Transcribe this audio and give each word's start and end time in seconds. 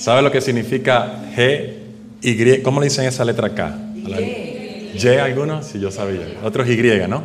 ¿Sabe 0.00 0.22
lo 0.22 0.32
que 0.32 0.40
significa 0.40 1.24
G, 1.36 1.74
Y? 2.22 2.62
¿Cómo 2.62 2.80
le 2.80 2.86
dicen 2.86 3.04
esa 3.04 3.22
letra 3.22 3.48
acá? 3.48 3.76
Y. 3.94 4.98
¿Y 4.98 5.06
algunos? 5.08 5.66
Sí, 5.66 5.78
yo 5.78 5.90
sabía. 5.90 6.38
Otros 6.42 6.66
Y, 6.66 6.76
¿no? 7.06 7.22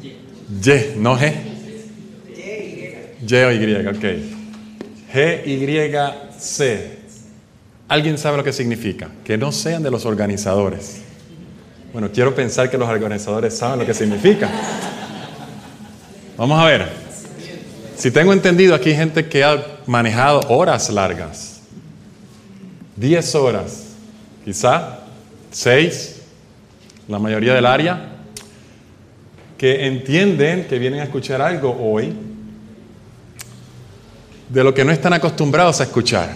Y, 0.00 0.96
no 0.96 1.18
G. 1.18 1.32
Y 3.26 3.34
o 3.34 3.50
Y, 3.50 3.86
ok. 3.88 4.04
G, 5.12 5.44
Y, 5.44 6.38
C. 6.38 6.98
¿Alguien 7.88 8.16
sabe 8.16 8.36
lo 8.36 8.44
que 8.44 8.52
significa? 8.52 9.10
Que 9.24 9.36
no 9.36 9.50
sean 9.50 9.82
de 9.82 9.90
los 9.90 10.06
organizadores. 10.06 11.00
Bueno, 11.92 12.10
quiero 12.14 12.32
pensar 12.32 12.70
que 12.70 12.78
los 12.78 12.88
organizadores 12.88 13.58
saben 13.58 13.80
lo 13.80 13.86
que 13.86 13.94
significa. 13.94 14.48
Vamos 16.36 16.60
a 16.60 16.64
ver. 16.66 17.03
Si 18.04 18.10
tengo 18.10 18.34
entendido, 18.34 18.74
aquí 18.74 18.90
hay 18.90 18.96
gente 18.96 19.30
que 19.30 19.42
ha 19.42 19.78
manejado 19.86 20.40
horas 20.50 20.90
largas. 20.90 21.62
10 22.96 23.34
horas, 23.34 23.94
quizá 24.44 24.98
6, 25.50 26.20
la 27.08 27.18
mayoría 27.18 27.54
del 27.54 27.64
área, 27.64 28.16
que 29.56 29.86
entienden 29.86 30.66
que 30.66 30.78
vienen 30.78 31.00
a 31.00 31.04
escuchar 31.04 31.40
algo 31.40 31.74
hoy 31.80 32.12
de 34.50 34.62
lo 34.62 34.74
que 34.74 34.84
no 34.84 34.92
están 34.92 35.14
acostumbrados 35.14 35.80
a 35.80 35.84
escuchar. 35.84 36.28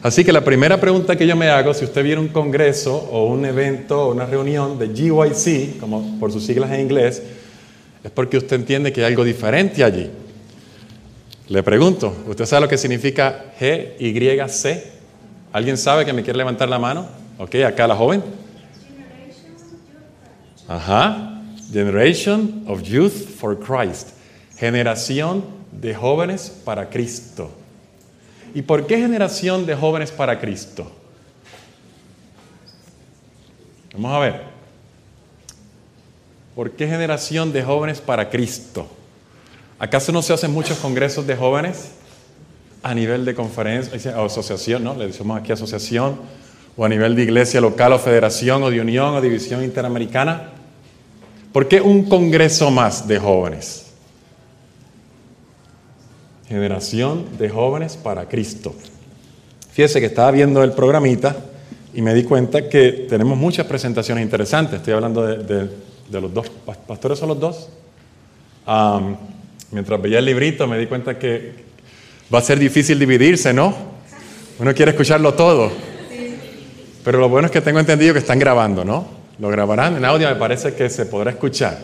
Así 0.00 0.24
que 0.24 0.32
la 0.32 0.44
primera 0.44 0.78
pregunta 0.78 1.16
que 1.16 1.26
yo 1.26 1.34
me 1.34 1.48
hago, 1.48 1.74
si 1.74 1.86
usted 1.86 2.04
viene 2.04 2.18
a 2.18 2.20
un 2.20 2.28
congreso 2.28 2.94
o 3.10 3.26
un 3.26 3.44
evento 3.44 4.00
o 4.00 4.12
una 4.12 4.26
reunión 4.26 4.78
de 4.78 4.86
GYC, 4.90 5.80
como 5.80 6.20
por 6.20 6.30
sus 6.30 6.46
siglas 6.46 6.70
en 6.70 6.82
inglés, 6.82 7.20
es 8.04 8.10
porque 8.12 8.36
usted 8.36 8.54
entiende 8.54 8.92
que 8.92 9.00
hay 9.00 9.08
algo 9.08 9.24
diferente 9.24 9.82
allí. 9.82 10.08
Le 11.52 11.62
pregunto, 11.62 12.16
¿usted 12.26 12.46
sabe 12.46 12.62
lo 12.62 12.68
que 12.68 12.78
significa 12.78 13.52
G-Y-C? 13.60 14.90
¿Alguien 15.52 15.76
sabe 15.76 16.06
que 16.06 16.14
me 16.14 16.22
quiere 16.22 16.38
levantar 16.38 16.66
la 16.66 16.78
mano? 16.78 17.06
Ok, 17.36 17.56
acá 17.56 17.86
la 17.86 17.94
joven. 17.94 18.24
Ajá. 20.66 21.42
Generation 21.70 22.64
of 22.66 22.80
Youth 22.80 23.28
for 23.38 23.60
Christ. 23.60 24.12
Generación 24.56 25.44
de 25.72 25.94
jóvenes 25.94 26.48
para 26.64 26.88
Cristo. 26.88 27.50
¿Y 28.54 28.62
por 28.62 28.86
qué 28.86 28.96
generación 28.96 29.66
de 29.66 29.76
jóvenes 29.76 30.10
para 30.10 30.40
Cristo? 30.40 30.90
Vamos 33.92 34.10
a 34.10 34.18
ver. 34.20 34.40
¿Por 36.54 36.70
qué 36.70 36.88
generación 36.88 37.52
de 37.52 37.62
jóvenes 37.62 38.00
para 38.00 38.30
Cristo? 38.30 38.88
¿Acaso 39.82 40.12
no 40.12 40.22
se 40.22 40.32
hacen 40.32 40.52
muchos 40.52 40.78
congresos 40.78 41.26
de 41.26 41.34
jóvenes 41.34 41.88
a 42.84 42.94
nivel 42.94 43.24
de 43.24 43.34
conferencia 43.34 44.16
o 44.22 44.26
asociación, 44.26 44.84
no? 44.84 44.94
Le 44.94 45.08
decimos 45.08 45.36
aquí 45.36 45.50
asociación, 45.50 46.20
o 46.76 46.84
a 46.84 46.88
nivel 46.88 47.16
de 47.16 47.24
iglesia 47.24 47.60
local 47.60 47.92
o 47.92 47.98
federación 47.98 48.62
o 48.62 48.70
de 48.70 48.80
unión 48.80 49.12
o 49.12 49.20
división 49.20 49.64
interamericana. 49.64 50.50
¿Por 51.52 51.66
qué 51.66 51.80
un 51.80 52.04
congreso 52.04 52.70
más 52.70 53.08
de 53.08 53.18
jóvenes? 53.18 53.86
Generación 56.46 57.36
de 57.36 57.48
jóvenes 57.48 57.96
para 57.96 58.28
Cristo. 58.28 58.76
Fíjese 59.72 59.98
que 59.98 60.06
estaba 60.06 60.30
viendo 60.30 60.62
el 60.62 60.74
programita 60.74 61.34
y 61.92 62.02
me 62.02 62.14
di 62.14 62.22
cuenta 62.22 62.68
que 62.68 63.06
tenemos 63.08 63.36
muchas 63.36 63.66
presentaciones 63.66 64.22
interesantes. 64.22 64.76
Estoy 64.76 64.94
hablando 64.94 65.26
de, 65.26 65.68
los 66.08 66.32
dos. 66.32 66.48
¿Pastores 66.86 67.18
son 67.18 67.30
los 67.30 67.40
dos? 67.40 67.68
Mientras 69.72 70.00
veía 70.00 70.18
el 70.18 70.24
librito 70.26 70.66
me 70.66 70.78
di 70.78 70.86
cuenta 70.86 71.18
que 71.18 71.52
va 72.32 72.38
a 72.38 72.42
ser 72.42 72.58
difícil 72.58 72.98
dividirse, 72.98 73.52
¿no? 73.52 73.74
Uno 74.58 74.74
quiere 74.74 74.92
escucharlo 74.92 75.34
todo. 75.34 75.72
Pero 77.04 77.18
lo 77.18 77.28
bueno 77.28 77.46
es 77.46 77.52
que 77.52 77.60
tengo 77.60 77.80
entendido 77.80 78.12
que 78.12 78.20
están 78.20 78.38
grabando, 78.38 78.84
¿no? 78.84 79.08
Lo 79.38 79.48
grabarán 79.48 79.96
en 79.96 80.04
audio, 80.04 80.28
me 80.28 80.36
parece 80.36 80.74
que 80.74 80.88
se 80.88 81.06
podrá 81.06 81.32
escuchar. 81.32 81.78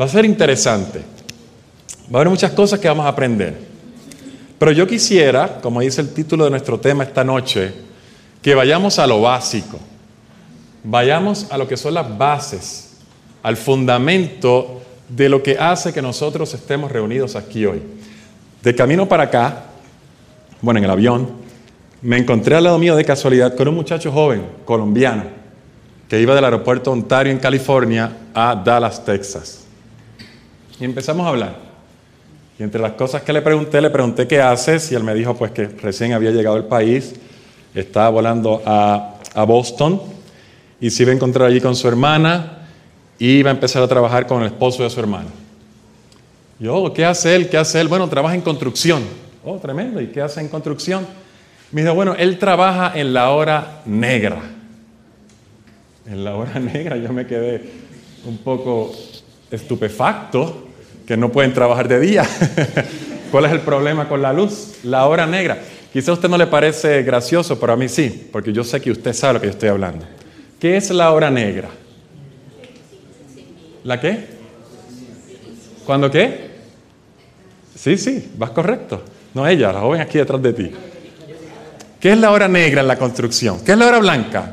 Va 0.00 0.04
a 0.04 0.08
ser 0.08 0.24
interesante. 0.24 1.00
Va 2.06 2.18
a 2.18 2.20
haber 2.20 2.28
muchas 2.28 2.52
cosas 2.52 2.78
que 2.78 2.86
vamos 2.86 3.06
a 3.06 3.08
aprender. 3.08 3.58
Pero 4.58 4.70
yo 4.70 4.86
quisiera, 4.86 5.60
como 5.60 5.80
dice 5.80 6.00
el 6.00 6.12
título 6.12 6.44
de 6.44 6.50
nuestro 6.50 6.78
tema 6.78 7.04
esta 7.04 7.24
noche, 7.24 7.72
que 8.40 8.54
vayamos 8.54 8.98
a 8.98 9.06
lo 9.06 9.22
básico. 9.22 9.80
Vayamos 10.84 11.46
a 11.50 11.58
lo 11.58 11.66
que 11.66 11.76
son 11.76 11.94
las 11.94 12.16
bases, 12.16 12.98
al 13.42 13.56
fundamento 13.56 14.82
de 15.08 15.28
lo 15.28 15.42
que 15.42 15.58
hace 15.58 15.92
que 15.92 16.02
nosotros 16.02 16.52
estemos 16.54 16.90
reunidos 16.90 17.36
aquí 17.36 17.66
hoy. 17.66 17.82
De 18.62 18.74
camino 18.74 19.06
para 19.06 19.24
acá, 19.24 19.64
bueno, 20.60 20.78
en 20.78 20.84
el 20.84 20.90
avión, 20.90 21.28
me 22.00 22.18
encontré 22.18 22.56
al 22.56 22.64
lado 22.64 22.78
mío 22.78 22.96
de 22.96 23.04
casualidad 23.04 23.54
con 23.54 23.68
un 23.68 23.74
muchacho 23.74 24.12
joven, 24.12 24.46
colombiano, 24.64 25.24
que 26.08 26.20
iba 26.20 26.34
del 26.34 26.44
aeropuerto 26.44 26.90
Ontario 26.90 27.32
en 27.32 27.38
California 27.38 28.10
a 28.34 28.54
Dallas, 28.54 29.04
Texas. 29.04 29.64
Y 30.80 30.84
empezamos 30.84 31.26
a 31.26 31.30
hablar. 31.30 31.56
Y 32.58 32.62
entre 32.62 32.80
las 32.80 32.92
cosas 32.92 33.22
que 33.22 33.32
le 33.32 33.42
pregunté, 33.42 33.80
le 33.80 33.90
pregunté 33.90 34.28
qué 34.28 34.40
haces 34.40 34.92
y 34.92 34.94
él 34.94 35.02
me 35.02 35.14
dijo 35.14 35.34
pues 35.34 35.50
que 35.50 35.66
recién 35.66 36.12
había 36.12 36.30
llegado 36.30 36.56
al 36.56 36.66
país, 36.66 37.14
estaba 37.74 38.08
volando 38.10 38.62
a, 38.64 39.10
Boston 39.46 40.00
y 40.80 40.90
se 40.90 41.02
iba 41.02 41.10
a 41.10 41.14
encontrar 41.16 41.48
allí 41.48 41.60
con 41.60 41.74
su 41.74 41.88
hermana 41.88 42.63
y 43.18 43.38
iba 43.38 43.50
a 43.50 43.54
empezar 43.54 43.82
a 43.82 43.88
trabajar 43.88 44.26
con 44.26 44.42
el 44.42 44.46
esposo 44.46 44.82
de 44.82 44.90
su 44.90 45.00
hermana. 45.00 45.28
Yo, 46.58 46.76
oh, 46.76 46.92
¿qué 46.92 47.04
hace 47.04 47.34
él? 47.34 47.48
¿Qué 47.48 47.56
hace 47.56 47.80
él? 47.80 47.88
Bueno, 47.88 48.08
trabaja 48.08 48.34
en 48.34 48.40
construcción. 48.40 49.02
Oh, 49.44 49.56
tremendo. 49.58 50.00
¿Y 50.00 50.08
qué 50.08 50.20
hace 50.20 50.40
en 50.40 50.48
construcción? 50.48 51.06
Me 51.72 51.82
dijo, 51.82 51.94
bueno, 51.94 52.14
él 52.16 52.38
trabaja 52.38 52.92
en 52.98 53.12
la 53.12 53.30
hora 53.30 53.82
negra. 53.84 54.40
En 56.06 56.24
la 56.24 56.36
hora 56.36 56.58
negra 56.60 56.96
yo 56.96 57.12
me 57.12 57.26
quedé 57.26 57.62
un 58.24 58.38
poco 58.38 58.94
estupefacto 59.50 60.68
que 61.06 61.16
no 61.16 61.30
pueden 61.30 61.52
trabajar 61.52 61.88
de 61.88 62.00
día. 62.00 62.24
¿Cuál 63.30 63.46
es 63.46 63.52
el 63.52 63.60
problema 63.60 64.08
con 64.08 64.22
la 64.22 64.32
luz? 64.32 64.76
La 64.84 65.06
hora 65.06 65.26
negra. 65.26 65.58
Quizá 65.92 66.12
a 66.12 66.14
usted 66.14 66.28
no 66.28 66.38
le 66.38 66.46
parece 66.46 67.02
gracioso, 67.02 67.58
pero 67.58 67.72
a 67.72 67.76
mí 67.76 67.88
sí, 67.88 68.28
porque 68.32 68.52
yo 68.52 68.64
sé 68.64 68.80
que 68.80 68.90
usted 68.90 69.12
sabe 69.12 69.34
lo 69.34 69.40
que 69.40 69.46
yo 69.46 69.52
estoy 69.52 69.68
hablando. 69.68 70.04
¿Qué 70.58 70.76
es 70.76 70.90
la 70.90 71.10
hora 71.10 71.30
negra? 71.30 71.68
¿La 73.84 74.00
qué? 74.00 74.26
¿Cuándo 75.84 76.10
qué? 76.10 76.50
Sí, 77.74 77.98
sí, 77.98 78.32
vas 78.36 78.50
correcto. 78.50 79.02
No 79.34 79.46
ella, 79.46 79.72
la 79.72 79.80
joven 79.80 80.00
aquí 80.00 80.18
detrás 80.18 80.40
de 80.42 80.52
ti. 80.52 80.70
¿Qué 82.00 82.12
es 82.12 82.18
la 82.18 82.30
hora 82.30 82.48
negra 82.48 82.80
en 82.80 82.88
la 82.88 82.98
construcción? 82.98 83.60
¿Qué 83.64 83.72
es 83.72 83.78
la 83.78 83.86
hora 83.86 83.98
blanca? 83.98 84.52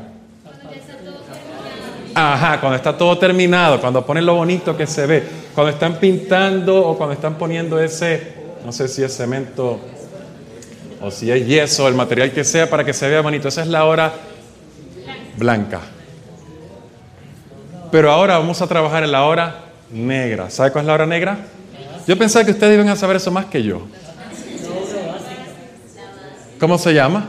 Ajá, 2.14 2.60
cuando 2.60 2.76
está 2.76 2.96
todo 2.96 3.16
terminado, 3.16 3.80
cuando 3.80 4.04
ponen 4.04 4.26
lo 4.26 4.34
bonito 4.34 4.76
que 4.76 4.86
se 4.86 5.06
ve, 5.06 5.22
cuando 5.54 5.72
están 5.72 5.96
pintando 5.96 6.86
o 6.86 6.96
cuando 6.96 7.14
están 7.14 7.36
poniendo 7.36 7.80
ese, 7.80 8.34
no 8.66 8.72
sé 8.72 8.86
si 8.86 9.02
es 9.02 9.16
cemento 9.16 9.80
o 11.00 11.10
si 11.10 11.30
es 11.30 11.46
yeso, 11.46 11.88
el 11.88 11.94
material 11.94 12.32
que 12.32 12.44
sea 12.44 12.68
para 12.68 12.84
que 12.84 12.92
se 12.92 13.08
vea 13.08 13.22
bonito. 13.22 13.48
Esa 13.48 13.62
es 13.62 13.68
la 13.68 13.86
hora 13.86 14.12
blanca. 15.38 15.80
Pero 17.92 18.10
ahora 18.10 18.38
vamos 18.38 18.60
a 18.60 18.66
trabajar 18.66 19.04
en 19.04 19.12
la 19.12 19.24
hora 19.24 19.66
negra. 19.92 20.50
¿Sabe 20.50 20.72
cuál 20.72 20.82
es 20.82 20.86
la 20.88 20.94
hora 20.94 21.06
negra? 21.06 21.38
Yo 22.08 22.18
pensaba 22.18 22.44
que 22.44 22.50
ustedes 22.50 22.74
iban 22.74 22.88
a 22.88 22.96
saber 22.96 23.16
eso 23.16 23.30
más 23.30 23.46
que 23.46 23.62
yo. 23.62 23.82
¿Cómo 26.58 26.76
se 26.76 26.92
llama? 26.92 27.28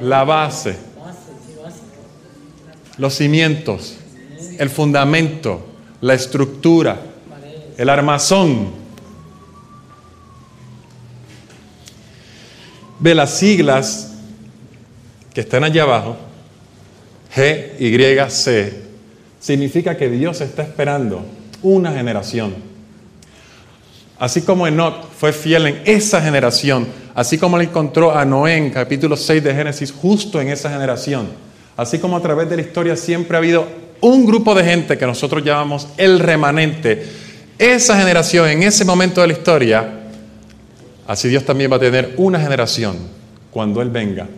La 0.00 0.24
base. 0.24 0.76
Los 2.96 3.14
cimientos 3.14 4.00
el 4.60 4.68
fundamento, 4.68 5.66
la 6.02 6.12
estructura, 6.12 6.98
el 7.78 7.88
armazón. 7.88 8.72
Ve 12.98 13.14
las 13.14 13.38
siglas 13.38 14.12
que 15.32 15.40
están 15.40 15.64
allá 15.64 15.84
abajo, 15.84 16.18
G, 17.34 17.80
Y, 17.80 18.30
C, 18.30 18.82
significa 19.40 19.96
que 19.96 20.08
Dios 20.08 20.40
está 20.40 20.62
esperando 20.62 21.24
una 21.62 21.92
generación. 21.92 22.54
Así 24.18 24.42
como 24.42 24.66
Enoch 24.66 25.08
fue 25.18 25.32
fiel 25.32 25.66
en 25.66 25.82
esa 25.86 26.20
generación, 26.20 26.86
así 27.14 27.38
como 27.38 27.56
le 27.56 27.64
encontró 27.64 28.14
a 28.14 28.24
Noé 28.26 28.56
en 28.56 28.70
capítulo 28.70 29.16
6 29.16 29.42
de 29.42 29.54
Génesis 29.54 29.92
justo 29.92 30.40
en 30.40 30.48
esa 30.48 30.70
generación, 30.70 31.28
así 31.74 31.98
como 31.98 32.18
a 32.18 32.20
través 32.20 32.48
de 32.50 32.56
la 32.56 32.62
historia 32.62 32.96
siempre 32.96 33.36
ha 33.36 33.38
habido 33.38 33.66
un 34.02 34.26
grupo 34.26 34.54
de 34.54 34.64
gente 34.64 34.98
que 34.98 35.06
nosotros 35.06 35.42
llamamos 35.42 35.88
el 35.96 36.18
remanente, 36.18 37.02
esa 37.58 37.98
generación 37.98 38.48
en 38.48 38.62
ese 38.62 38.84
momento 38.84 39.22
de 39.22 39.28
la 39.28 39.32
historia, 39.32 40.00
así 41.06 41.28
Dios 41.28 41.44
también 41.44 41.72
va 41.72 41.76
a 41.76 41.80
tener 41.80 42.14
una 42.18 42.38
generación 42.38 42.98
cuando 43.50 43.80
Él 43.80 43.88
venga, 43.88 44.28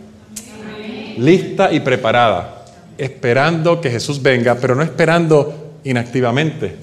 lista 1.17 1.73
y 1.73 1.81
preparada, 1.81 2.62
esperando 2.97 3.81
que 3.81 3.89
Jesús 3.89 4.21
venga, 4.21 4.55
pero 4.55 4.75
no 4.75 4.83
esperando 4.83 5.73
inactivamente, 5.83 6.75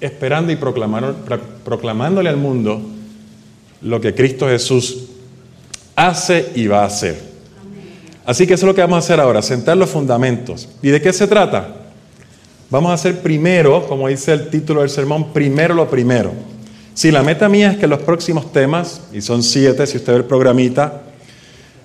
esperando 0.00 0.52
y 0.52 0.56
proclamándole 0.56 2.28
al 2.28 2.36
mundo 2.36 2.80
lo 3.82 4.00
que 4.00 4.14
Cristo 4.14 4.48
Jesús 4.48 5.06
hace 5.96 6.52
y 6.54 6.66
va 6.66 6.82
a 6.82 6.86
hacer. 6.86 7.30
Así 8.24 8.46
que 8.46 8.54
eso 8.54 8.66
es 8.66 8.68
lo 8.68 8.74
que 8.74 8.80
vamos 8.82 8.96
a 8.96 8.98
hacer 8.98 9.20
ahora, 9.20 9.42
sentar 9.42 9.76
los 9.76 9.90
fundamentos. 9.90 10.68
¿Y 10.82 10.90
de 10.90 11.00
qué 11.00 11.12
se 11.12 11.26
trata? 11.26 11.76
Vamos 12.68 12.90
a 12.90 12.94
hacer 12.94 13.20
primero, 13.22 13.86
como 13.88 14.08
dice 14.08 14.32
el 14.32 14.48
título 14.48 14.82
del 14.82 14.90
sermón, 14.90 15.32
primero 15.32 15.74
lo 15.74 15.90
primero. 15.90 16.32
Si 16.94 17.10
la 17.10 17.22
meta 17.22 17.48
mía 17.48 17.72
es 17.72 17.78
que 17.78 17.86
los 17.86 18.00
próximos 18.00 18.52
temas, 18.52 19.00
y 19.12 19.20
son 19.22 19.42
siete 19.42 19.86
si 19.86 19.96
usted 19.96 20.12
ve 20.12 20.18
el 20.18 20.24
programita, 20.24 21.02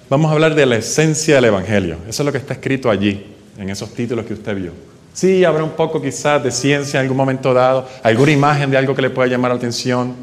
vamos 0.10 0.30
a 0.30 0.34
hablar 0.34 0.54
de 0.56 0.66
la 0.66 0.76
esencia 0.76 1.36
del 1.36 1.46
Evangelio. 1.46 1.98
Eso 2.08 2.22
es 2.22 2.26
lo 2.26 2.32
que 2.32 2.38
está 2.38 2.54
escrito 2.54 2.90
allí, 2.90 3.26
en 3.58 3.70
esos 3.70 3.94
títulos 3.94 4.26
que 4.26 4.34
usted 4.34 4.56
vio. 4.56 4.72
Sí, 5.14 5.46
habrá 5.46 5.64
un 5.64 5.72
poco 5.72 6.02
quizás 6.02 6.44
de 6.44 6.52
ciencia 6.52 7.00
en 7.00 7.06
algún 7.06 7.18
momento 7.18 7.54
dado, 7.54 7.88
alguna 8.04 8.32
imagen 8.32 8.70
de 8.70 8.78
algo 8.78 8.94
que 8.94 9.02
le 9.02 9.10
pueda 9.10 9.30
llamar 9.30 9.52
la 9.52 9.58
atención, 9.58 10.14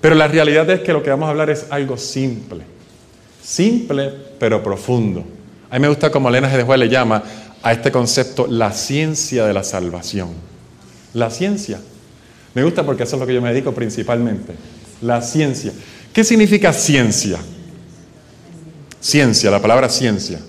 pero 0.00 0.14
la 0.14 0.28
realidad 0.28 0.68
es 0.70 0.80
que 0.80 0.92
lo 0.92 1.02
que 1.02 1.10
vamos 1.10 1.26
a 1.26 1.30
hablar 1.30 1.48
es 1.50 1.66
algo 1.70 1.96
simple, 1.96 2.64
simple 3.42 4.12
pero 4.38 4.62
profundo. 4.62 5.24
A 5.70 5.76
mí 5.76 5.80
me 5.80 5.88
gusta 5.88 6.10
como 6.10 6.28
Elena 6.28 6.52
G. 6.52 6.56
de 6.56 6.64
Juez 6.64 6.78
le 6.80 6.88
llama 6.88 7.22
a 7.62 7.72
este 7.72 7.90
concepto 7.92 8.46
la 8.46 8.72
ciencia 8.72 9.46
de 9.46 9.54
la 9.54 9.62
salvación. 9.62 10.30
La 11.14 11.30
ciencia. 11.30 11.80
Me 12.54 12.64
gusta 12.64 12.84
porque 12.84 13.04
eso 13.04 13.16
es 13.16 13.20
lo 13.20 13.26
que 13.26 13.34
yo 13.34 13.42
me 13.42 13.52
dedico 13.52 13.72
principalmente. 13.72 14.54
La 15.02 15.22
ciencia. 15.22 15.72
¿Qué 16.12 16.24
significa 16.24 16.72
ciencia? 16.72 17.38
Ciencia, 19.00 19.50
la 19.50 19.62
palabra 19.62 19.88
ciencia. 19.88 20.40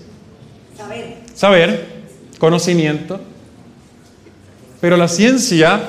Saber. 0.76 1.16
Saber, 1.34 1.91
conocimiento, 2.42 3.20
pero 4.80 4.96
la 4.96 5.06
ciencia, 5.06 5.80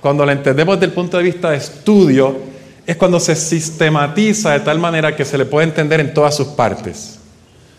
cuando 0.00 0.26
la 0.26 0.32
entendemos 0.32 0.74
desde 0.74 0.86
el 0.86 0.92
punto 0.92 1.16
de 1.16 1.22
vista 1.22 1.50
de 1.50 1.58
estudio, 1.58 2.36
es 2.84 2.96
cuando 2.96 3.20
se 3.20 3.36
sistematiza 3.36 4.50
de 4.54 4.60
tal 4.60 4.80
manera 4.80 5.14
que 5.14 5.24
se 5.24 5.38
le 5.38 5.44
puede 5.44 5.68
entender 5.68 6.00
en 6.00 6.12
todas 6.12 6.34
sus 6.34 6.48
partes. 6.48 7.20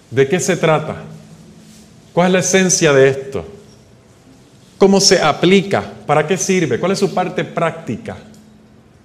¿De 0.09 0.25
qué 0.25 0.39
se 0.39 0.55
trata? 0.55 1.03
¿Cuál 2.13 2.27
es 2.27 2.33
la 2.33 2.39
esencia 2.39 2.93
de 2.93 3.09
esto? 3.09 3.45
¿Cómo 4.77 5.01
se 5.01 5.21
aplica? 5.21 5.83
¿Para 6.05 6.25
qué 6.25 6.37
sirve? 6.37 6.79
¿Cuál 6.79 6.93
es 6.93 6.99
su 6.99 7.13
parte 7.13 7.43
práctica? 7.43 8.15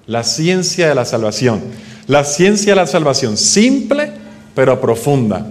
La 0.07 0.23
ciencia 0.23 0.89
de 0.89 0.95
la 0.95 1.05
salvación. 1.05 1.61
La 2.07 2.23
ciencia 2.23 2.71
de 2.71 2.77
la 2.77 2.87
salvación, 2.87 3.37
simple 3.37 4.13
pero 4.55 4.81
profunda. 4.81 5.45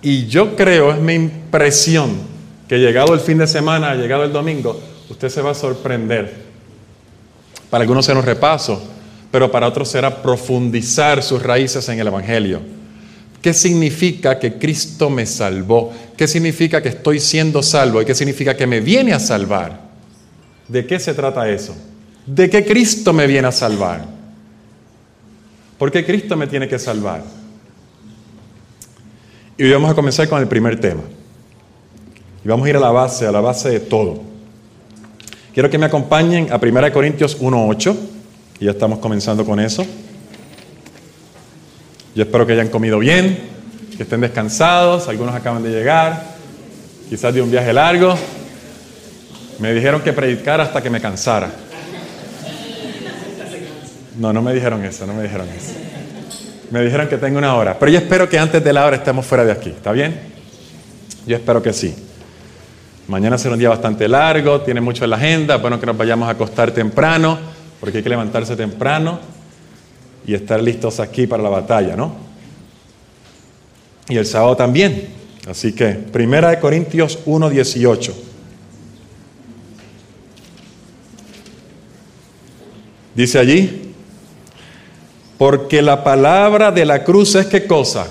Y 0.00 0.28
yo 0.28 0.54
creo, 0.54 0.92
es 0.92 1.00
mi 1.00 1.14
impresión, 1.14 2.37
que 2.68 2.78
llegado 2.78 3.14
el 3.14 3.20
fin 3.20 3.38
de 3.38 3.46
semana, 3.46 3.94
llegado 3.94 4.24
el 4.24 4.32
domingo, 4.32 4.78
usted 5.08 5.30
se 5.30 5.40
va 5.40 5.52
a 5.52 5.54
sorprender. 5.54 6.48
Para 7.70 7.82
algunos 7.82 8.04
será 8.04 8.18
un 8.18 8.26
repaso, 8.26 8.80
pero 9.30 9.50
para 9.50 9.66
otros 9.66 9.88
será 9.88 10.22
profundizar 10.22 11.22
sus 11.22 11.42
raíces 11.42 11.88
en 11.88 11.98
el 11.98 12.06
Evangelio. 12.06 12.60
¿Qué 13.40 13.54
significa 13.54 14.38
que 14.38 14.54
Cristo 14.54 15.08
me 15.08 15.24
salvó? 15.24 15.92
¿Qué 16.16 16.26
significa 16.26 16.82
que 16.82 16.90
estoy 16.90 17.20
siendo 17.20 17.62
salvo? 17.62 18.02
¿Y 18.02 18.04
qué 18.04 18.14
significa 18.14 18.56
que 18.56 18.66
me 18.66 18.80
viene 18.80 19.12
a 19.12 19.20
salvar? 19.20 19.80
¿De 20.66 20.86
qué 20.86 20.98
se 20.98 21.14
trata 21.14 21.48
eso? 21.48 21.74
¿De 22.26 22.50
qué 22.50 22.64
Cristo 22.64 23.12
me 23.12 23.26
viene 23.26 23.48
a 23.48 23.52
salvar? 23.52 24.04
¿Por 25.78 25.90
qué 25.90 26.04
Cristo 26.04 26.36
me 26.36 26.46
tiene 26.46 26.68
que 26.68 26.78
salvar? 26.78 27.22
Y 29.56 29.70
vamos 29.70 29.90
a 29.90 29.94
comenzar 29.94 30.28
con 30.28 30.40
el 30.40 30.48
primer 30.48 30.78
tema. 30.78 31.02
Y 32.44 32.48
vamos 32.48 32.66
a 32.66 32.70
ir 32.70 32.76
a 32.76 32.80
la 32.80 32.90
base, 32.90 33.26
a 33.26 33.32
la 33.32 33.40
base 33.40 33.70
de 33.70 33.80
todo. 33.80 34.22
Quiero 35.52 35.70
que 35.70 35.78
me 35.78 35.86
acompañen 35.86 36.52
a 36.52 36.56
1 36.56 36.92
Corintios 36.92 37.40
1.8, 37.40 37.96
y 38.60 38.64
ya 38.66 38.70
estamos 38.70 39.00
comenzando 39.00 39.44
con 39.44 39.58
eso. 39.58 39.84
Yo 42.14 42.22
espero 42.22 42.46
que 42.46 42.52
hayan 42.52 42.68
comido 42.68 42.98
bien, 42.98 43.38
que 43.96 44.04
estén 44.04 44.20
descansados, 44.20 45.08
algunos 45.08 45.34
acaban 45.34 45.62
de 45.62 45.70
llegar, 45.70 46.36
quizás 47.08 47.34
de 47.34 47.42
un 47.42 47.50
viaje 47.50 47.72
largo. 47.72 48.14
Me 49.58 49.74
dijeron 49.74 50.00
que 50.02 50.12
predicara 50.12 50.64
hasta 50.64 50.80
que 50.82 50.90
me 50.90 51.00
cansara. 51.00 51.50
No, 54.16 54.32
no 54.32 54.42
me 54.42 54.52
dijeron 54.52 54.84
eso, 54.84 55.06
no 55.06 55.14
me 55.14 55.24
dijeron 55.24 55.48
eso. 55.48 55.74
Me 56.70 56.82
dijeron 56.82 57.08
que 57.08 57.16
tengo 57.16 57.38
una 57.38 57.54
hora, 57.56 57.78
pero 57.78 57.90
yo 57.90 57.98
espero 57.98 58.28
que 58.28 58.38
antes 58.38 58.62
de 58.62 58.72
la 58.72 58.84
hora 58.84 58.96
estemos 58.96 59.24
fuera 59.24 59.44
de 59.44 59.52
aquí, 59.52 59.70
¿está 59.70 59.90
bien? 59.92 60.20
Yo 61.26 61.36
espero 61.36 61.62
que 61.62 61.72
sí. 61.72 61.94
Mañana 63.08 63.38
será 63.38 63.54
un 63.54 63.58
día 63.58 63.70
bastante 63.70 64.06
largo, 64.06 64.60
tiene 64.60 64.82
mucho 64.82 65.04
en 65.04 65.10
la 65.10 65.16
agenda, 65.16 65.56
bueno 65.56 65.80
que 65.80 65.86
nos 65.86 65.96
vayamos 65.96 66.28
a 66.28 66.32
acostar 66.32 66.72
temprano, 66.72 67.38
porque 67.80 67.96
hay 67.96 68.02
que 68.02 68.08
levantarse 68.10 68.54
temprano 68.54 69.18
y 70.26 70.34
estar 70.34 70.62
listos 70.62 71.00
aquí 71.00 71.26
para 71.26 71.42
la 71.42 71.48
batalla, 71.48 71.96
¿no? 71.96 72.14
Y 74.10 74.18
el 74.18 74.26
sábado 74.26 74.56
también. 74.56 75.08
Así 75.48 75.74
que, 75.74 75.88
Primera 75.88 76.50
de 76.50 76.60
Corintios 76.60 77.18
1:18. 77.24 78.14
Dice 83.14 83.38
allí, 83.38 83.94
porque 85.38 85.80
la 85.80 86.04
palabra 86.04 86.72
de 86.72 86.84
la 86.84 87.04
cruz 87.04 87.36
es 87.36 87.46
qué 87.46 87.66
cosa? 87.66 88.06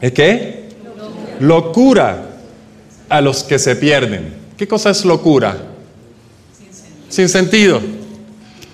¿Es 0.00 0.12
qué? 0.12 0.68
Locura 1.40 2.28
a 3.12 3.20
los 3.20 3.44
que 3.44 3.58
se 3.58 3.76
pierden. 3.76 4.32
¿Qué 4.56 4.66
cosa 4.66 4.88
es 4.88 5.04
locura? 5.04 5.54
Sin 7.10 7.28
sentido. 7.28 7.78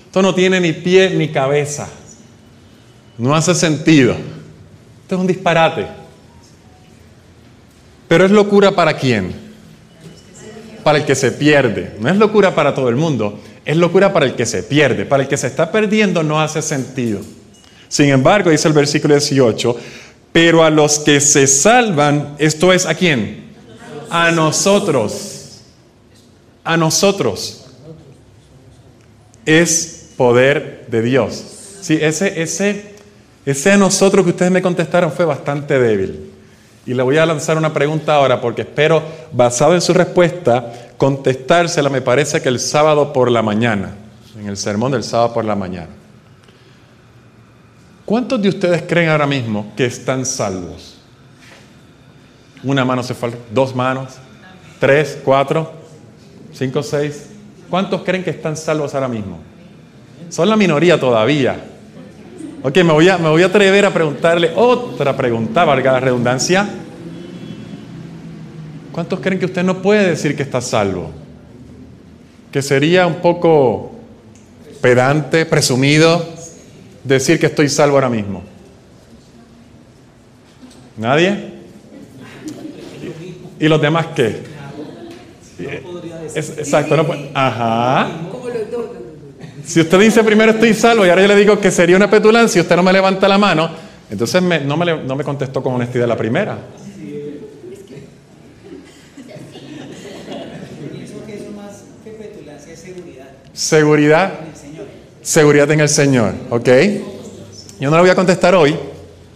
Esto 0.05 0.21
no 0.21 0.33
tiene 0.33 0.61
ni 0.61 0.71
pie 0.71 1.09
ni 1.09 1.27
cabeza. 1.27 1.89
No 3.17 3.35
hace 3.35 3.53
sentido. 3.53 4.13
Esto 4.13 5.15
es 5.15 5.21
un 5.21 5.27
disparate. 5.27 5.87
Pero 8.07 8.23
es 8.23 8.31
locura 8.31 8.71
para 8.71 8.95
quién? 8.95 9.33
Para 10.85 10.99
el 10.99 11.05
que 11.05 11.15
se 11.15 11.33
pierde. 11.33 11.97
No 11.99 12.07
es 12.07 12.15
locura 12.15 12.55
para 12.55 12.73
todo 12.73 12.87
el 12.87 12.95
mundo. 12.95 13.41
Es 13.65 13.75
locura 13.75 14.13
para 14.13 14.25
el 14.25 14.35
que 14.35 14.45
se 14.45 14.63
pierde. 14.63 15.05
Para 15.05 15.23
el 15.23 15.29
que 15.29 15.35
se 15.35 15.47
está 15.47 15.69
perdiendo 15.69 16.23
no 16.23 16.39
hace 16.39 16.61
sentido. 16.61 17.19
Sin 17.89 18.07
embargo, 18.07 18.51
dice 18.51 18.69
el 18.69 18.73
versículo 18.73 19.15
18, 19.15 19.75
pero 20.31 20.63
a 20.63 20.69
los 20.69 20.99
que 20.99 21.19
se 21.19 21.45
salvan, 21.45 22.35
esto 22.37 22.71
es 22.71 22.85
a 22.85 22.95
quién? 22.95 23.48
A 24.09 24.31
nosotros. 24.31 25.61
A 26.63 26.77
nosotros. 26.77 27.65
Es 29.45 30.11
poder 30.17 30.85
de 30.89 31.01
Dios. 31.01 31.43
Sí, 31.81 31.97
ese, 32.01 32.41
ese, 32.41 32.95
ese 33.45 33.71
a 33.71 33.77
nosotros 33.77 34.25
que 34.25 34.31
ustedes 34.31 34.51
me 34.51 34.61
contestaron 34.61 35.11
fue 35.11 35.25
bastante 35.25 35.79
débil. 35.79 36.31
Y 36.85 36.93
le 36.93 37.03
voy 37.03 37.17
a 37.17 37.25
lanzar 37.25 37.57
una 37.57 37.73
pregunta 37.73 38.15
ahora 38.15 38.41
porque 38.41 38.63
espero, 38.63 39.01
basado 39.31 39.75
en 39.75 39.81
su 39.81 39.93
respuesta, 39.93 40.91
contestársela, 40.97 41.89
me 41.89 42.01
parece 42.01 42.41
que 42.41 42.49
el 42.49 42.59
sábado 42.59 43.13
por 43.13 43.31
la 43.31 43.41
mañana, 43.41 43.95
en 44.37 44.47
el 44.47 44.57
sermón 44.57 44.91
del 44.91 45.03
sábado 45.03 45.33
por 45.33 45.45
la 45.45 45.55
mañana. 45.55 45.89
¿Cuántos 48.05 48.41
de 48.41 48.49
ustedes 48.49 48.81
creen 48.87 49.09
ahora 49.09 49.27
mismo 49.27 49.71
que 49.77 49.85
están 49.85 50.25
salvos? 50.25 50.98
Una 52.63 52.83
mano 52.83 53.03
se 53.03 53.13
falta, 53.13 53.37
dos 53.51 53.75
manos, 53.75 54.15
tres, 54.79 55.17
cuatro, 55.23 55.71
cinco, 56.53 56.83
seis. 56.83 57.27
¿Cuántos 57.69 58.01
creen 58.03 58.23
que 58.23 58.31
están 58.31 58.57
salvos 58.57 58.93
ahora 58.95 59.07
mismo? 59.07 59.39
Son 60.29 60.49
la 60.49 60.55
minoría 60.55 60.99
todavía. 60.99 61.63
Ok, 62.61 62.75
me 62.77 62.91
voy 62.91 63.07
a, 63.07 63.17
me 63.17 63.29
voy 63.29 63.41
a 63.43 63.45
atrever 63.45 63.85
a 63.85 63.93
preguntarle 63.93 64.51
otra 64.55 65.15
pregunta, 65.15 65.63
valga 65.63 65.93
la 65.93 65.99
redundancia. 65.99 66.67
¿Cuántos 68.91 69.19
creen 69.21 69.39
que 69.39 69.45
usted 69.45 69.63
no 69.63 69.81
puede 69.81 70.09
decir 70.09 70.35
que 70.35 70.43
está 70.43 70.59
salvo? 70.59 71.11
Que 72.51 72.61
sería 72.61 73.07
un 73.07 73.15
poco 73.21 73.91
pedante, 74.81 75.45
presumido, 75.45 76.25
decir 77.03 77.39
que 77.39 77.45
estoy 77.45 77.69
salvo 77.69 77.95
ahora 77.95 78.09
mismo. 78.09 78.43
¿Nadie? 80.97 81.48
¿Y 83.59 83.67
los 83.67 83.81
demás 83.81 84.07
qué? 84.15 84.43
exacto, 86.35 86.95
no 86.95 87.05
Ajá. 87.33 88.09
Si 89.65 89.81
usted 89.81 89.99
dice 89.99 90.23
primero 90.23 90.51
estoy 90.51 90.73
salvo 90.73 91.05
y 91.05 91.09
ahora 91.09 91.21
yo 91.21 91.27
le 91.27 91.35
digo 91.35 91.59
que 91.59 91.69
sería 91.69 91.95
una 91.95 92.09
petulancia 92.09 92.59
y 92.59 92.61
usted 92.61 92.75
no 92.75 92.83
me 92.83 92.93
levanta 92.93 93.27
la 93.27 93.37
mano, 93.37 93.69
entonces 94.09 94.41
no, 94.41 94.77
me, 94.77 95.03
no 95.03 95.15
me 95.15 95.23
contestó 95.23 95.61
con 95.61 95.73
honestidad 95.75 96.07
la 96.07 96.17
primera. 96.17 96.57
Seguridad. 103.53 104.31
Seguridad 105.21 105.69
en 105.69 105.81
el 105.81 105.89
Señor, 105.89 106.33
¿ok? 106.49 106.69
Yo 107.79 107.89
no 107.89 107.97
lo 107.97 108.03
voy 108.03 108.09
a 108.09 108.15
contestar 108.15 108.55
hoy, 108.55 108.75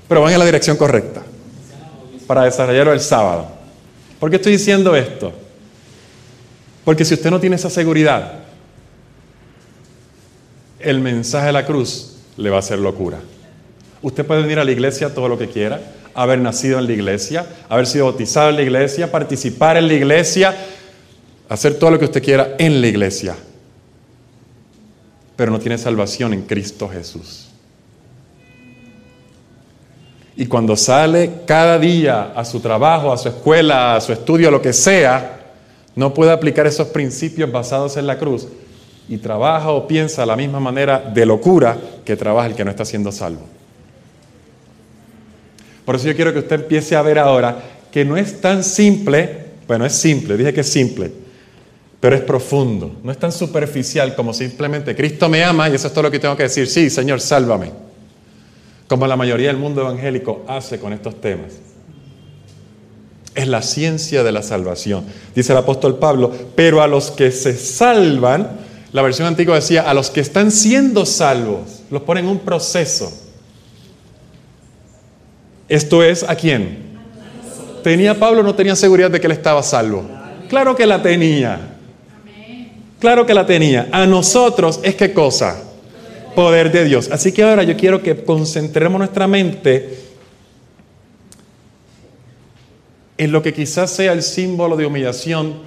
pero 0.08 0.22
van 0.22 0.32
en 0.32 0.40
la 0.40 0.46
dirección 0.46 0.78
correcta 0.78 1.22
para 2.26 2.46
desarrollarlo 2.46 2.94
el 2.94 3.02
sábado. 3.02 3.53
¿Por 4.24 4.30
qué 4.30 4.38
estoy 4.38 4.54
diciendo 4.54 4.96
esto? 4.96 5.34
Porque 6.86 7.04
si 7.04 7.14
usted 7.14 7.30
no 7.30 7.42
tiene 7.42 7.58
esa 7.58 7.70
seguridad, 7.70 8.36
el 10.80 11.02
mensaje 11.02 11.48
de 11.48 11.52
la 11.52 11.66
cruz 11.66 12.16
le 12.38 12.50
va 12.50 12.56
a 12.56 12.60
hacer 12.60 12.80
locura. 12.80 13.20
Usted 14.02 14.26
puede 14.26 14.44
venir 14.44 14.60
a 14.60 14.64
la 14.64 14.72
iglesia 14.72 15.14
todo 15.14 15.28
lo 15.28 15.38
que 15.38 15.50
quiera, 15.50 15.82
haber 16.14 16.40
nacido 16.40 16.80
en 16.80 16.88
la 16.88 16.94
iglesia, 16.94 17.46
haber 17.68 17.86
sido 17.86 18.06
bautizado 18.06 18.52
en 18.52 18.56
la 18.56 18.62
iglesia, 18.62 19.12
participar 19.12 19.76
en 19.76 19.90
la 19.90 19.94
iglesia, 19.94 20.56
hacer 21.50 21.74
todo 21.78 21.92
lo 21.92 22.00
que 22.00 22.06
usted 22.06 22.24
quiera 22.24 22.56
en 22.58 22.80
la 22.80 22.88
iglesia, 22.88 23.36
pero 25.36 25.52
no 25.52 25.60
tiene 25.60 25.78
salvación 25.78 26.34
en 26.34 26.44
Cristo 26.44 26.88
Jesús. 26.88 27.50
Y 30.36 30.48
cuando 30.48 30.76
sale 30.76 31.42
cada 31.46 31.78
día 31.78 32.34
a 32.36 32.44
su 32.44 32.60
trabajo, 32.60 33.12
a 33.12 33.18
su 33.18 33.30
escuela, 33.30 33.96
a 33.96 34.02
su 34.02 34.12
estudio, 34.12 34.48
a 34.48 34.52
lo 34.52 34.62
que 34.62 34.74
sea, 34.74 35.40
no 35.96 36.14
puede 36.14 36.32
aplicar 36.32 36.66
esos 36.66 36.88
principios 36.88 37.52
basados 37.52 37.98
en 37.98 38.08
la 38.08 38.18
cruz 38.18 38.48
y 39.08 39.18
trabaja 39.18 39.72
o 39.72 39.88
piensa 39.88 40.22
de 40.22 40.28
la 40.28 40.36
misma 40.36 40.60
manera 40.60 41.00
de 41.00 41.26
locura 41.26 41.78
que 42.04 42.16
trabaja 42.16 42.48
el 42.48 42.56
que 42.56 42.66
no 42.66 42.72
está 42.72 42.86
siendo 42.86 43.12
salvo. 43.12 43.42
Por 45.86 45.96
eso 45.96 46.08
yo 46.08 46.16
quiero 46.16 46.34
que 46.34 46.40
usted 46.40 46.62
empiece 46.62 46.96
a 46.96 47.02
ver 47.02 47.20
ahora 47.20 47.58
que 47.92 48.06
no 48.06 48.18
es 48.18 48.42
tan 48.42 48.64
simple, 48.64 49.46
bueno, 49.68 49.86
es 49.86 49.94
simple, 49.94 50.38
dije 50.38 50.54
que 50.54 50.62
es 50.62 50.72
simple, 50.72 51.12
pero 52.00 52.16
es 52.16 52.22
profundo, 52.22 52.96
no 53.04 53.12
es 53.12 53.20
tan 53.20 53.32
superficial 53.32 54.16
como 54.16 54.34
simplemente 54.34 54.96
Cristo 54.96 55.30
me 55.30 55.44
ama 55.44 55.70
y 55.70 55.76
eso 55.76 55.88
es 55.88 55.94
todo 55.94 56.04
lo 56.04 56.12
que 56.12 56.20
tengo 56.20 56.36
que 56.36 56.44
decir, 56.44 56.68
sí, 56.68 56.90
Señor, 56.90 57.20
sálvame, 57.20 57.72
como 58.88 59.08
la 59.08 59.16
mayoría 59.16 59.48
del 59.48 59.58
mundo 59.58 59.82
evangélico 59.82 60.44
hace 60.48 60.80
con 60.80 60.94
estos 60.94 61.20
temas. 61.20 61.54
Es 63.36 63.48
la 63.48 63.62
ciencia 63.62 64.24
de 64.24 64.32
la 64.32 64.44
salvación, 64.44 65.06
dice 65.36 65.54
el 65.54 65.58
apóstol 65.58 65.98
Pablo, 65.98 66.32
pero 66.56 66.82
a 66.82 66.88
los 66.88 67.10
que 67.10 67.32
se 67.32 67.58
salvan, 67.58 68.60
la 68.92 69.02
versión 69.02 69.28
antigua 69.28 69.56
decía, 69.56 69.90
a 69.90 69.94
los 69.94 70.12
que 70.12 70.22
están 70.22 70.52
siendo 70.52 71.06
salvos, 71.06 71.82
los 71.90 72.04
ponen 72.04 72.26
en 72.26 72.32
un 72.32 72.40
proceso. 72.40 73.12
Esto 75.68 76.04
es, 76.04 76.24
¿a 76.24 76.36
quién? 76.36 76.94
¿Tenía 77.84 78.18
Pablo 78.18 78.44
no 78.44 78.54
tenía 78.56 78.76
seguridad 78.76 79.10
de 79.10 79.20
que 79.20 79.28
él 79.28 79.34
estaba 79.34 79.64
salvo? 79.64 80.06
Claro 80.48 80.76
que 80.76 80.86
la 80.86 81.02
tenía. 81.02 81.78
Claro 83.00 83.26
que 83.26 83.34
la 83.34 83.46
tenía. 83.46 83.90
A 83.92 84.06
nosotros 84.06 84.80
es 84.84 84.96
qué 84.96 85.14
cosa? 85.14 85.62
Poder 86.36 86.72
de 86.72 86.86
Dios. 86.86 87.10
Así 87.12 87.32
que 87.32 87.44
ahora 87.44 87.64
yo 87.64 87.78
quiero 87.78 88.02
que 88.02 88.24
concentremos 88.24 89.00
nuestra 89.00 89.28
mente 89.28 90.00
en 93.18 93.32
lo 93.32 93.42
que 93.42 93.54
quizás 93.54 93.92
sea 93.92 94.14
el 94.14 94.24
símbolo 94.24 94.76
de 94.76 94.86
humillación 94.86 95.62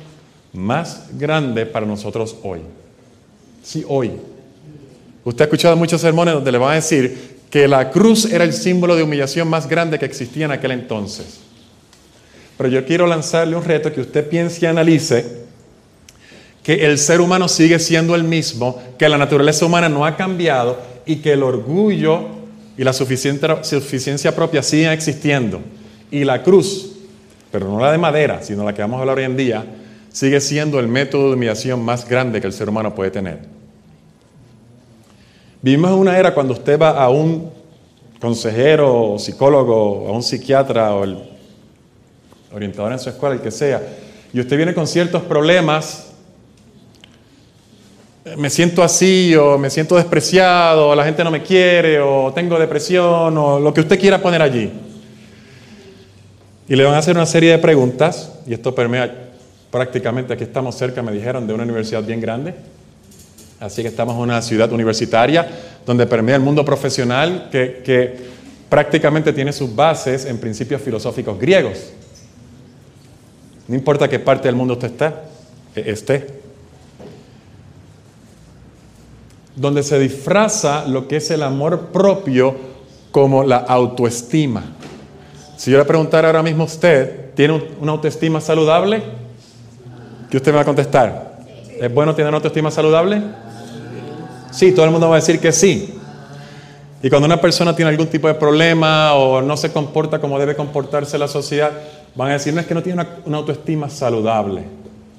más 0.52 1.08
grande 1.12 1.66
para 1.66 1.86
nosotros 1.86 2.36
hoy. 2.42 2.60
Sí, 3.62 3.84
hoy. 3.88 4.12
Usted 5.24 5.42
ha 5.42 5.44
escuchado 5.44 5.76
muchos 5.76 6.00
sermones 6.00 6.34
donde 6.34 6.52
le 6.52 6.58
van 6.58 6.72
a 6.72 6.74
decir 6.76 7.36
que 7.50 7.66
la 7.68 7.90
cruz 7.90 8.26
era 8.26 8.44
el 8.44 8.52
símbolo 8.52 8.96
de 8.96 9.02
humillación 9.02 9.48
más 9.48 9.68
grande 9.68 9.98
que 9.98 10.04
existía 10.04 10.46
en 10.46 10.52
aquel 10.52 10.72
entonces. 10.72 11.40
Pero 12.56 12.68
yo 12.68 12.84
quiero 12.84 13.06
lanzarle 13.06 13.56
un 13.56 13.64
reto 13.64 13.92
que 13.92 14.00
usted 14.00 14.28
piense 14.28 14.64
y 14.64 14.66
analice 14.66 15.45
que 16.66 16.84
el 16.84 16.98
ser 16.98 17.20
humano 17.20 17.46
sigue 17.46 17.78
siendo 17.78 18.16
el 18.16 18.24
mismo, 18.24 18.82
que 18.98 19.08
la 19.08 19.16
naturaleza 19.16 19.64
humana 19.64 19.88
no 19.88 20.04
ha 20.04 20.16
cambiado 20.16 20.76
y 21.06 21.18
que 21.18 21.34
el 21.34 21.44
orgullo 21.44 22.22
y 22.76 22.82
la 22.82 22.92
suficiencia 22.92 24.34
propia 24.34 24.64
siguen 24.64 24.90
existiendo. 24.90 25.60
Y 26.10 26.24
la 26.24 26.42
cruz, 26.42 26.96
pero 27.52 27.68
no 27.68 27.78
la 27.78 27.92
de 27.92 27.98
madera, 27.98 28.42
sino 28.42 28.64
la 28.64 28.74
que 28.74 28.82
vamos 28.82 28.98
a 28.98 29.02
hablar 29.02 29.18
hoy 29.18 29.22
en 29.22 29.36
día, 29.36 29.64
sigue 30.08 30.40
siendo 30.40 30.80
el 30.80 30.88
método 30.88 31.28
de 31.28 31.36
humillación 31.36 31.84
más 31.84 32.08
grande 32.08 32.40
que 32.40 32.48
el 32.48 32.52
ser 32.52 32.68
humano 32.68 32.96
puede 32.96 33.12
tener. 33.12 33.42
Vivimos 35.62 35.92
en 35.92 35.98
una 35.98 36.18
era 36.18 36.34
cuando 36.34 36.52
usted 36.52 36.80
va 36.80 37.00
a 37.00 37.08
un 37.10 37.48
consejero 38.20 39.20
psicólogo, 39.20 40.08
a 40.08 40.10
un 40.10 40.24
psiquiatra 40.24 40.96
o 40.96 41.04
el 41.04 41.16
orientador 42.52 42.90
en 42.90 42.98
su 42.98 43.08
escuela, 43.08 43.36
el 43.36 43.40
que 43.40 43.52
sea, 43.52 43.80
y 44.32 44.40
usted 44.40 44.56
viene 44.56 44.74
con 44.74 44.88
ciertos 44.88 45.22
problemas, 45.22 46.05
me 48.34 48.50
siento 48.50 48.82
así 48.82 49.34
o 49.36 49.56
me 49.56 49.70
siento 49.70 49.94
despreciado, 49.96 50.88
o 50.88 50.94
la 50.94 51.04
gente 51.04 51.22
no 51.22 51.30
me 51.30 51.42
quiere 51.42 52.00
o 52.00 52.32
tengo 52.34 52.58
depresión 52.58 53.38
o 53.38 53.60
lo 53.60 53.72
que 53.72 53.82
usted 53.82 54.00
quiera 54.00 54.20
poner 54.20 54.42
allí. 54.42 54.72
Y 56.68 56.74
le 56.74 56.82
van 56.82 56.94
a 56.94 56.98
hacer 56.98 57.14
una 57.14 57.26
serie 57.26 57.52
de 57.52 57.58
preguntas, 57.58 58.32
y 58.44 58.54
esto 58.54 58.74
permea 58.74 59.28
prácticamente, 59.70 60.32
aquí 60.32 60.42
estamos 60.42 60.74
cerca, 60.74 61.02
me 61.02 61.12
dijeron, 61.12 61.46
de 61.46 61.54
una 61.54 61.62
universidad 61.62 62.02
bien 62.02 62.20
grande. 62.20 62.54
Así 63.60 63.82
que 63.82 63.88
estamos 63.88 64.16
en 64.16 64.22
una 64.22 64.42
ciudad 64.42 64.70
universitaria 64.72 65.48
donde 65.86 66.06
permea 66.06 66.34
el 66.34 66.42
mundo 66.42 66.64
profesional 66.64 67.48
que, 67.50 68.34
prácticamente 68.68 69.32
tiene 69.32 69.52
sus 69.52 69.72
bases 69.76 70.24
en 70.24 70.38
principios 70.38 70.82
filosóficos 70.82 71.38
griegos. 71.38 71.92
No 73.68 73.76
importa 73.76 74.08
qué 74.08 74.18
parte 74.18 74.48
del 74.48 74.56
mundo 74.56 74.74
usted 74.74 74.90
esté, 74.90 75.90
esté. 75.90 76.45
Donde 79.56 79.82
se 79.82 79.98
disfraza 79.98 80.86
lo 80.86 81.08
que 81.08 81.16
es 81.16 81.30
el 81.30 81.42
amor 81.42 81.86
propio 81.86 82.54
como 83.10 83.42
la 83.42 83.56
autoestima. 83.56 84.62
Si 85.56 85.70
yo 85.70 85.78
le 85.78 85.84
preguntara 85.84 86.28
ahora 86.28 86.42
mismo 86.42 86.62
a 86.62 86.66
usted, 86.66 87.32
¿tiene 87.34 87.62
una 87.80 87.92
autoestima 87.92 88.40
saludable? 88.40 89.02
¿Qué 90.30 90.36
usted 90.36 90.52
me 90.52 90.56
va 90.56 90.62
a 90.62 90.66
contestar? 90.66 91.38
¿Es 91.80 91.92
bueno 91.92 92.14
tener 92.14 92.28
una 92.28 92.36
autoestima 92.36 92.70
saludable? 92.70 93.22
Sí, 94.50 94.72
todo 94.72 94.84
el 94.84 94.90
mundo 94.90 95.08
va 95.08 95.16
a 95.16 95.20
decir 95.20 95.40
que 95.40 95.52
sí. 95.52 95.98
Y 97.02 97.10
cuando 97.10 97.26
una 97.26 97.40
persona 97.40 97.76
tiene 97.76 97.90
algún 97.90 98.06
tipo 98.06 98.26
de 98.26 98.34
problema 98.34 99.14
o 99.14 99.42
no 99.42 99.56
se 99.56 99.72
comporta 99.72 100.18
como 100.18 100.38
debe 100.38 100.56
comportarse 100.56 101.18
la 101.18 101.28
sociedad, 101.28 101.70
van 102.14 102.30
a 102.30 102.32
decir, 102.32 102.54
que 102.66 102.74
no 102.74 102.82
tiene 102.82 103.06
una, 103.26 103.36
autoestima 103.36 103.88
saludable, 103.90 104.64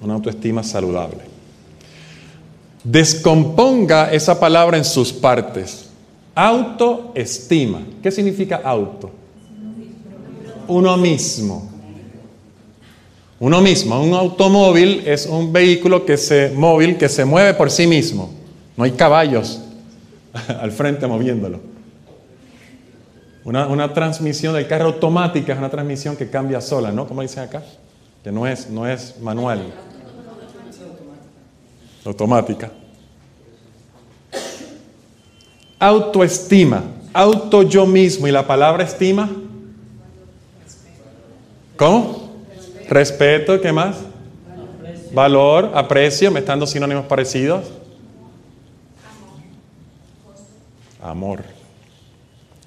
una 0.02 0.16
autoestima 0.16 0.64
saludable. 0.64 1.20
Descomponga 2.90 4.14
esa 4.14 4.40
palabra 4.40 4.78
en 4.78 4.86
sus 4.86 5.12
partes. 5.12 5.90
Autoestima. 6.34 7.82
¿Qué 8.02 8.10
significa 8.10 8.62
auto? 8.64 9.12
Uno 10.70 10.96
mismo. 10.96 11.70
Uno 13.42 13.60
mismo. 13.60 14.02
Un 14.02 14.14
automóvil 14.14 15.04
es 15.06 15.26
un 15.26 15.52
vehículo 15.52 16.06
que 16.06 16.16
se 16.16 16.52
móvil 16.52 16.98
que 16.98 17.10
se 17.10 17.26
mueve 17.26 17.56
por 17.56 17.70
sí 17.70 17.88
mismo. 17.88 18.30
No 18.78 18.86
hay 18.86 18.92
caballos 18.92 19.60
al 20.48 20.72
frente 20.72 21.06
moviéndolo. 21.08 21.60
Una, 23.44 23.94
transmisión 23.94 24.54
del 24.54 24.66
carro 24.66 24.86
automática 24.86 25.52
es 25.52 25.60
una 25.60 25.70
transmisión 25.70 26.16
que 26.16 26.30
cambia 26.30 26.62
sola, 26.62 26.94
¿no? 26.94 27.06
Como 27.06 27.22
dicen 27.22 27.44
acá, 27.44 27.64
que 28.24 28.32
no 28.32 28.48
es, 28.48 28.70
no 28.70 28.88
es 28.88 29.16
manual. 29.22 29.74
Automática. 32.08 32.72
Autoestima, 35.78 36.84
auto 37.14 37.64
yo 37.64 37.86
mismo 37.86 38.28
y 38.28 38.32
la 38.32 38.48
palabra 38.48 38.84
estima. 38.84 39.30
¿Cómo? 41.76 42.32
Respeto, 42.90 43.60
¿qué 43.62 43.72
más? 43.72 43.98
Valor, 45.14 45.72
aprecio, 45.76 46.32
me 46.32 46.40
están 46.40 46.60
dos 46.60 46.72
sinónimos 46.72 47.06
parecidos. 47.06 47.66
amor, 51.02 51.44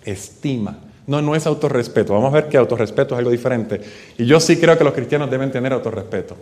estima. 0.05 0.79
No, 1.07 1.21
no 1.21 1.35
es 1.35 1.47
autorrespeto. 1.47 2.15
Vamos 2.15 2.33
a 2.33 2.37
ver 2.37 2.49
que 2.49 2.57
autorrespeto 2.57 3.15
es 3.15 3.19
algo 3.19 3.31
diferente. 3.31 3.81
Y 4.17 4.27
yo 4.27 4.39
sí 4.39 4.59
creo 4.59 4.79
que 4.79 4.85
los 4.85 4.95
cristianos 4.95 5.31
deben 5.31 5.51
tener 5.51 5.73
autorrespeto, 5.73 6.37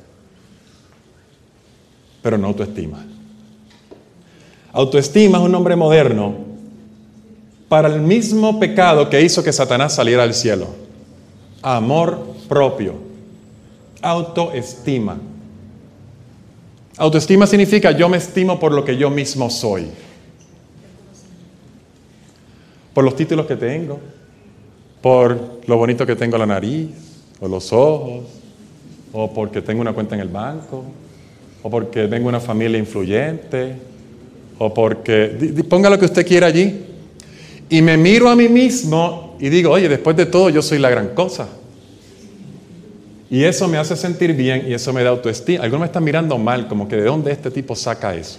pero 2.22 2.38
no 2.38 2.48
autoestima. 2.48 3.04
Autoestima 4.72 5.38
es 5.38 5.44
un 5.44 5.52
nombre 5.52 5.76
moderno 5.76 6.34
para 7.68 7.88
el 7.88 8.00
mismo 8.00 8.58
pecado 8.58 9.08
que 9.08 9.20
hizo 9.20 9.42
que 9.42 9.52
Satanás 9.52 9.94
saliera 9.94 10.22
al 10.22 10.34
cielo. 10.34 10.66
Amor 11.62 12.26
propio. 12.48 12.94
Autoestima. 14.00 15.18
Autoestima 16.96 17.46
significa 17.46 17.92
yo 17.92 18.08
me 18.08 18.16
estimo 18.16 18.58
por 18.58 18.72
lo 18.72 18.84
que 18.84 18.96
yo 18.96 19.10
mismo 19.10 19.50
soy 19.50 19.88
por 22.98 23.04
los 23.04 23.14
títulos 23.14 23.46
que 23.46 23.54
tengo, 23.54 24.00
por 25.00 25.60
lo 25.68 25.76
bonito 25.76 26.04
que 26.04 26.16
tengo 26.16 26.36
la 26.36 26.46
nariz, 26.46 26.88
o 27.38 27.46
los 27.46 27.72
ojos, 27.72 28.24
o 29.12 29.32
porque 29.32 29.62
tengo 29.62 29.80
una 29.80 29.92
cuenta 29.92 30.16
en 30.16 30.20
el 30.20 30.26
banco, 30.26 30.82
o 31.62 31.70
porque 31.70 32.06
tengo 32.06 32.28
una 32.28 32.40
familia 32.40 32.78
influyente, 32.78 33.74
o 34.58 34.72
porque... 34.72 35.64
Ponga 35.68 35.90
lo 35.90 35.98
que 35.98 36.04
usted 36.04 36.26
quiera 36.26 36.46
allí. 36.46 36.84
Y 37.70 37.82
me 37.82 37.96
miro 37.96 38.28
a 38.28 38.36
mí 38.36 38.48
mismo 38.48 39.36
y 39.38 39.48
digo, 39.48 39.70
oye, 39.70 39.88
después 39.88 40.16
de 40.16 40.26
todo 40.26 40.50
yo 40.50 40.62
soy 40.62 40.78
la 40.78 40.90
gran 40.90 41.08
cosa. 41.08 41.48
Y 43.30 43.44
eso 43.44 43.68
me 43.68 43.76
hace 43.76 43.94
sentir 43.94 44.32
bien 44.34 44.64
y 44.66 44.72
eso 44.72 44.92
me 44.92 45.02
da 45.02 45.10
autoestima. 45.10 45.62
Algunos 45.62 45.80
me 45.80 45.86
están 45.86 46.02
mirando 46.02 46.38
mal, 46.38 46.66
como 46.66 46.88
que 46.88 46.96
de 46.96 47.02
dónde 47.02 47.30
este 47.30 47.50
tipo 47.50 47.76
saca 47.76 48.14
eso. 48.14 48.38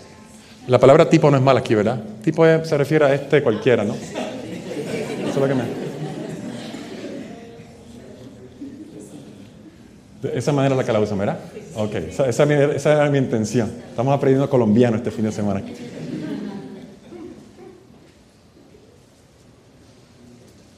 La 0.68 0.80
palabra 0.80 1.10
tipo 1.10 1.30
no 1.30 1.38
es 1.38 1.44
mala 1.44 1.60
aquí, 1.60 1.76
¿verdad? 1.76 2.02
Tipo 2.24 2.44
se 2.64 2.78
refiere 2.78 3.06
a 3.06 3.14
este 3.14 3.44
cualquiera, 3.44 3.84
¿no? 3.84 3.94
Eso 3.94 5.30
es 5.30 5.36
lo 5.38 5.48
que 5.48 5.56
me... 5.56 5.88
De 10.22 10.38
esa 10.38 10.52
manera 10.52 10.76
la 10.76 11.00
usan, 11.00 11.18
¿verdad? 11.18 11.40
Ok, 11.76 11.96
esa, 11.96 12.28
esa, 12.28 12.44
esa 12.44 12.92
era 12.94 13.10
mi 13.10 13.18
intención. 13.18 13.72
Estamos 13.90 14.14
aprendiendo 14.14 14.50
colombiano 14.50 14.98
este 14.98 15.12
fin 15.12 15.26
de 15.26 15.32
semana. 15.32 15.62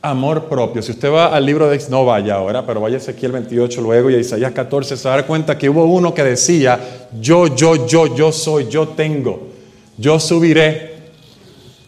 Amor 0.03 0.45
propio. 0.45 0.81
Si 0.81 0.91
usted 0.91 1.11
va 1.11 1.27
al 1.27 1.45
libro 1.45 1.69
de 1.69 1.79
no 1.89 2.05
vaya 2.05 2.35
ahora, 2.35 2.65
pero 2.65 2.81
vaya 2.81 2.95
a 2.95 2.97
Ezequiel 2.97 3.33
28 3.33 3.81
luego 3.81 4.09
y 4.09 4.15
a 4.15 4.17
Isaías 4.17 4.51
14, 4.51 4.97
se 4.97 5.07
va 5.07 5.13
a 5.13 5.17
dar 5.17 5.27
cuenta 5.27 5.57
que 5.57 5.69
hubo 5.69 5.85
uno 5.85 6.11
que 6.13 6.23
decía, 6.23 6.79
yo, 7.19 7.55
yo, 7.55 7.85
yo, 7.85 8.15
yo 8.15 8.31
soy, 8.31 8.67
yo 8.67 8.89
tengo, 8.89 9.49
yo 9.97 10.19
subiré, 10.19 10.95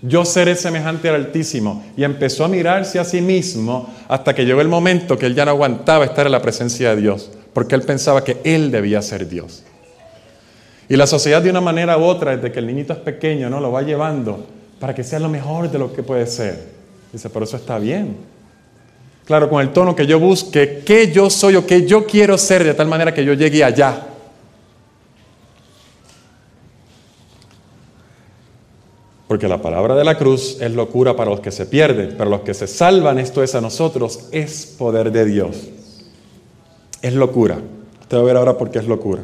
yo 0.03 0.25
seré 0.25 0.55
semejante 0.55 1.10
al 1.10 1.15
Altísimo. 1.15 1.83
Y 1.98 2.03
empezó 2.03 2.45
a 2.45 2.48
mirarse 2.48 3.00
a 3.00 3.03
sí 3.03 3.19
mismo 3.19 3.91
hasta 4.07 4.36
que 4.36 4.45
llegó 4.45 4.62
el 4.62 4.67
momento 4.67 5.17
que 5.17 5.25
él 5.25 5.33
ya 5.33 5.45
no 5.45 5.51
aguantaba 5.51 6.05
estar 6.05 6.27
en 6.27 6.33
la 6.33 6.41
presencia 6.41 6.93
de 6.93 7.01
Dios, 7.01 7.31
porque 7.53 7.75
él 7.75 7.83
pensaba 7.83 8.24
que 8.24 8.38
él 8.43 8.72
debía 8.72 9.01
ser 9.01 9.27
Dios. 9.27 9.63
Y 10.89 10.95
la 10.95 11.07
sociedad 11.07 11.41
de 11.41 11.50
una 11.50 11.62
manera 11.62 11.98
u 11.98 12.03
otra, 12.03 12.36
desde 12.36 12.51
que 12.51 12.60
el 12.60 12.67
niñito 12.67 12.93
es 12.93 13.00
pequeño, 13.00 13.50
¿no? 13.50 13.60
lo 13.60 13.72
va 13.72 13.81
llevando 13.81 14.45
para 14.79 14.93
que 14.93 15.03
sea 15.03 15.19
lo 15.19 15.29
mejor 15.29 15.72
de 15.72 15.79
lo 15.79 15.93
que 15.93 16.03
puede 16.03 16.27
ser. 16.27 16.60
Dice, 17.12 17.29
pero 17.29 17.45
eso 17.45 17.55
está 17.55 17.79
bien. 17.79 18.17
Claro, 19.25 19.50
con 19.50 19.62
el 19.62 19.72
tono 19.72 19.95
que 19.95 20.05
yo 20.05 20.19
busque, 20.19 20.83
qué 20.86 21.12
yo 21.12 21.29
soy 21.29 21.55
o 21.55 21.65
qué 21.65 21.86
yo 21.86 22.05
quiero 22.05 22.38
ser, 22.38 22.63
de 22.63 22.74
tal 22.74 22.88
manera 22.88 23.13
que 23.13 23.24
yo 23.24 23.33
llegue 23.33 23.63
allá. 23.63 24.07
Porque 29.27 29.48
la 29.48 29.62
palabra 29.62 29.95
de 29.95 30.03
la 30.03 30.17
cruz 30.17 30.57
es 30.60 30.72
locura 30.74 31.15
para 31.15 31.31
los 31.31 31.39
que 31.39 31.51
se 31.51 31.65
pierden, 31.65 32.15
pero 32.17 32.29
los 32.29 32.41
que 32.41 32.53
se 32.53 32.67
salvan, 32.67 33.17
esto 33.19 33.41
es 33.41 33.55
a 33.55 33.62
nosotros, 33.62 34.27
es 34.31 34.65
poder 34.77 35.12
de 35.12 35.25
Dios. 35.25 35.69
Es 37.03 37.13
locura. 37.13 37.60
Usted 38.01 38.17
va 38.17 38.22
a 38.22 38.24
ver 38.24 38.38
ahora 38.38 38.57
por 38.57 38.72
qué 38.72 38.79
es 38.79 38.88
locura. 38.88 39.22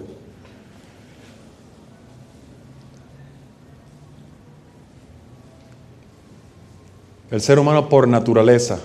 El 7.32 7.40
ser 7.42 7.58
humano 7.58 7.88
por 7.88 8.08
naturaleza, 8.08 8.80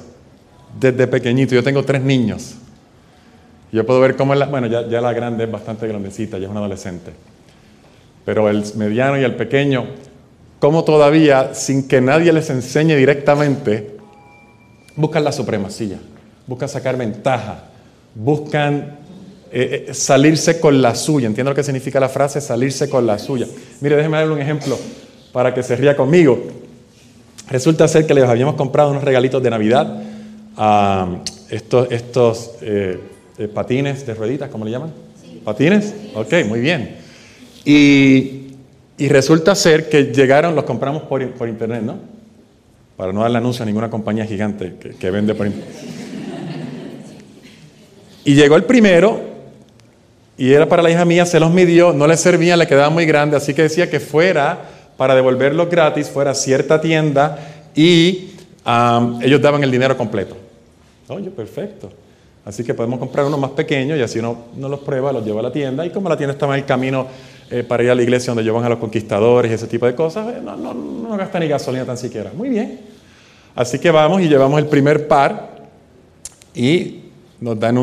desde 0.78 1.08
pequeñito, 1.08 1.54
yo 1.54 1.64
tengo 1.64 1.82
tres 1.84 2.02
niños. 2.02 2.54
Yo 3.72 3.84
puedo 3.84 3.98
ver 4.00 4.16
cómo 4.16 4.32
es 4.32 4.38
la, 4.38 4.46
bueno, 4.46 4.68
ya, 4.68 5.00
la 5.00 5.12
grande 5.12 5.44
es 5.44 5.50
bastante 5.50 5.88
grandecita, 5.88 6.38
ya 6.38 6.44
es 6.44 6.50
una 6.50 6.60
adolescente. 6.60 7.10
Pero 8.24 8.48
el 8.48 8.62
mediano 8.76 9.18
y 9.18 9.24
el 9.24 9.34
pequeño, 9.34 9.86
cómo 10.60 10.84
todavía, 10.84 11.54
sin 11.54 11.88
que 11.88 12.00
nadie 12.00 12.32
les 12.32 12.48
enseñe 12.50 12.94
directamente, 12.94 13.96
buscan 14.94 15.24
la 15.24 15.32
supremacía, 15.32 15.98
buscan 16.46 16.68
sacar 16.68 16.96
ventaja, 16.96 17.64
buscan 18.14 18.98
eh, 19.56 19.86
eh, 19.88 19.94
salirse 19.94 20.60
con 20.60 20.82
la 20.82 20.94
suya. 20.94 21.26
¿Entiendo 21.26 21.50
lo 21.50 21.54
que 21.54 21.62
significa 21.62 22.00
la 22.00 22.08
frase 22.08 22.40
salirse 22.40 22.88
con 22.88 23.06
la 23.06 23.18
suya? 23.18 23.46
Mire, 23.80 23.96
déjeme 23.96 24.16
darle 24.16 24.32
un 24.32 24.40
ejemplo 24.40 24.78
para 25.32 25.54
que 25.54 25.62
se 25.62 25.76
ría 25.76 25.96
conmigo. 25.96 26.42
Resulta 27.48 27.86
ser 27.88 28.06
que 28.06 28.14
les 28.14 28.24
habíamos 28.24 28.54
comprado 28.54 28.90
unos 28.90 29.04
regalitos 29.04 29.42
de 29.42 29.50
Navidad 29.50 30.02
a 30.56 31.20
estos, 31.50 31.88
estos 31.90 32.52
eh, 32.62 32.98
patines 33.52 34.06
de 34.06 34.14
rueditas, 34.14 34.48
¿cómo 34.48 34.64
le 34.64 34.70
llaman? 34.70 34.92
¿Patines? 35.44 35.94
Ok, 36.14 36.32
muy 36.48 36.60
bien. 36.60 36.96
Y, 37.64 38.40
resulta 39.08 39.54
ser 39.54 39.88
que 39.88 40.04
llegaron, 40.04 40.54
los 40.54 40.64
compramos 40.64 41.02
por, 41.02 41.22
internet, 41.22 41.82
¿no? 41.82 41.98
Para 42.96 43.12
no 43.12 43.22
darle 43.22 43.38
anuncio 43.38 43.62
a 43.62 43.66
ninguna 43.66 43.90
compañía 43.90 44.24
gigante 44.24 44.76
que, 44.80 44.90
que 44.90 45.10
vende 45.10 45.34
por 45.34 45.46
internet. 45.46 45.93
Y 48.24 48.34
llegó 48.34 48.56
el 48.56 48.64
primero, 48.64 49.20
y 50.36 50.52
era 50.52 50.68
para 50.68 50.82
la 50.82 50.90
hija 50.90 51.04
mía, 51.04 51.26
se 51.26 51.38
los 51.38 51.50
midió, 51.52 51.92
no 51.92 52.06
le 52.06 52.16
servía, 52.16 52.56
le 52.56 52.66
quedaba 52.66 52.90
muy 52.90 53.06
grande, 53.06 53.36
así 53.36 53.54
que 53.54 53.62
decía 53.62 53.88
que 53.88 54.00
fuera 54.00 54.58
para 54.96 55.14
devolverlos 55.14 55.68
gratis 55.68 56.08
fuera 56.08 56.32
a 56.32 56.34
cierta 56.34 56.80
tienda 56.80 57.38
y 57.74 58.30
ellos 59.20 59.40
daban 59.40 59.62
el 59.62 59.70
dinero 59.70 59.96
completo. 59.96 60.36
Oye, 61.08 61.30
perfecto. 61.30 61.90
Así 62.44 62.62
que 62.62 62.74
podemos 62.74 62.98
comprar 62.98 63.24
uno 63.26 63.38
más 63.38 63.50
pequeño 63.50 63.96
y 63.96 64.02
así 64.02 64.18
uno, 64.18 64.44
no 64.56 64.68
los 64.68 64.80
prueba, 64.80 65.12
los 65.12 65.24
lleva 65.24 65.40
a 65.40 65.44
la 65.44 65.52
tienda 65.52 65.84
y 65.86 65.90
como 65.90 66.08
la 66.08 66.16
tienda 66.16 66.32
estaba 66.32 66.54
en 66.54 66.60
el 66.60 66.66
camino 66.66 67.06
eh, 67.50 67.62
para 67.62 67.82
ir 67.82 67.90
a 67.90 67.94
la 67.94 68.02
iglesia 68.02 68.32
donde 68.32 68.42
llevan 68.42 68.64
a 68.64 68.68
los 68.68 68.78
conquistadores 68.78 69.50
y 69.50 69.54
ese 69.54 69.66
tipo 69.66 69.86
de 69.86 69.94
cosas, 69.94 70.34
eh, 70.34 70.40
no, 70.42 70.56
no, 70.56 70.74
no, 70.74 71.16
gasta 71.16 71.38
ni 71.38 71.48
gasolina 71.48 71.84
tan 71.84 71.96
siquiera. 71.96 72.32
Muy 72.36 72.50
bien. 72.50 72.80
Así 73.54 73.78
que 73.78 73.90
vamos 73.90 74.20
y 74.20 74.28
llevamos 74.28 74.58
el 74.58 74.66
primer 74.66 75.08
par 75.08 75.68
y 76.54 77.00
nos 77.40 77.58
dan 77.58 77.78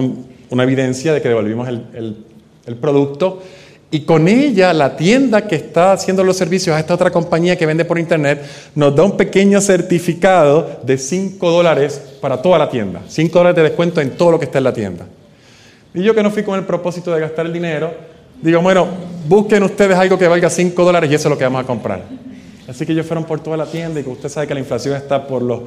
una 0.51 0.63
evidencia 0.63 1.13
de 1.13 1.21
que 1.21 1.29
devolvimos 1.29 1.67
el, 1.67 2.15
el 2.65 2.75
producto 2.75 3.41
y 3.93 4.01
con 4.01 4.29
ella, 4.29 4.73
la 4.73 4.95
tienda 4.95 5.45
que 5.45 5.55
está 5.55 5.91
haciendo 5.91 6.23
los 6.23 6.37
servicios 6.37 6.73
a 6.73 6.79
esta 6.79 6.93
otra 6.93 7.11
compañía 7.11 7.57
que 7.57 7.65
vende 7.65 7.83
por 7.83 7.99
internet, 7.99 8.41
nos 8.73 8.95
da 8.95 9.03
un 9.03 9.17
pequeño 9.17 9.59
certificado 9.59 10.79
de 10.83 10.97
5 10.97 11.51
dólares 11.51 12.01
para 12.21 12.41
toda 12.41 12.57
la 12.57 12.69
tienda. 12.69 13.01
5 13.05 13.37
dólares 13.37 13.57
de 13.57 13.63
descuento 13.63 13.99
en 13.99 14.11
todo 14.11 14.31
lo 14.31 14.39
que 14.39 14.45
está 14.45 14.59
en 14.59 14.63
la 14.63 14.73
tienda. 14.73 15.05
Y 15.93 16.03
yo 16.03 16.15
que 16.15 16.23
no 16.23 16.31
fui 16.31 16.41
con 16.43 16.57
el 16.57 16.65
propósito 16.65 17.13
de 17.13 17.19
gastar 17.19 17.45
el 17.45 17.51
dinero, 17.51 17.93
digo, 18.41 18.61
bueno, 18.61 18.87
busquen 19.27 19.61
ustedes 19.63 19.97
algo 19.97 20.17
que 20.17 20.29
valga 20.29 20.49
5 20.49 20.85
dólares 20.85 21.11
y 21.11 21.15
eso 21.15 21.27
es 21.27 21.31
lo 21.31 21.37
que 21.37 21.43
vamos 21.43 21.61
a 21.61 21.67
comprar. 21.67 22.01
Así 22.69 22.85
que 22.85 22.93
ellos 22.93 23.05
fueron 23.05 23.25
por 23.25 23.41
toda 23.41 23.57
la 23.57 23.65
tienda 23.65 23.99
y 23.99 24.03
como 24.03 24.15
usted 24.15 24.29
sabe 24.29 24.47
que 24.47 24.53
la 24.53 24.61
inflación 24.61 24.95
está 24.95 25.27
por 25.27 25.41
los... 25.41 25.63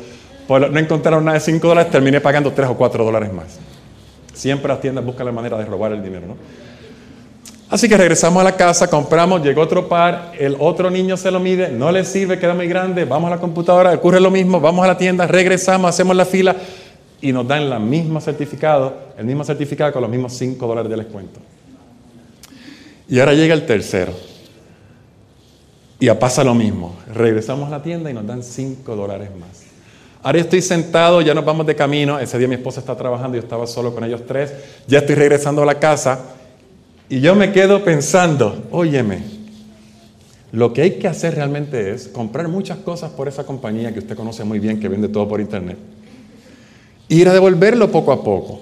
Por 0.49 0.70
no 0.70 0.79
encontraron 0.79 1.27
nada 1.27 1.37
de 1.38 1.44
5 1.44 1.68
dólares, 1.68 1.92
terminé 1.92 2.23
pagando 2.23 2.51
3 2.53 2.70
o 2.70 2.75
4 2.75 3.05
dólares 3.05 3.31
más. 3.35 3.59
Siempre 4.35 4.68
las 4.68 4.81
tiendas 4.81 5.05
buscan 5.05 5.27
la 5.27 5.33
manera 5.33 5.57
de 5.57 5.64
robar 5.64 5.92
el 5.92 6.03
dinero, 6.03 6.27
¿no? 6.27 6.37
Así 7.70 7.88
que 7.88 7.97
regresamos 7.97 8.40
a 8.40 8.44
la 8.44 8.57
casa, 8.57 8.88
compramos, 8.88 9.42
llegó 9.42 9.62
otro 9.62 9.88
par, 9.88 10.33
el 10.38 10.57
otro 10.59 10.90
niño 10.90 11.16
se 11.16 11.31
lo 11.31 11.40
mide, 11.40 11.70
no 11.70 11.90
le 11.90 12.05
sirve, 12.05 12.38
queda 12.38 12.55
muy 12.55 12.68
grande, 12.68 13.05
vamos 13.05 13.29
a 13.29 13.37
la 13.37 13.40
computadora, 13.40 13.92
ocurre 13.92 14.20
lo 14.20 14.31
mismo, 14.31 14.61
vamos 14.61 14.85
a 14.85 14.88
la 14.88 14.99
tienda, 14.99 15.27
regresamos, 15.27 15.88
hacemos 15.88 16.14
la 16.14 16.25
fila 16.27 16.55
y 17.20 17.33
nos 17.33 17.49
dan 17.49 17.62
el 17.62 17.81
mismo 17.81 18.20
certificado, 18.20 18.94
el 19.16 19.25
mismo 19.25 19.44
certificado 19.44 19.92
con 19.92 20.03
los 20.03 20.11
mismos 20.11 20.35
5 20.35 20.66
dólares 20.66 20.90
de 20.90 20.97
descuento. 20.97 21.40
Y 23.09 23.18
ahora 23.18 23.33
llega 23.33 23.55
el 23.55 23.66
tercero. 23.66 24.12
Y 25.99 26.11
pasa 26.11 26.44
lo 26.44 26.55
mismo. 26.55 26.97
Regresamos 27.14 27.68
a 27.68 27.70
la 27.70 27.83
tienda 27.83 28.11
y 28.11 28.14
nos 28.14 28.27
dan 28.27 28.42
5 28.42 28.94
dólares 28.94 29.31
más. 29.38 29.74
Ahora 30.25 30.41
estoy 30.41 30.63
sentado, 30.63 31.21
ya 31.21 31.35
nos 31.35 31.45
vamos 31.45 31.67
de 31.67 31.77
camino. 31.77 32.19
Ese 32.19 32.39
día 32.39 32.49
mi 32.49 32.55
esposa 32.55 32.81
está 32.81 32.97
trabajando, 32.97 33.37
yo 33.37 33.43
estaba 33.43 33.67
solo 33.67 33.95
con 33.95 34.05
ellos 34.05 34.23
tres. 34.27 34.55
Ya 34.87 35.01
estoy 35.01 35.17
regresando 35.17 35.63
a 35.63 35.67
la 35.67 35.79
casa 35.79 36.19
y 37.11 37.21
yo 37.21 37.35
me 37.35 37.53
quedo 37.53 37.85
pensando, 37.85 38.65
óyeme, 38.71 39.19
lo 40.51 40.73
que 40.73 40.81
hay 40.81 40.91
que 40.93 41.09
hacer 41.09 41.35
realmente 41.35 41.91
es 41.91 42.09
comprar 42.09 42.49
muchas 42.49 42.79
cosas 42.79 43.11
por 43.11 43.29
esa 43.29 43.45
compañía 43.45 43.93
que 43.93 43.99
usted 43.99 44.17
conoce 44.17 44.45
muy 44.45 44.61
bien, 44.61 44.81
que 44.81 44.89
vende 44.89 45.09
todo 45.09 45.29
por 45.29 45.43
internet. 45.43 45.77
Ir 47.09 47.29
a 47.29 47.35
devolverlo 47.35 47.93
poco 47.93 48.11
a 48.11 48.25
poco. 48.25 48.61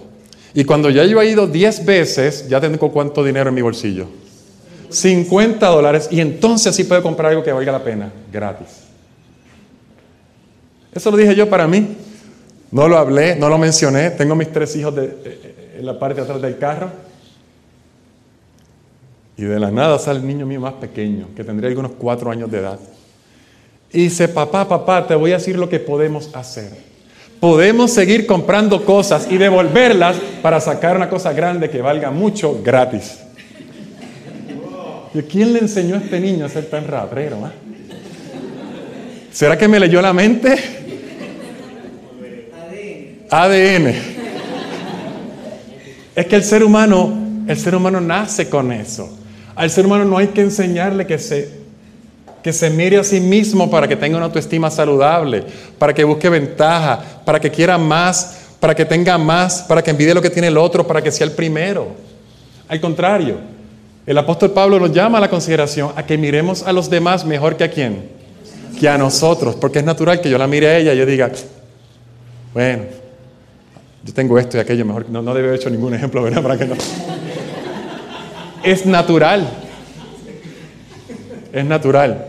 Y 0.55 0.65
cuando 0.65 0.91
ya 0.91 1.05
yo 1.05 1.23
he 1.23 1.31
ido 1.31 1.47
10 1.47 1.85
veces, 1.85 2.49
ya 2.49 2.61
tengo 2.61 2.91
cuánto 2.91 3.23
dinero 3.23 3.51
en 3.51 3.55
mi 3.55 3.63
bolsillo. 3.63 4.07
50 4.89 5.65
dólares 5.69 6.09
y 6.11 6.21
entonces 6.21 6.75
sí 6.75 6.83
puedo 6.83 7.05
comprar 7.05 7.31
algo 7.31 7.45
que 7.45 7.53
valga 7.53 7.71
la 7.71 7.85
pena, 7.85 8.13
gratis. 8.33 8.92
Eso 10.93 11.11
lo 11.11 11.17
dije 11.17 11.35
yo 11.35 11.49
para 11.49 11.67
mí. 11.67 11.97
No 12.71 12.89
lo 12.89 12.97
hablé, 12.97 13.37
no 13.37 13.49
lo 13.49 13.59
mencioné. 13.59 14.11
Tengo 14.11 14.35
mis 14.35 14.51
tres 14.51 14.75
hijos 14.77 14.95
de, 14.95 15.05
eh, 15.05 15.13
eh, 15.25 15.77
en 15.79 15.87
la 15.87 15.99
parte 15.99 16.17
de 16.17 16.23
atrás 16.23 16.41
del 16.41 16.59
carro. 16.59 16.91
Y 19.37 19.45
de 19.45 19.59
la 19.59 19.71
nada 19.71 19.99
sale 19.99 20.21
el 20.21 20.27
niño 20.27 20.47
mío 20.47 20.61
más 20.61 20.75
pequeño, 20.75 21.29
que 21.35 21.45
tendría 21.45 21.69
algunos 21.69 21.93
cuatro 21.93 22.31
años 22.31 22.51
de 22.51 22.59
edad. 22.59 22.79
Y 23.93 24.05
dice, 24.05 24.29
papá, 24.29 24.69
papá, 24.69 25.07
te 25.07 25.15
voy 25.15 25.33
a 25.33 25.39
decir 25.39 25.57
lo 25.59 25.69
que 25.69 25.81
podemos 25.81 26.31
hacer. 26.35 26.71
Podemos 27.41 27.91
seguir 27.91 28.27
comprando 28.27 28.85
cosas 28.85 29.27
y 29.31 29.37
devolverlas 29.37 30.17
para 30.43 30.61
sacar 30.61 30.97
una 30.97 31.09
cosa 31.09 31.33
grande 31.33 31.69
que 31.69 31.83
valga 31.83 32.11
mucho 32.11 32.61
gratis. 32.63 33.19
¿Y 35.15 35.23
quién 35.23 35.53
le 35.53 35.59
enseñó 35.59 35.97
a 35.97 35.99
este 35.99 36.21
niño 36.21 36.47
a 36.47 36.49
ser 36.49 36.67
tan 36.67 36.87
raprero? 36.87 37.39
Ah? 37.45 37.53
¿Será 39.31 39.59
que 39.59 39.69
me 39.69 39.81
leyó 39.81 40.01
la 40.01 40.13
mente? 40.13 40.82
ADN. 43.33 43.95
Es 46.15 46.27
que 46.27 46.37
el 46.37 46.45
ser 46.45 46.63
humano, 46.63 47.11
el 47.49 47.59
ser 47.59 47.75
humano 47.75 47.99
nace 47.99 48.51
con 48.51 48.71
eso. 48.71 49.09
Al 49.55 49.71
ser 49.71 49.87
humano 49.87 50.05
no 50.05 50.19
hay 50.19 50.29
que 50.29 50.43
enseñarle 50.43 51.07
que 51.07 51.19
se, 51.19 51.49
que 52.43 52.53
se 52.53 52.69
mire 52.69 52.99
a 52.99 53.05
sí 53.05 53.21
mismo 53.21 53.71
para 53.71 53.89
que 53.89 53.97
tenga 53.97 54.19
una 54.19 54.27
autoestima 54.27 54.71
saludable, 54.71 55.45
para 55.79 55.95
que 55.95 56.05
busque 56.05 56.29
ventaja, 56.29 57.03
para 57.25 57.41
que 57.41 57.51
quiera 57.51 57.79
más, 57.79 58.41
para 58.61 58.75
que 58.75 58.85
tenga 58.85 59.17
más, 59.17 59.63
para 59.63 59.83
que 59.83 59.91
envidie 59.91 60.13
lo 60.13 60.21
que 60.21 60.31
tiene 60.31 60.49
el 60.49 60.59
otro, 60.59 60.87
para 60.87 61.01
que 61.01 61.11
sea 61.11 61.27
el 61.27 61.33
primero. 61.33 61.89
Al 62.69 62.83
contrario, 62.83 63.39
el 64.07 64.19
apóstol 64.19 64.51
Pablo 64.51 64.79
nos 64.79 64.93
llama 64.93 65.17
a 65.17 65.23
la 65.23 65.31
consideración 65.31 65.93
a 65.97 66.05
que 66.05 66.19
miremos 66.19 66.65
a 66.65 66.73
los 66.73 66.91
demás 66.91 67.25
mejor 67.25 67.57
que 67.57 67.65
a 67.65 67.71
quién, 67.71 68.11
que 68.79 68.91
a 68.91 68.99
nosotros, 68.99 69.55
porque 69.55 69.79
es 69.79 69.87
natural 69.87 70.21
que 70.21 70.29
yo 70.29 70.37
la 70.37 70.47
mire 70.47 70.69
a 70.69 70.77
ella 70.77 70.93
y 70.93 70.99
yo 70.99 71.07
diga, 71.07 71.31
Bueno, 72.53 73.02
yo 74.05 74.13
tengo 74.13 74.39
esto 74.39 74.57
y 74.57 74.61
aquello, 74.61 74.85
mejor 74.85 75.09
no, 75.11 75.23
no 75.23 75.33
debe 75.33 75.49
haber 75.49 75.61
hecho 75.61 75.71
ningún 75.71 75.95
ejemplo, 75.95 76.23
¿verdad? 76.23 76.43
Para 76.43 76.59
que 76.59 76.67
no. 76.67 76.75
Es 78.65 78.85
natural. 78.87 79.49
Es 81.53 81.65
natural. 81.65 82.27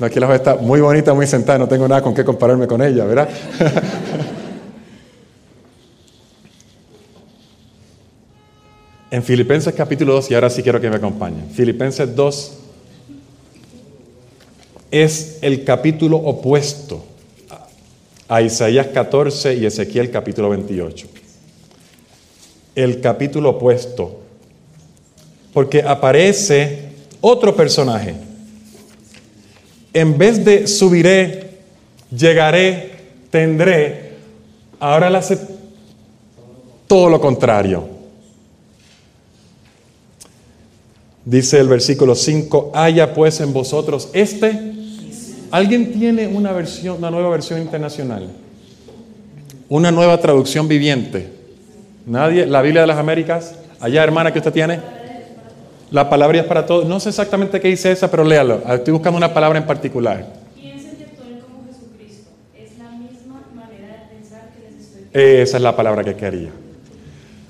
Aquí 0.00 0.20
la 0.20 0.26
joven 0.26 0.40
está 0.40 0.56
muy 0.56 0.80
bonita, 0.80 1.14
muy 1.14 1.26
sentada, 1.26 1.58
no 1.58 1.68
tengo 1.68 1.88
nada 1.88 2.02
con 2.02 2.12
qué 2.12 2.22
compararme 2.24 2.66
con 2.66 2.82
ella, 2.82 3.04
¿verdad? 3.04 3.30
en 9.10 9.22
Filipenses 9.22 9.72
capítulo 9.74 10.12
2, 10.14 10.30
y 10.32 10.34
ahora 10.34 10.50
sí 10.50 10.62
quiero 10.62 10.78
que 10.80 10.90
me 10.90 10.96
acompañen. 10.96 11.48
Filipenses 11.50 12.14
2 12.14 12.58
es 14.90 15.38
el 15.40 15.64
capítulo 15.64 16.18
opuesto 16.18 17.15
a 18.28 18.42
Isaías 18.42 18.88
14 18.88 19.54
y 19.54 19.66
Ezequiel 19.66 20.10
capítulo 20.10 20.50
28. 20.50 21.06
El 22.74 23.00
capítulo 23.00 23.50
opuesto. 23.50 24.20
Porque 25.52 25.82
aparece 25.82 26.90
otro 27.20 27.54
personaje. 27.56 28.14
En 29.92 30.18
vez 30.18 30.44
de 30.44 30.66
subiré, 30.66 31.60
llegaré, 32.14 32.92
tendré, 33.30 34.12
ahora 34.78 35.08
le 35.08 35.18
hace 35.18 35.38
todo 36.86 37.08
lo 37.08 37.20
contrario. 37.20 37.88
Dice 41.24 41.58
el 41.58 41.68
versículo 41.68 42.14
5, 42.14 42.72
haya 42.74 43.14
pues 43.14 43.40
en 43.40 43.52
vosotros 43.52 44.10
este 44.12 44.75
¿Alguien 45.50 45.92
tiene 45.92 46.26
una 46.26 46.52
versión, 46.52 46.98
una 46.98 47.10
nueva 47.10 47.30
versión 47.30 47.60
internacional? 47.60 48.28
Una 49.68 49.90
nueva 49.90 50.18
traducción 50.20 50.68
viviente. 50.68 51.28
¿Nadie? 52.06 52.46
¿La 52.46 52.62
Biblia 52.62 52.82
de 52.82 52.86
las 52.86 52.98
Américas? 52.98 53.54
Allá, 53.80 54.02
hermana, 54.02 54.32
que 54.32 54.38
usted 54.38 54.52
tiene. 54.52 54.80
La 55.90 56.08
palabra 56.08 56.38
es 56.38 56.44
para 56.44 56.66
todos. 56.66 56.86
No 56.86 56.98
sé 56.98 57.10
exactamente 57.10 57.60
qué 57.60 57.68
dice 57.68 57.92
esa, 57.92 58.10
pero 58.10 58.24
léalo. 58.24 58.62
Estoy 58.68 58.92
buscando 58.92 59.16
una 59.16 59.32
palabra 59.32 59.58
en 59.58 59.66
particular. 59.66 60.26
Piensen 60.54 60.96
y 60.98 61.02
actúen 61.04 61.40
como 61.40 61.64
Jesucristo. 61.66 62.30
Es 62.56 62.78
la 62.78 62.90
misma 62.90 63.42
manera 63.54 63.92
de 63.92 64.16
pensar 64.16 64.50
que 64.54 64.70
les 64.70 64.84
estoy 64.84 65.08
Esa 65.12 65.56
es 65.56 65.62
la 65.62 65.76
palabra 65.76 66.02
que 66.02 66.14
quería. 66.14 66.50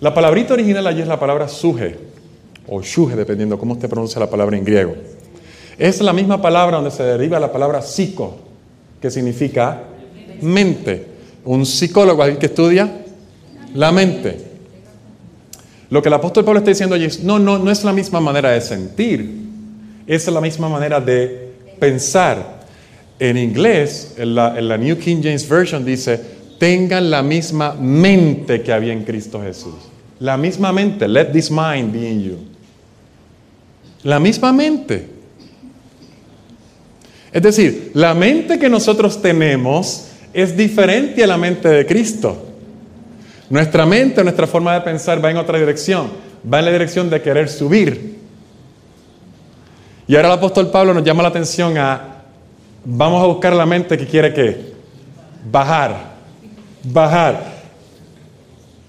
La 0.01 0.13
palabrita 0.13 0.53
original 0.53 0.87
allí 0.87 1.01
es 1.01 1.09
la 1.09 1.19
palabra 1.19 1.49
suje, 1.49 1.97
o 2.69 2.83
shuge, 2.83 3.17
dependiendo 3.17 3.59
cómo 3.59 3.73
usted 3.73 3.89
pronuncia 3.89 4.21
la 4.21 4.29
palabra 4.29 4.57
en 4.57 4.65
griego. 4.65 4.95
Es 5.79 6.01
la 6.01 6.13
misma 6.13 6.41
palabra 6.41 6.77
donde 6.77 6.91
se 6.91 7.03
deriva 7.03 7.39
la 7.39 7.53
palabra 7.53 7.83
psico, 7.83 8.37
que 9.01 9.11
significa 9.11 9.83
mente. 10.41 11.07
Un 11.45 11.67
psicólogo 11.67 12.23
alguien 12.23 12.39
que 12.39 12.47
estudia 12.47 13.05
la 13.75 13.93
mente. 13.93 14.39
Lo 15.91 16.03
que 16.03 16.09
el 16.09 16.15
apóstol 16.15 16.45
Pablo 16.45 16.59
está 16.59 16.71
diciendo 16.71 16.95
allí 16.95 17.05
es, 17.05 17.23
no, 17.23 17.39
no, 17.39 17.59
no 17.59 17.71
es 17.71 17.85
la 17.85 17.93
misma 17.93 18.21
manera 18.21 18.51
de 18.51 18.61
sentir, 18.61 19.31
es 20.07 20.27
la 20.27 20.41
misma 20.41 20.69
manera 20.69 21.01
de 21.01 21.53
pensar. 21.79 22.57
En 23.19 23.39
inglés, 23.39 24.15
en 24.19 24.35
la, 24.35 24.59
en 24.59 24.69
la 24.69 24.77
New 24.77 24.99
King 24.99 25.23
James 25.23 25.49
Version 25.49 25.85
dice, 25.85 26.21
tengan 26.59 27.11
la 27.11 27.23
misma 27.23 27.73
mente 27.73 28.63
que 28.63 28.73
había 28.73 28.93
en 28.93 29.05
Cristo 29.05 29.41
Jesús. 29.41 29.75
La 30.21 30.37
misma 30.37 30.73
mente, 30.73 31.09
let 31.09 31.27
this 31.33 31.51
mind 31.51 31.93
be 31.93 32.11
in 32.11 32.23
you. 32.23 32.37
La 34.03 34.19
misma 34.19 34.53
mente. 34.53 35.16
Es 37.37 37.43
decir, 37.43 37.91
la 37.93 38.15
mente 38.15 38.59
que 38.59 38.67
nosotros 38.67 39.21
tenemos 39.21 40.07
es 40.33 40.57
diferente 40.57 41.23
a 41.23 41.27
la 41.27 41.37
mente 41.37 41.69
de 41.69 41.85
Cristo. 41.85 42.35
Nuestra 43.51 43.85
mente, 43.85 44.25
nuestra 44.25 44.47
forma 44.47 44.73
de 44.73 44.81
pensar 44.81 45.23
va 45.23 45.31
en 45.31 45.37
otra 45.37 45.59
dirección, 45.59 46.09
va 46.51 46.61
en 46.61 46.65
la 46.65 46.73
dirección 46.73 47.11
de 47.11 47.21
querer 47.21 47.51
subir. 47.51 48.17
Y 50.09 50.17
ahora 50.17 50.29
el 50.29 50.35
apóstol 50.35 50.71
Pablo 50.71 50.95
nos 50.95 51.05
llama 51.05 51.23
la 51.23 51.29
atención 51.29 51.77
a, 51.77 52.23
vamos 52.87 53.23
a 53.23 53.27
buscar 53.27 53.53
la 53.53 53.67
mente 53.67 53.99
que 53.99 54.07
quiere 54.07 54.33
que 54.33 54.73
bajar, 55.53 56.15
bajar. 56.85 57.53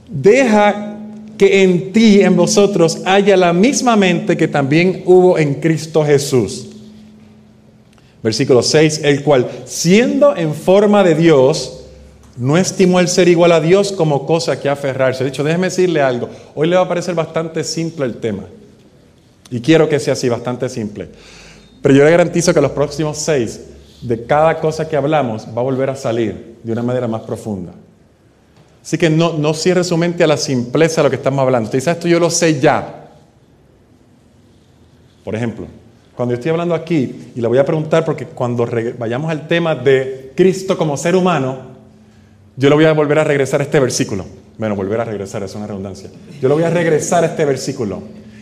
Deja 0.08 0.96
que 1.38 1.64
en 1.64 1.92
ti, 1.92 2.22
en 2.22 2.38
vosotros, 2.38 3.02
haya 3.04 3.36
la 3.36 3.52
misma 3.52 3.98
mente 3.98 4.38
que 4.38 4.48
también 4.48 5.04
hubo 5.06 5.38
en 5.38 5.56
Cristo 5.56 6.06
Jesús. 6.06 6.77
Versículo 8.28 8.62
6, 8.62 9.04
el 9.06 9.24
cual, 9.24 9.50
siendo 9.63 10.36
en 10.36 10.54
forma 10.54 11.02
de 11.02 11.16
Dios, 11.16 11.86
no 12.36 12.58
estimó 12.58 13.00
el 13.00 13.08
ser 13.08 13.30
igual 13.30 13.54
a 13.54 13.62
Dios 13.62 13.94
como 13.94 14.26
cosa 14.26 14.60
que 14.60 14.68
aferrarse. 14.68 15.24
De 15.24 15.30
hecho, 15.30 15.46
déjeme 15.46 15.68
decirle 15.68 16.02
algo. 16.02 16.28
Hoy 16.54 16.68
le 16.68 16.76
va 16.76 16.82
a 16.82 16.88
parecer 16.90 17.16
bastante 17.16 17.63
simple 17.63 18.06
el 18.06 18.18
tema. 18.18 18.44
Y 19.50 19.62
quiero 19.62 19.88
que 19.88 19.98
sea 19.98 20.12
así, 20.12 20.28
bastante 20.28 20.68
simple. 20.68 21.08
Pero 21.82 21.96
yo 21.96 22.04
le 22.04 22.12
garantizo 22.12 22.54
que 22.54 22.60
los 22.60 22.72
próximos 22.72 23.18
seis, 23.18 23.62
de 24.02 24.26
cada 24.26 24.60
cosa 24.60 24.90
que 24.90 24.98
hablamos, 24.98 25.48
va 25.48 25.62
a 25.62 25.63
volver 25.63 25.90
a 25.90 25.96
salir 25.96 26.58
de 26.62 26.72
una 26.74 26.84
manera 26.84 27.08
más 27.08 27.22
profunda. 27.22 27.72
Así 28.84 28.98
que 28.98 29.10
no, 29.10 29.38
no 29.38 29.54
cierre 29.54 29.86
su 29.86 29.96
mente 29.96 30.22
a 30.26 30.28
la 30.28 30.36
simpleza 30.36 31.00
de 31.00 31.06
lo 31.06 31.10
que 31.12 31.16
estamos 31.16 31.40
hablando. 31.40 31.68
Usted 31.68 31.78
dice, 31.78 31.92
esto 31.92 32.10
yo 32.10 32.20
lo 32.20 32.30
sé 32.30 32.60
ya. 32.60 33.10
Por 35.24 35.34
ejemplo, 35.34 35.68
cuando 36.17 36.34
estoy 36.34 36.49
hablando 36.49 36.73
aquí, 36.73 37.32
y 37.36 37.39
le 37.39 37.47
voy 37.47 37.60
a 37.60 37.63
preguntar 37.63 38.03
porque 38.03 38.25
cuando 38.25 38.67
vayamos 38.97 39.30
al 39.30 39.47
tema 39.47 39.75
de 39.75 40.32
Cristo 40.34 40.75
como 40.75 40.97
ser 40.97 41.15
humano, 41.15 41.60
yo 42.56 42.69
le 42.69 42.75
voy 42.75 42.86
a 42.86 42.93
volver 42.93 43.19
a 43.19 43.23
regresar 43.23 43.62
a 43.62 43.63
este 43.63 43.80
versículo. 43.80 44.25
Bueno, 44.58 44.75
volver 44.75 44.99
a 44.99 45.06
regresar 45.06 45.43
es 45.43 45.53
una 45.53 45.67
redundancia. 45.67 46.10
Yo 46.41 46.47
le 46.47 46.56
voy 46.56 46.63
a 46.63 46.71
regresar 46.71 47.23
a 47.23 47.27
este 47.27 47.45
versículo 47.45 48.01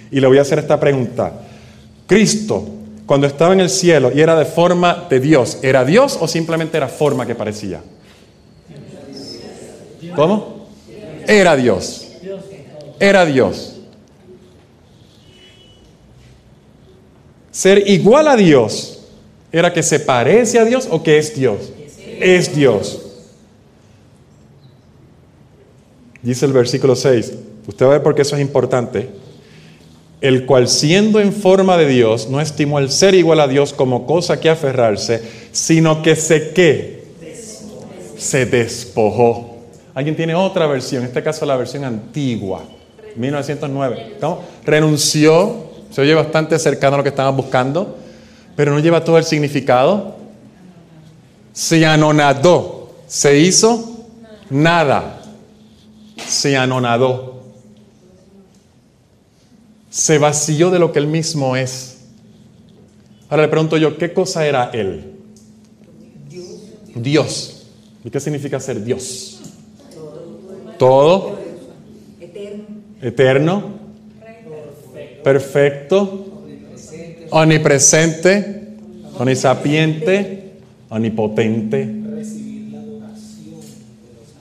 y 0.10 0.22
le 0.22 0.26
voy 0.26 0.38
a 0.38 0.44
hacer 0.44 0.60
esta 0.60 0.80
pregunta. 0.80 1.34
Cristo, 2.08 2.66
cuando 3.06 3.28
estaba 3.28 3.54
en 3.54 3.60
el 3.60 3.70
cielo 3.70 4.10
y 4.16 4.22
era 4.22 4.40
de 4.40 4.46
forma 4.46 5.08
de 5.10 5.20
Dios, 5.20 5.60
¿era 5.62 5.84
Dios 5.84 6.18
o 6.22 6.30
simplemente 6.30 6.78
era 6.78 6.88
forma 6.88 7.26
que 7.26 7.36
parecía? 7.36 7.82
¿Cómo? 10.16 10.70
Era 11.28 11.58
Dios. 11.58 12.08
Era 13.02 13.26
Dios. 13.26 13.75
Ser 17.56 17.90
igual 17.90 18.28
a 18.28 18.36
Dios 18.36 19.00
era 19.50 19.72
que 19.72 19.82
se 19.82 20.02
parece 20.02 20.60
a 20.60 20.66
Dios 20.66 20.90
o 20.92 21.02
que 21.02 21.18
es 21.18 21.34
Dios. 21.34 21.72
Es 22.20 22.54
Dios. 22.54 23.02
Dice 26.22 26.46
el 26.46 26.52
versículo 26.52 26.98
6. 26.98 27.32
Usted 27.66 27.86
va 27.86 27.92
a 27.92 27.94
ver 27.94 28.04
por 28.04 28.14
qué 28.14 28.24
eso 28.24 28.36
es 28.36 28.42
importante. 28.42 29.08
El 30.20 30.46
cual 30.46 30.68
siendo 30.68 31.22
en 31.22 31.32
forma 31.32 31.78
de 31.78 31.88
Dios 31.88 32.28
no 32.30 32.42
estimó 32.42 32.78
el 32.78 32.92
ser 32.92 33.16
igual 33.16 33.40
a 33.40 33.48
Dios 33.48 33.72
como 33.72 34.06
cosa 34.06 34.38
que 34.42 34.50
aferrarse, 34.50 35.22
sino 35.54 36.02
que 36.02 36.18
se 36.18 36.50
qué? 36.50 37.06
Se 38.18 38.46
despojó. 38.46 39.60
¿Alguien 39.94 40.18
tiene 40.18 40.36
otra 40.36 40.68
versión? 40.68 41.04
En 41.04 41.08
este 41.08 41.24
caso 41.24 41.46
la 41.46 41.56
versión 41.56 41.86
antigua, 41.86 42.66
1909. 43.16 44.18
¿Cómo? 44.20 44.42
Renunció 44.66 45.65
se 45.92 46.02
oye 46.02 46.14
bastante 46.14 46.58
cercano 46.60 46.96
a 46.96 46.98
lo 46.98 47.04
que 47.04 47.10
estaban 47.10 47.36
buscando, 47.36 47.98
pero 48.56 48.74
no 48.74 48.80
lleva 48.80 49.04
todo 49.04 49.18
el 49.18 49.24
significado. 49.24 50.16
Se 51.54 51.86
anonadó, 51.86 52.92
se 53.08 53.40
hizo 53.40 54.06
nada, 54.50 55.22
se 56.28 56.58
anonadó, 56.58 57.44
se 59.90 60.18
vació 60.18 60.70
de 60.70 60.80
lo 60.80 60.92
que 60.92 61.00
él 61.00 61.08
mismo 61.08 61.56
es. 61.56 62.00
Ahora 63.30 63.44
le 63.44 63.50
pregunto 63.50 63.78
yo, 63.78 63.98
¿qué 63.98 64.14
cosa 64.14 64.46
era 64.46 64.70
él? 64.74 65.14
Dios. 66.94 67.68
¿Y 68.04 68.10
qué 68.10 68.20
significa 68.20 68.60
ser 68.60 68.84
Dios? 68.84 69.42
Todo. 70.78 71.38
Eterno. 72.20 72.66
Eterno 73.02 73.85
perfecto, 75.26 76.28
omnipresente, 77.32 78.76
omnisapiente, 79.18 80.52
omnipotente. 80.88 81.90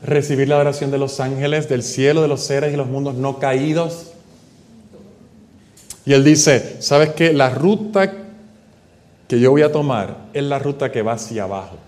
Recibir 0.03 0.47
la 0.47 0.57
adoración 0.57 0.91
de 0.91 0.99
los 0.99 1.21
ángeles, 1.21 1.71
del 1.71 1.83
cielo, 1.83 2.21
de 2.21 2.29
los 2.29 2.43
seres 2.43 2.75
y 2.75 2.77
los 2.77 2.87
mundos 2.87 3.15
no 3.15 3.39
caídos. 3.39 4.13
Y 6.05 6.13
él 6.13 6.23
dice, 6.23 6.77
¿sabes 6.81 7.15
qué? 7.15 7.33
La 7.33 7.49
ruta 7.49 8.13
que 9.27 9.41
yo 9.41 9.53
voy 9.53 9.63
a 9.63 9.73
tomar 9.73 10.19
es 10.35 10.45
la 10.45 10.59
ruta 10.59 10.93
que 10.93 11.01
va 11.01 11.15
hacia 11.15 11.45
abajo. 11.45 11.79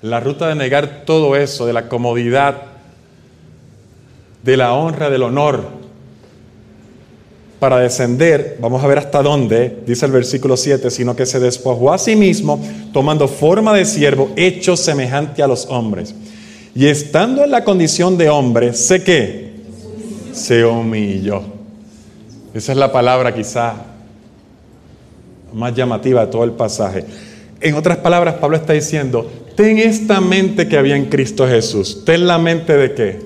La 0.00 0.20
ruta 0.20 0.46
de 0.46 0.54
negar 0.54 1.02
todo 1.04 1.34
eso, 1.34 1.66
de 1.66 1.72
la 1.72 1.88
comodidad, 1.88 2.62
de 4.44 4.56
la 4.56 4.74
honra, 4.74 5.10
del 5.10 5.24
honor, 5.24 5.83
para 7.64 7.78
descender, 7.78 8.58
vamos 8.60 8.84
a 8.84 8.86
ver 8.86 8.98
hasta 8.98 9.22
dónde, 9.22 9.78
dice 9.86 10.04
el 10.04 10.12
versículo 10.12 10.54
7, 10.54 10.90
sino 10.90 11.16
que 11.16 11.24
se 11.24 11.40
despojó 11.40 11.94
a 11.94 11.96
sí 11.96 12.14
mismo, 12.14 12.62
tomando 12.92 13.26
forma 13.26 13.72
de 13.72 13.86
siervo, 13.86 14.28
hecho 14.36 14.76
semejante 14.76 15.42
a 15.42 15.46
los 15.46 15.64
hombres. 15.70 16.14
Y 16.74 16.84
estando 16.88 17.42
en 17.42 17.50
la 17.50 17.64
condición 17.64 18.18
de 18.18 18.28
hombre, 18.28 18.74
sé 18.74 19.02
que 19.02 19.54
se 20.34 20.62
humilló. 20.62 21.40
Esa 22.52 22.72
es 22.72 22.76
la 22.76 22.92
palabra 22.92 23.32
quizá 23.34 23.76
más 25.54 25.74
llamativa 25.74 26.26
de 26.26 26.30
todo 26.30 26.44
el 26.44 26.52
pasaje. 26.52 27.06
En 27.62 27.76
otras 27.76 27.96
palabras, 27.96 28.34
Pablo 28.34 28.58
está 28.58 28.74
diciendo, 28.74 29.26
ten 29.56 29.78
esta 29.78 30.20
mente 30.20 30.68
que 30.68 30.76
había 30.76 30.96
en 30.96 31.06
Cristo 31.06 31.48
Jesús. 31.48 32.04
¿Ten 32.04 32.26
la 32.26 32.36
mente 32.36 32.76
de 32.76 32.92
qué? 32.92 33.20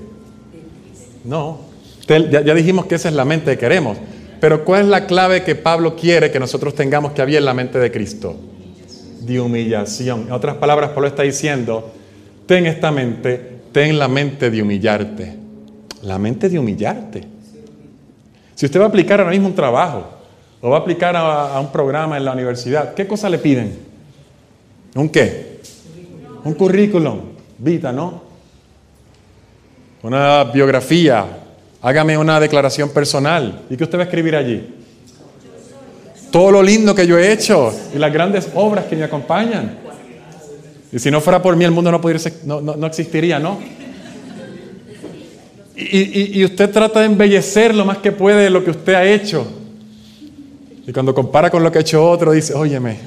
No. 1.24 1.59
ya, 2.07 2.40
ya 2.40 2.55
dijimos 2.55 2.87
que 2.87 2.94
esa 2.94 3.09
es 3.09 3.16
la 3.16 3.24
mente 3.24 3.51
que 3.51 3.59
queremos. 3.59 3.98
Pero 4.40 4.64
¿cuál 4.64 4.83
es 4.83 4.88
la 4.88 5.07
clave 5.07 5.42
que 5.42 5.55
Pablo 5.55 5.96
quiere 5.96 6.31
que 6.31 6.38
nosotros 6.38 6.74
tengamos 6.74 7.12
que 7.12 7.22
había 7.22 7.38
en 7.38 7.44
la 7.44 7.55
mente 7.55 7.79
de 7.79 7.90
Cristo? 7.90 8.37
De 9.20 9.40
humillación. 9.40 10.22
En 10.22 10.33
otras 10.33 10.57
palabras, 10.57 10.90
Pablo 10.90 11.09
está 11.09 11.22
diciendo, 11.24 11.92
ten 12.46 12.66
esta 12.66 12.92
mente, 12.92 13.59
ten 13.72 13.98
la 13.98 14.07
mente 14.07 14.51
de 14.51 14.62
humillarte. 14.62 15.35
La 16.03 16.18
mente 16.18 16.48
de 16.48 16.59
humillarte. 16.59 17.22
Si 18.55 18.66
usted 18.66 18.81
va 18.81 18.85
a 18.85 18.88
aplicar 18.88 19.20
ahora 19.20 19.33
mismo 19.33 19.48
un 19.48 19.55
trabajo 19.55 20.07
o 20.61 20.70
va 20.70 20.79
a 20.79 20.81
aplicar 20.81 21.14
a, 21.16 21.59
un 21.61 21.70
programa 21.70 22.16
en 22.16 22.24
la 22.24 22.33
universidad, 22.33 22.94
¿qué 22.94 23.07
cosa 23.07 23.29
le 23.29 23.38
piden? 23.38 23.79
¿Un 24.94 25.09
qué? 25.09 25.61
Un 26.44 26.55
currículum, 26.55 27.20
vita, 27.59 27.92
¿no? 27.92 28.22
Una 30.03 30.44
biografía, 30.44 31.27
Hágame 31.80 32.18
una 32.18 32.40
declaración 32.40 32.90
personal. 32.90 33.62
¿Y 33.70 33.76
qué 33.76 33.84
usted 33.84 33.98
va 33.98 34.02
a 34.02 34.04
escribir 34.06 34.34
allí? 34.34 34.74
Todo 36.30 36.50
lo 36.50 36.62
lindo 36.62 36.94
que 36.94 37.06
yo 37.06 37.18
he 37.18 37.32
hecho 37.32 37.72
y 37.94 37.98
las 37.98 38.12
grandes 38.12 38.48
obras 38.54 38.86
que 38.86 38.96
me 38.96 39.04
acompañan. 39.04 39.78
Y 40.92 40.98
si 40.98 41.10
no 41.10 41.20
fuera 41.20 41.40
por 41.40 41.54
mí, 41.54 41.64
el 41.64 41.70
mundo 41.70 41.92
no, 41.92 42.86
existiría, 42.86 43.38
¿no? 43.38 43.58
Y, 45.76 46.40
y, 46.40 46.44
usted 46.44 46.70
trata 46.70 47.00
de 47.00 47.06
embellecer 47.06 47.72
lo 47.72 47.84
más 47.84 47.98
que 47.98 48.10
puede 48.10 48.50
lo 48.50 48.64
que 48.64 48.70
usted 48.70 48.94
ha 48.94 49.04
hecho. 49.04 49.46
Y 50.84 50.92
cuando 50.92 51.14
compara 51.14 51.50
con 51.50 51.62
lo 51.62 51.70
que 51.70 51.78
ha 51.78 51.80
hecho 51.82 52.04
otro, 52.04 52.32
dice, 52.32 52.52
óyeme, 52.54 52.98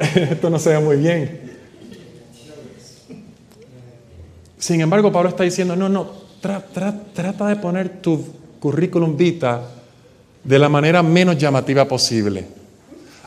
esto 0.16 0.50
no 0.50 0.58
se 0.58 0.70
ve 0.70 0.80
muy 0.80 0.96
bien. 0.96 1.40
Sin 4.58 4.80
embargo, 4.80 5.12
Pablo 5.12 5.28
está 5.28 5.44
diciendo, 5.44 5.76
no, 5.76 5.88
no, 5.88 6.23
trata 6.44 7.48
de 7.48 7.56
poner 7.56 8.00
tu 8.00 8.22
currículum 8.60 9.16
vita 9.16 9.62
de 10.42 10.58
la 10.58 10.68
manera 10.68 11.02
menos 11.02 11.38
llamativa 11.38 11.88
posible. 11.88 12.44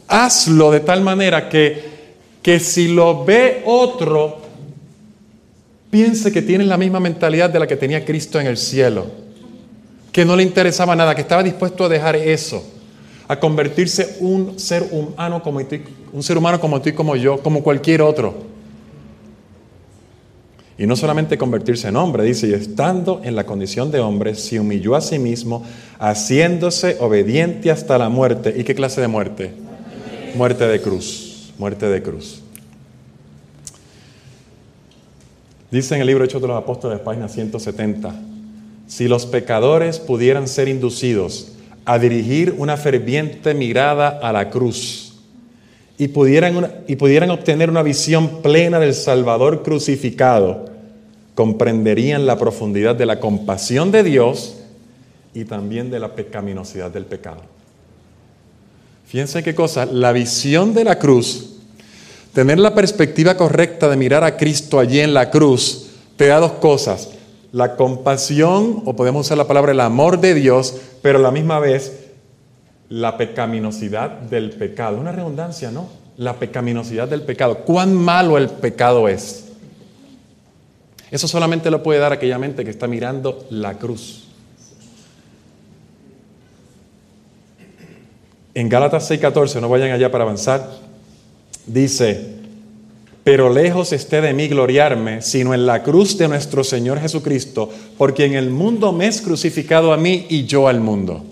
Hazlo 0.08 0.72
de 0.72 0.80
tal 0.82 1.02
manera 1.02 1.50
que, 1.50 1.84
que 2.42 2.60
si 2.60 2.88
lo 2.88 3.26
ve 3.26 3.64
otro, 3.66 4.38
piense 5.90 6.32
que 6.32 6.42
tienes 6.42 6.68
la 6.68 6.78
misma 6.78 7.00
mentalidad 7.00 7.50
de 7.50 7.60
la 7.60 7.68
que 7.68 7.76
tenía 7.76 8.06
Cristo 8.06 8.40
en 8.40 8.48
el 8.48 8.58
cielo, 8.58 9.08
que 10.12 10.24
no 10.24 10.36
le 10.36 10.44
interesaba 10.44 10.96
nada, 10.96 11.16
que 11.16 11.22
estaba 11.22 11.44
dispuesto 11.44 11.86
a 11.86 11.90
dejar 11.90 12.16
eso, 12.16 12.64
a 13.28 13.40
convertirse 13.40 14.18
un 14.20 14.58
ser 14.60 14.88
humano 14.92 15.42
como 15.44 15.60
un 16.14 16.24
ser 16.24 16.38
humano 16.38 16.60
como 16.60 16.82
tú 16.82 16.90
y 16.90 16.94
como 16.94 17.16
yo, 17.16 17.42
como 17.42 17.64
cualquier 17.64 18.02
otro. 18.02 18.47
Y 20.78 20.86
no 20.86 20.96
solamente 20.96 21.38
convertirse 21.38 21.88
en 21.88 21.96
hombre, 21.96 22.24
dice, 22.24 22.48
y 22.48 22.54
estando 22.54 23.22
en 23.24 23.36
la 23.36 23.46
condición 23.46 23.90
de 23.90 24.00
hombre, 24.00 24.36
se 24.36 24.60
humilló 24.60 24.96
a 24.96 25.02
sí 25.02 25.18
mismo, 25.18 25.66
haciéndose 25.98 26.98
obediente 27.00 27.72
hasta 27.72 27.98
la 27.98 28.10
muerte. 28.10 28.54
¿Y 28.56 28.64
qué 28.64 28.76
clase 28.76 29.02
de 29.02 29.08
muerte? 29.08 29.54
Muerte 30.36 30.68
de 30.68 30.80
cruz, 30.80 31.52
muerte 31.58 31.88
de 31.88 32.04
cruz. 32.04 32.44
Dice 35.72 35.96
en 35.96 36.02
el 36.02 36.08
libro 36.08 36.24
Hechos 36.24 36.42
de 36.42 36.48
los 36.48 36.58
Apóstoles, 36.58 37.00
página 37.00 37.28
170, 37.28 38.14
si 38.86 39.08
los 39.08 39.26
pecadores 39.26 40.00
pudieran 40.00 40.48
ser 40.48 40.68
inducidos 40.68 41.54
a 41.86 41.98
dirigir 41.98 42.54
una 42.58 42.78
ferviente 42.78 43.54
mirada 43.54 44.20
a 44.22 44.32
la 44.32 44.50
cruz 44.50 45.07
y 45.98 46.10
pudieran, 46.10 47.30
obtener 47.32 47.70
una 47.70 47.82
visión 47.82 48.42
plena 48.42 48.80
del 48.80 48.94
Salvador 48.94 49.64
crucificado, 49.64 50.66
comprenderían 51.34 52.26
la 52.26 52.38
profundidad 52.38 52.96
de 52.96 53.08
la 53.08 53.20
compasión 53.20 53.92
de 53.92 54.04
Dios 54.04 54.58
y 55.34 55.46
también 55.46 55.90
de 55.90 56.00
la 56.00 56.14
pecaminosidad 56.14 56.92
del 56.92 57.06
pecado. 57.06 57.42
Fíjense 59.08 59.42
qué 59.42 59.56
cosa, 59.56 59.86
la 59.86 60.12
visión 60.12 60.74
de 60.74 60.84
la 60.84 61.00
cruz, 61.00 61.56
tener 62.34 62.60
la 62.60 62.76
perspectiva 62.76 63.36
correcta 63.36 63.90
de 63.90 63.98
mirar 63.98 64.24
a 64.24 64.38
Cristo 64.38 64.80
allí 64.80 65.00
en 65.00 65.14
la 65.14 65.32
cruz, 65.32 65.90
te 66.16 66.28
da 66.28 66.40
dos 66.40 66.54
cosas, 66.54 67.10
la 67.52 67.76
compasión, 67.76 68.84
o 68.86 68.96
podemos 68.96 69.26
usar 69.26 69.38
la 69.38 69.48
palabra 69.48 69.72
el 69.72 69.80
amor 69.80 70.20
de 70.20 70.36
Dios, 70.36 70.76
pero 71.02 71.18
a 71.18 71.22
la 71.22 71.32
misma 71.32 71.60
vez 71.60 72.07
la 72.90 73.18
pecaminosidad 73.18 74.10
del 74.10 74.52
pecado. 74.52 74.98
Una 74.98 75.12
redundancia, 75.12 75.72
¿no? 75.72 75.88
La 76.18 76.36
pecaminosidad 76.36 77.08
del 77.08 77.22
pecado. 77.22 77.60
¿Cuán 77.60 77.94
malo 77.94 78.38
el 78.38 78.50
pecado 78.50 79.08
es? 79.08 79.46
Eso 81.12 81.28
solamente 81.28 81.72
lo 81.72 81.84
puede 81.84 82.00
dar 82.00 82.12
aquella 82.12 82.38
mente 82.38 82.64
que 82.64 82.72
está 82.72 82.88
mirando 82.88 83.46
la 83.50 83.78
cruz. 83.78 84.24
En 88.54 88.70
Gálatas 88.70 89.10
6:14, 89.10 89.62
no 89.62 89.70
vayan 89.70 89.92
allá 89.92 90.12
para 90.12 90.24
avanzar, 90.24 90.68
dice, 91.68 92.38
pero 93.24 93.54
lejos 93.54 93.94
esté 93.94 94.20
de 94.20 94.34
mí 94.34 94.48
gloriarme, 94.48 95.22
sino 95.22 95.54
en 95.54 95.66
la 95.66 95.84
cruz 95.84 96.18
de 96.18 96.28
nuestro 96.28 96.64
Señor 96.64 97.00
Jesucristo, 97.00 97.70
porque 97.98 98.26
en 98.26 98.34
el 98.34 98.50
mundo 98.50 98.94
me 98.94 99.06
es 99.08 99.22
crucificado 99.22 99.94
a 99.94 99.98
mí 99.98 100.26
y 100.30 100.46
yo 100.46 100.68
al 100.68 100.80
mundo. 100.80 101.24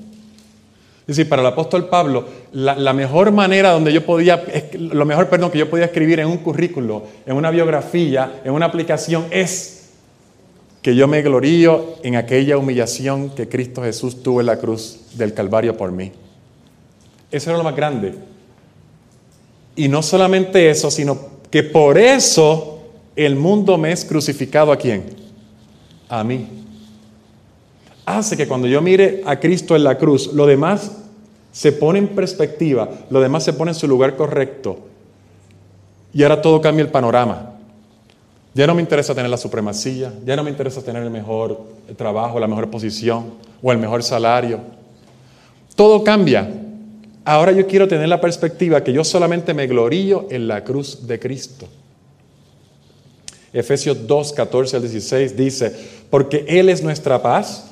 Es 1.08 1.18
decir, 1.18 1.30
para 1.30 1.44
el 1.44 1.48
apóstol 1.48 1.88
Pablo, 1.88 2.26
la, 2.52 2.91
mejor 2.94 3.32
manera 3.32 3.70
donde 3.70 3.94
yo 3.94 4.04
podía, 4.04 4.44
lo 4.80 5.06
mejor, 5.06 5.30
perdón, 5.30 5.52
que 5.52 5.60
yo 5.60 5.70
podía 5.70 5.86
escribir 5.86 6.20
en 6.20 6.28
un 6.28 6.39
currículo, 6.39 7.04
en 7.28 7.36
una 7.36 7.52
biografía, 7.52 8.41
en 8.44 8.52
una 8.52 8.65
aplicación, 8.65 9.26
es 9.30 9.91
que 10.82 10.96
yo 10.96 11.08
me 11.08 11.22
glorío 11.22 11.98
en 12.02 12.15
aquella 12.15 12.58
humillación 12.58 13.30
que 13.30 13.48
Cristo 13.48 13.84
Jesús 13.84 14.24
tuvo 14.24 14.39
en 14.39 14.48
la 14.48 14.58
cruz 14.58 15.02
del 15.13 15.36
Calvario 15.36 15.78
por 15.78 15.91
mí. 15.91 16.12
Eso 17.30 17.52
era 17.52 17.58
lo 17.60 17.63
más 17.63 17.76
grande. 17.76 18.15
Y 19.76 19.88
no 19.88 20.02
solamente 20.02 20.72
eso, 20.72 20.89
sino 20.89 21.20
que 21.52 21.62
por 21.62 22.00
eso 22.00 22.80
el 23.15 23.36
mundo 23.36 23.78
me 23.78 23.91
es 23.91 24.06
crucificado 24.06 24.72
a 24.72 24.78
quién? 24.78 25.04
A 26.10 26.24
mí 26.24 26.64
hace 28.06 28.38
que 28.38 28.48
cuando 28.48 28.68
yo 28.68 28.82
mire 28.82 29.22
a 29.26 29.39
Cristo 29.39 29.76
en 29.76 29.84
la 29.84 29.98
cruz, 29.98 30.34
lo 30.34 30.46
demás 30.46 30.91
se 31.52 31.72
pone 31.72 32.00
en 32.00 32.10
perspectiva, 32.10 32.89
lo 33.10 33.22
demás 33.22 33.44
se 33.44 33.54
pone 33.54 33.72
en 33.72 33.76
su 33.76 33.88
lugar 33.88 34.15
correcto. 34.15 34.80
Y 36.13 36.24
ahora 36.24 36.41
todo 36.41 36.62
cambia 36.62 36.84
el 36.84 36.91
panorama. 36.91 37.52
Ya 38.54 38.68
no 38.68 38.76
me 38.76 38.82
interesa 38.82 39.13
tener 39.13 39.30
la 39.30 39.38
supremacía, 39.38 40.13
ya 40.26 40.36
no 40.36 40.44
me 40.44 40.50
interesa 40.50 40.82
tener 40.82 41.04
el 41.04 41.10
mejor 41.10 41.60
trabajo, 41.98 42.39
la 42.39 42.48
mejor 42.48 42.70
posición 42.70 43.34
o 43.62 43.72
el 43.72 43.78
mejor 43.78 44.02
salario. 44.02 44.60
Todo 45.76 46.04
cambia. 46.04 46.50
Ahora 47.26 47.52
yo 47.52 47.68
quiero 47.68 47.88
tener 47.88 48.08
la 48.08 48.22
perspectiva 48.22 48.84
que 48.84 48.94
yo 48.94 49.04
solamente 49.04 49.54
me 49.54 49.68
glorío 49.68 50.28
en 50.30 50.48
la 50.48 50.63
cruz 50.63 51.06
de 51.06 51.20
Cristo. 51.20 51.68
Efesios 53.52 54.06
2, 54.06 54.34
14 54.34 54.76
al 54.76 54.82
16 54.84 55.36
dice, 55.36 55.76
porque 56.10 56.46
Él 56.48 56.70
es 56.70 56.84
nuestra 56.84 57.22
paz 57.22 57.72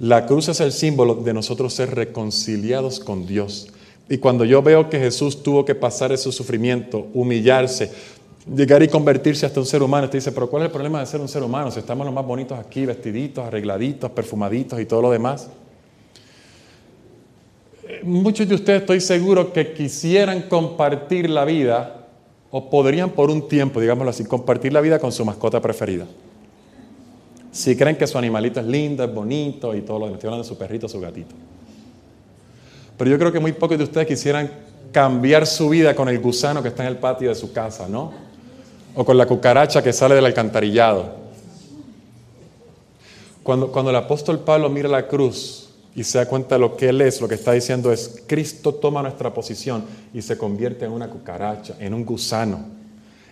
la 0.00 0.26
cruz 0.26 0.48
es 0.48 0.60
el 0.60 0.72
símbolo 0.72 1.16
de 1.16 1.34
nosotros 1.34 1.74
ser 1.74 1.94
reconciliados 1.94 3.00
con 3.00 3.26
Dios. 3.26 3.68
Y 4.08 4.18
cuando 4.18 4.44
yo 4.44 4.62
veo 4.62 4.88
que 4.88 4.98
Jesús 4.98 5.42
tuvo 5.42 5.64
que 5.64 5.74
pasar 5.74 6.12
ese 6.12 6.30
sufrimiento, 6.30 7.08
humillarse, 7.14 7.90
llegar 8.54 8.82
y 8.82 8.88
convertirse 8.88 9.44
hasta 9.44 9.60
un 9.60 9.66
ser 9.66 9.82
humano, 9.82 10.04
usted 10.04 10.18
dice, 10.18 10.32
pero 10.32 10.48
¿cuál 10.48 10.62
es 10.62 10.66
el 10.66 10.72
problema 10.72 11.00
de 11.00 11.06
ser 11.06 11.20
un 11.20 11.28
ser 11.28 11.42
humano? 11.42 11.70
Si 11.70 11.80
estamos 11.80 12.06
los 12.06 12.14
más 12.14 12.24
bonitos 12.24 12.58
aquí, 12.58 12.86
vestiditos, 12.86 13.44
arregladitos, 13.44 14.10
perfumaditos 14.12 14.80
y 14.80 14.86
todo 14.86 15.02
lo 15.02 15.10
demás. 15.10 15.48
Muchos 18.04 18.48
de 18.48 18.54
ustedes 18.54 18.82
estoy 18.82 19.00
seguro 19.00 19.52
que 19.52 19.72
quisieran 19.72 20.42
compartir 20.42 21.28
la 21.28 21.44
vida 21.44 22.06
o 22.50 22.70
podrían 22.70 23.10
por 23.10 23.30
un 23.30 23.48
tiempo, 23.48 23.80
digámoslo 23.80 24.10
así, 24.10 24.24
compartir 24.24 24.72
la 24.72 24.80
vida 24.80 24.98
con 24.98 25.10
su 25.10 25.24
mascota 25.24 25.60
preferida. 25.60 26.06
Si 27.58 27.74
creen 27.74 27.96
que 27.96 28.06
su 28.06 28.16
animalito 28.16 28.60
es 28.60 28.66
lindo, 28.66 29.02
es 29.02 29.12
bonito 29.12 29.74
y 29.74 29.80
todo 29.80 29.98
lo 29.98 30.04
demás, 30.04 30.18
estoy 30.18 30.28
hablando 30.28 30.44
de 30.44 30.48
su 30.48 30.56
perrito, 30.56 30.88
su 30.88 31.00
gatito. 31.00 31.34
Pero 32.96 33.10
yo 33.10 33.18
creo 33.18 33.32
que 33.32 33.40
muy 33.40 33.50
pocos 33.50 33.76
de 33.76 33.82
ustedes 33.82 34.06
quisieran 34.06 34.48
cambiar 34.92 35.44
su 35.44 35.68
vida 35.68 35.96
con 35.96 36.08
el 36.08 36.20
gusano 36.20 36.62
que 36.62 36.68
está 36.68 36.84
en 36.84 36.90
el 36.90 36.98
patio 36.98 37.30
de 37.30 37.34
su 37.34 37.52
casa, 37.52 37.88
¿no? 37.88 38.12
O 38.94 39.04
con 39.04 39.18
la 39.18 39.26
cucaracha 39.26 39.82
que 39.82 39.92
sale 39.92 40.14
del 40.14 40.26
alcantarillado. 40.26 41.16
Cuando, 43.42 43.72
cuando 43.72 43.90
el 43.90 43.96
apóstol 43.96 44.38
Pablo 44.38 44.70
mira 44.70 44.88
la 44.88 45.08
cruz 45.08 45.70
y 45.96 46.04
se 46.04 46.18
da 46.18 46.26
cuenta 46.26 46.54
de 46.54 46.60
lo 46.60 46.76
que 46.76 46.90
él 46.90 47.00
es, 47.00 47.20
lo 47.20 47.26
que 47.26 47.34
está 47.34 47.50
diciendo 47.50 47.92
es, 47.92 48.22
Cristo 48.28 48.72
toma 48.72 49.02
nuestra 49.02 49.34
posición 49.34 49.84
y 50.14 50.22
se 50.22 50.38
convierte 50.38 50.84
en 50.84 50.92
una 50.92 51.10
cucaracha, 51.10 51.74
en 51.80 51.92
un 51.92 52.04
gusano. 52.04 52.77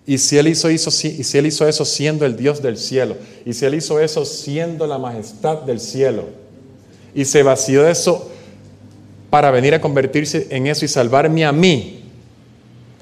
Y 0.07 0.19
si, 0.19 0.39
él 0.39 0.47
hizo, 0.47 0.69
eso 0.69 1.85
siendo 1.85 2.25
el 2.25 2.37
Dios 2.37 2.63
del 2.63 2.79
cielo, 2.79 3.17
y 3.45 3.53
si 3.53 3.65
Él 3.65 3.75
hizo 3.75 3.99
eso 3.99 4.25
siendo 4.25 4.87
la 4.87 4.99
majestad 4.99 5.63
del 5.63 5.81
cielo, 5.81 6.25
y 7.13 7.25
se 7.25 7.43
vació 7.43 7.83
de 7.83 7.91
eso 7.91 8.31
para 9.31 9.51
venir 9.51 9.75
a 9.75 9.81
convertirse 9.81 10.47
en 10.51 10.69
eso 10.69 10.85
y 10.85 10.89
salvarme 10.89 11.45
a 11.45 11.51
mí, 11.51 12.05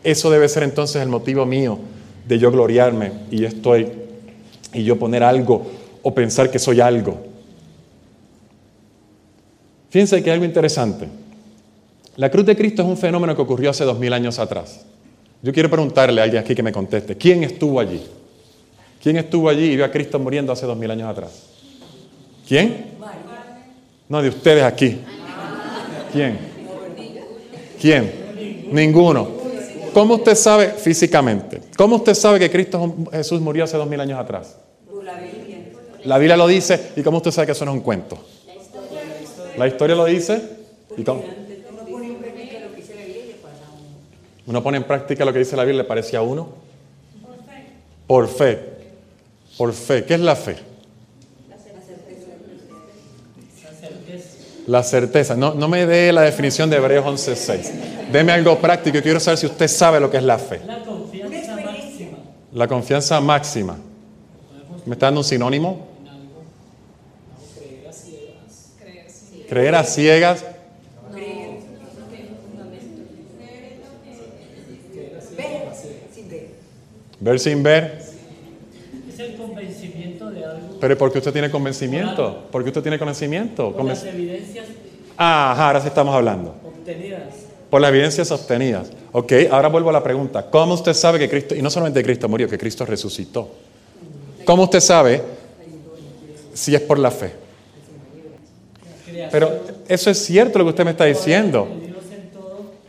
eso 0.02 0.30
debe 0.30 0.48
ser 0.48 0.62
entonces 0.62 1.02
el 1.02 1.08
motivo 1.08 1.44
mío 1.44 1.78
de 2.26 2.38
yo 2.38 2.50
gloriarme 2.50 3.12
y 3.30 3.44
estoy 3.44 3.88
y 4.72 4.84
yo 4.84 4.98
poner 4.98 5.22
algo 5.22 5.66
o 6.02 6.14
pensar 6.14 6.50
que 6.50 6.58
soy 6.58 6.80
algo. 6.80 7.18
Fíjense 9.90 10.22
que 10.22 10.30
hay 10.30 10.34
algo 10.34 10.44
interesante. 10.44 11.08
La 12.16 12.30
cruz 12.30 12.46
de 12.46 12.56
Cristo 12.56 12.82
es 12.82 12.88
un 12.88 12.96
fenómeno 12.96 13.36
que 13.36 13.42
ocurrió 13.42 13.70
hace 13.70 13.84
dos 13.84 13.98
mil 13.98 14.12
años 14.12 14.38
atrás. 14.38 14.84
Yo 15.44 15.52
quiero 15.52 15.68
preguntarle 15.68 16.22
a 16.22 16.24
alguien 16.24 16.42
aquí 16.42 16.54
que 16.54 16.62
me 16.62 16.72
conteste, 16.72 17.18
¿quién 17.18 17.44
estuvo 17.44 17.78
allí? 17.78 18.02
¿Quién 19.02 19.18
estuvo 19.18 19.50
allí 19.50 19.72
y 19.72 19.76
vio 19.76 19.84
a 19.84 19.90
Cristo 19.90 20.18
muriendo 20.18 20.50
hace 20.50 20.64
dos 20.64 20.74
mil 20.74 20.90
años 20.90 21.06
atrás? 21.06 21.42
¿Quién? 22.48 22.86
No, 24.08 24.22
de 24.22 24.30
ustedes 24.30 24.64
aquí. 24.64 25.00
¿Quién? 26.10 26.38
¿Quién? 27.78 28.68
Ninguno. 28.72 29.28
¿Cómo 29.92 30.14
usted 30.14 30.34
sabe 30.34 30.68
físicamente? 30.68 31.60
¿Cómo 31.76 31.96
usted 31.96 32.14
sabe 32.14 32.38
que 32.38 32.50
Cristo 32.50 32.96
Jesús 33.12 33.38
murió 33.42 33.64
hace 33.64 33.76
dos 33.76 33.86
mil 33.86 34.00
años 34.00 34.18
atrás? 34.18 34.56
La 36.04 36.16
Biblia 36.16 36.38
lo 36.38 36.46
dice. 36.46 36.92
¿Y 36.96 37.02
cómo 37.02 37.18
usted 37.18 37.32
sabe 37.32 37.44
que 37.44 37.52
eso 37.52 37.66
no 37.66 37.72
es 37.72 37.76
un 37.76 37.82
cuento? 37.82 38.18
La 39.58 39.68
historia 39.68 39.94
lo 39.94 40.06
dice. 40.06 40.40
¿Y 40.96 41.04
cómo? 41.04 41.43
Uno 44.46 44.62
pone 44.62 44.76
en 44.76 44.84
práctica 44.84 45.24
lo 45.24 45.32
que 45.32 45.38
dice 45.38 45.56
la 45.56 45.64
Biblia, 45.64 45.82
¿le 45.82 45.88
parece 45.88 46.16
a 46.16 46.22
uno? 46.22 46.48
Por 48.06 48.28
fe. 48.28 48.58
Por 49.56 49.72
fe. 49.72 50.04
¿Qué 50.04 50.14
es 50.14 50.20
la 50.20 50.36
fe? 50.36 50.56
La 54.66 54.82
certeza. 54.82 55.34
No, 55.36 55.54
no 55.54 55.68
me 55.68 55.86
dé 55.86 56.12
la 56.12 56.22
definición 56.22 56.70
de 56.70 56.76
Hebreos 56.76 57.04
11.6. 57.04 58.10
Deme 58.10 58.32
algo 58.32 58.58
práctico. 58.58 59.00
Quiero 59.02 59.20
saber 59.20 59.38
si 59.38 59.46
usted 59.46 59.68
sabe 59.68 60.00
lo 60.00 60.10
que 60.10 60.18
es 60.18 60.22
la 60.22 60.38
fe. 60.38 60.60
La 60.66 60.84
confianza 60.84 61.56
máxima. 61.56 62.18
La 62.52 62.68
confianza 62.68 63.20
máxima. 63.20 63.76
¿Me 64.86 64.94
está 64.94 65.06
dando 65.06 65.20
un 65.20 65.24
sinónimo? 65.24 65.88
Creer 67.58 67.86
a 67.86 67.92
ciegas. 67.92 68.72
Creer 69.48 69.74
a 69.74 69.84
ciegas. 69.84 70.44
Ver 77.24 77.40
sin 77.40 77.62
ver. 77.62 78.02
Es 79.08 79.18
el 79.18 79.34
convencimiento 79.36 80.30
de 80.30 80.44
algo. 80.44 80.76
Pero 80.78 80.98
¿por 80.98 81.10
qué 81.10 81.18
usted 81.18 81.32
tiene 81.32 81.50
convencimiento? 81.50 82.44
¿Por 82.52 82.62
qué 82.62 82.68
usted 82.68 82.82
tiene 82.82 82.98
conocimiento? 82.98 83.72
Por 83.72 83.86
las 83.86 84.04
evidencias 84.04 84.66
Ajá, 85.16 85.68
ahora 85.68 85.80
sí 85.80 85.88
estamos 85.88 86.14
hablando. 86.14 86.54
obtenidas. 86.62 87.22
Por 87.70 87.80
las 87.80 87.88
evidencias 87.88 88.30
obtenidas. 88.30 88.90
Ok, 89.12 89.32
ahora 89.50 89.68
vuelvo 89.68 89.88
a 89.88 89.94
la 89.94 90.02
pregunta. 90.02 90.50
¿Cómo 90.50 90.74
usted 90.74 90.92
sabe 90.92 91.18
que 91.18 91.30
Cristo, 91.30 91.54
y 91.54 91.62
no 91.62 91.70
solamente 91.70 92.02
Cristo 92.02 92.28
murió, 92.28 92.46
que 92.46 92.58
Cristo 92.58 92.84
resucitó? 92.84 93.48
¿Cómo 94.44 94.64
usted 94.64 94.80
sabe 94.80 95.22
si 96.52 96.74
es 96.74 96.82
por 96.82 96.98
la 96.98 97.10
fe? 97.10 97.32
Pero 99.32 99.60
eso 99.88 100.10
es 100.10 100.18
cierto 100.18 100.58
lo 100.58 100.66
que 100.66 100.70
usted 100.70 100.84
me 100.84 100.90
está 100.90 101.06
diciendo, 101.06 101.68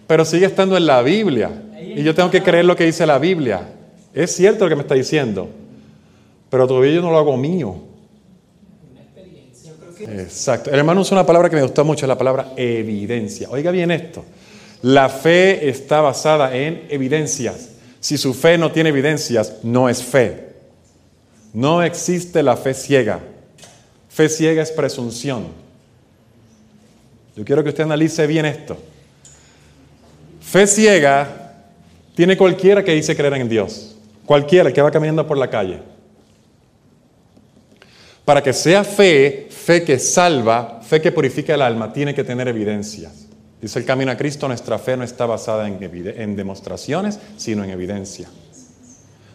pero 0.08 0.26
sigue 0.26 0.45
estando 0.45 0.76
en 0.76 0.86
la 0.88 1.02
Biblia. 1.02 1.52
Y 1.80 2.04
yo 2.04 2.13
tengo 2.13 2.30
que 2.30 2.43
creer 2.43 2.65
lo 2.65 2.76
que 2.76 2.84
dice 2.84 3.06
la 3.06 3.17
Biblia. 3.17 3.75
Es 4.15 4.34
cierto 4.34 4.63
lo 4.63 4.69
que 4.69 4.75
me 4.78 4.84
está 4.84 4.95
diciendo, 4.95 5.49
pero 6.49 6.65
todavía 6.65 6.93
yo 6.93 7.01
no 7.01 7.12
lo 7.12 7.17
hago 7.17 7.36
mío. 7.36 7.75
Exacto. 9.99 10.69
El 10.69 10.80
hermano 10.80 11.01
usa 11.01 11.17
una 11.17 11.25
palabra 11.25 11.49
que 11.49 11.58
me 11.58 11.62
gustó 11.62 11.84
mucho, 11.84 12.08
la 12.08 12.17
palabra 12.17 12.54
evidencia. 12.56 13.49
Oiga 13.49 13.71
bien 13.71 13.91
esto. 13.91 14.23
La 14.82 15.10
fe 15.10 15.67
está 15.67 15.99
basada 15.99 16.56
en 16.56 16.86
evidencias. 16.89 17.71
Si 17.99 18.17
su 18.17 18.34
fe 18.34 18.58
no 18.58 18.71
tiene 18.71 18.89
evidencias, 18.89 19.56
no 19.63 19.89
es 19.89 20.01
fe. 20.01 20.45
No 21.54 21.84
existe 21.84 22.41
la 22.41 22.56
fe 22.56 22.73
ciega. 22.73 23.19
Fe 24.08 24.30
ciega 24.30 24.62
es 24.62 24.71
presunción. 24.71 25.47
Yo 27.36 27.43
quiero 27.43 27.63
que 27.63 27.69
usted 27.69 27.84
analice 27.84 28.25
bien 28.28 28.45
esto. 28.45 28.78
Fe 30.39 30.67
ciega 30.67 31.63
tiene 32.15 32.38
cualquiera 32.38 32.82
que 32.82 32.93
dice 32.93 33.13
creer 33.13 33.34
en 33.34 33.49
Dios. 33.49 33.95
Cualquiera 34.26 34.72
que 34.72 34.82
va 34.82 34.92
caminando 34.92 35.28
por 35.28 35.38
la 35.38 35.50
calle. 35.50 35.82
Para 38.26 38.42
que 38.42 38.54
sea 38.54 38.84
fe, 38.84 39.48
fe 39.52 39.84
que 39.84 40.00
salva, 40.00 40.82
fe 40.82 41.00
que 41.00 41.12
purifica 41.12 41.54
el 41.54 41.62
alma, 41.62 41.94
tiene 41.94 42.16
que 42.16 42.24
tener 42.24 42.48
evidencias. 42.48 43.28
Dice 43.62 43.80
el 43.80 43.86
camino 43.86 44.12
a 44.12 44.18
Cristo, 44.18 44.48
nuestra 44.48 44.80
fe 44.80 44.98
no 44.98 45.04
está 45.04 45.26
basada 45.28 45.68
en, 45.68 45.78
en 45.82 46.36
demostraciones, 46.36 47.20
sino 47.38 47.64
en 47.64 47.70
evidencia. 47.70 48.28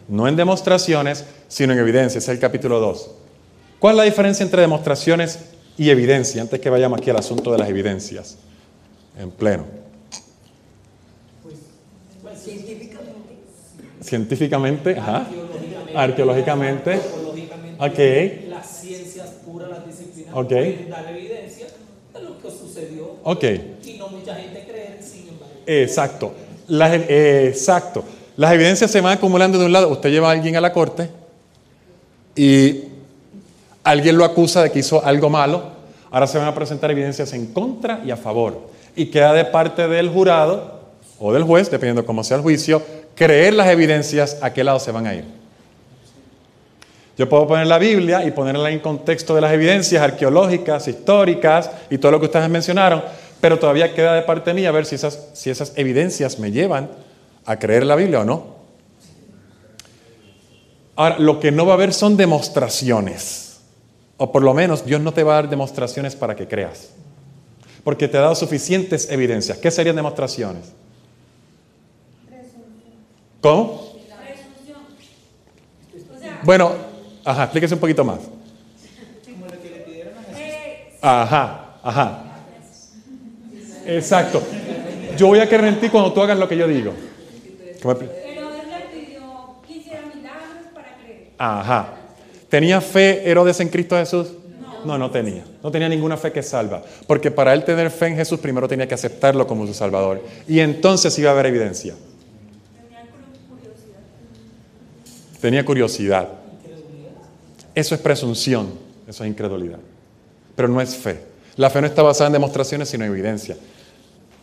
No 0.09 0.27
en 0.27 0.35
demostraciones, 0.35 1.25
sino 1.47 1.71
en 1.71 1.79
evidencia. 1.79 2.19
Es 2.19 2.27
el 2.27 2.39
capítulo 2.39 2.79
2. 2.79 3.11
¿Cuál 3.79 3.95
es 3.95 3.97
la 3.97 4.03
diferencia 4.03 4.43
entre 4.43 4.61
demostraciones 4.61 5.39
y 5.77 5.89
evidencia? 5.89 6.41
Antes 6.41 6.59
que 6.59 6.69
vayamos 6.69 6.99
aquí 6.99 7.09
al 7.09 7.17
asunto 7.17 7.51
de 7.51 7.57
las 7.57 7.69
evidencias. 7.69 8.37
En 9.17 9.31
pleno. 9.31 9.80
Científicamente, 14.15 14.97
ajá. 14.99 15.25
Arqueológicamente. 15.95 16.91
Arqueológicamente, 16.95 17.77
Ok. 17.79 18.49
las 18.49 18.67
ciencias 18.67 19.29
puras, 19.45 19.69
las 19.69 19.87
disciplinas 19.87 20.33
Ok. 20.35 20.47
pueden 20.49 20.89
dar 20.89 21.07
evidencia 21.15 21.67
de 22.13 22.21
lo 22.21 22.37
que 22.41 22.49
sucedió 22.51 23.15
Ok. 23.23 23.43
y 23.85 23.93
no 23.93 24.09
mucha 24.09 24.35
gente 24.35 24.67
cree, 24.69 25.01
sin 25.01 25.29
embargo. 25.29 25.53
Exacto. 25.65 26.33
Las, 26.67 26.91
eh, 27.07 27.47
exacto. 27.47 28.03
Las 28.35 28.51
evidencias 28.51 28.91
se 28.91 28.99
van 28.99 29.13
acumulando 29.17 29.57
de 29.57 29.65
un 29.65 29.71
lado. 29.71 29.87
Usted 29.87 30.09
lleva 30.09 30.27
a 30.27 30.31
alguien 30.33 30.57
a 30.57 30.61
la 30.61 30.73
corte 30.73 31.07
y 32.35 32.83
alguien 33.85 34.17
lo 34.17 34.25
acusa 34.25 34.61
de 34.63 34.71
que 34.73 34.79
hizo 34.79 35.01
algo 35.05 35.29
malo. 35.29 35.63
Ahora 36.11 36.27
se 36.27 36.37
van 36.37 36.47
a 36.49 36.53
presentar 36.53 36.91
evidencias 36.91 37.31
en 37.31 37.45
contra 37.53 38.01
y 38.05 38.11
a 38.11 38.17
favor. 38.17 38.59
Y 38.93 39.05
queda 39.05 39.31
de 39.31 39.45
parte 39.45 39.87
del 39.87 40.09
jurado 40.09 40.81
o 41.17 41.31
del 41.31 41.43
juez, 41.43 41.71
dependiendo 41.71 42.05
cómo 42.05 42.25
sea 42.25 42.35
el 42.35 42.43
juicio, 42.43 42.81
creer 43.15 43.53
las 43.53 43.67
evidencias 43.67 44.37
a 44.41 44.53
qué 44.53 44.63
lado 44.63 44.79
se 44.79 44.91
van 44.91 45.07
a 45.07 45.15
ir. 45.15 45.41
Yo 47.17 47.29
puedo 47.29 47.47
poner 47.47 47.67
la 47.67 47.77
Biblia 47.77 48.25
y 48.25 48.31
ponerla 48.31 48.71
en 48.71 48.79
contexto 48.79 49.35
de 49.35 49.41
las 49.41 49.53
evidencias 49.53 50.01
arqueológicas, 50.01 50.87
históricas 50.87 51.69
y 51.89 51.97
todo 51.97 52.13
lo 52.13 52.19
que 52.19 52.25
ustedes 52.25 52.49
mencionaron, 52.49 53.03
pero 53.39 53.59
todavía 53.59 53.93
queda 53.93 54.15
de 54.15 54.21
parte 54.21 54.53
mía 54.53 54.71
ver 54.71 54.85
si 54.85 54.95
esas, 54.95 55.29
si 55.33 55.49
esas 55.49 55.73
evidencias 55.75 56.39
me 56.39 56.51
llevan 56.51 56.89
a 57.45 57.59
creer 57.59 57.85
la 57.85 57.95
Biblia 57.95 58.21
o 58.21 58.23
no. 58.23 58.61
Ahora, 60.95 61.19
lo 61.19 61.39
que 61.39 61.51
no 61.51 61.65
va 61.65 61.73
a 61.73 61.75
haber 61.75 61.93
son 61.93 62.17
demostraciones, 62.17 63.59
o 64.17 64.31
por 64.31 64.43
lo 64.43 64.53
menos 64.53 64.85
Dios 64.85 65.01
no 65.01 65.13
te 65.13 65.23
va 65.23 65.33
a 65.33 65.35
dar 65.35 65.49
demostraciones 65.49 66.15
para 66.15 66.35
que 66.35 66.47
creas, 66.47 66.89
porque 67.83 68.07
te 68.07 68.17
ha 68.17 68.21
dado 68.21 68.35
suficientes 68.35 69.09
evidencias. 69.09 69.57
¿Qué 69.57 69.71
serían 69.71 69.95
demostraciones? 69.95 70.73
¿Cómo? 73.41 73.91
Bueno, 76.43 76.71
ajá, 77.25 77.43
explíquese 77.43 77.73
un 77.75 77.79
poquito 77.79 78.03
más. 78.03 78.19
Ajá, 81.01 81.75
ajá. 81.83 82.23
Exacto. 83.85 84.41
Yo 85.17 85.27
voy 85.27 85.39
a 85.39 85.47
creer 85.47 85.65
en 85.65 85.79
ti 85.79 85.89
cuando 85.89 86.13
tú 86.13 86.21
hagas 86.21 86.37
lo 86.37 86.47
que 86.47 86.55
yo 86.57 86.67
digo. 86.67 86.93
¿Cómo 87.81 87.95
expli- 87.95 88.09
Herodes 88.25 88.63
le 88.67 88.99
pidió 89.05 89.21
que 89.67 89.73
hiciera 89.73 90.01
milagros 90.15 90.67
para 90.73 90.95
creer. 90.97 91.29
Ajá. 91.37 91.93
¿Tenía 92.49 92.79
fe 92.81 93.27
Herodes 93.29 93.59
en 93.59 93.69
Cristo 93.69 93.95
Jesús? 93.97 94.27
No, 94.85 94.97
no 94.97 95.09
tenía. 95.11 95.43
No 95.63 95.71
tenía 95.71 95.89
ninguna 95.89 96.17
fe 96.17 96.31
que 96.31 96.41
salva. 96.43 96.83
Porque 97.07 97.29
para 97.31 97.53
él 97.53 97.63
tener 97.63 97.89
fe 97.91 98.07
en 98.07 98.15
Jesús, 98.15 98.39
primero 98.39 98.67
tenía 98.67 98.87
que 98.87 98.93
aceptarlo 98.95 99.45
como 99.47 99.65
su 99.67 99.73
Salvador. 99.73 100.23
Y 100.47 100.59
entonces 100.59 101.17
iba 101.19 101.29
a 101.29 101.33
haber 101.33 101.47
evidencia. 101.47 101.95
Tenía 105.41 105.65
curiosidad. 105.65 106.27
Eso 107.73 107.95
es 107.95 108.01
presunción. 108.01 108.69
Eso 109.07 109.23
es 109.23 109.29
incredulidad. 109.29 109.79
Pero 110.55 110.67
no 110.67 110.79
es 110.81 110.95
fe. 110.95 111.19
La 111.57 111.69
fe 111.69 111.81
no 111.81 111.87
está 111.87 112.01
basada 112.01 112.27
en 112.27 112.33
demostraciones, 112.33 112.89
sino 112.89 113.03
en 113.05 113.11
evidencia. 113.11 113.57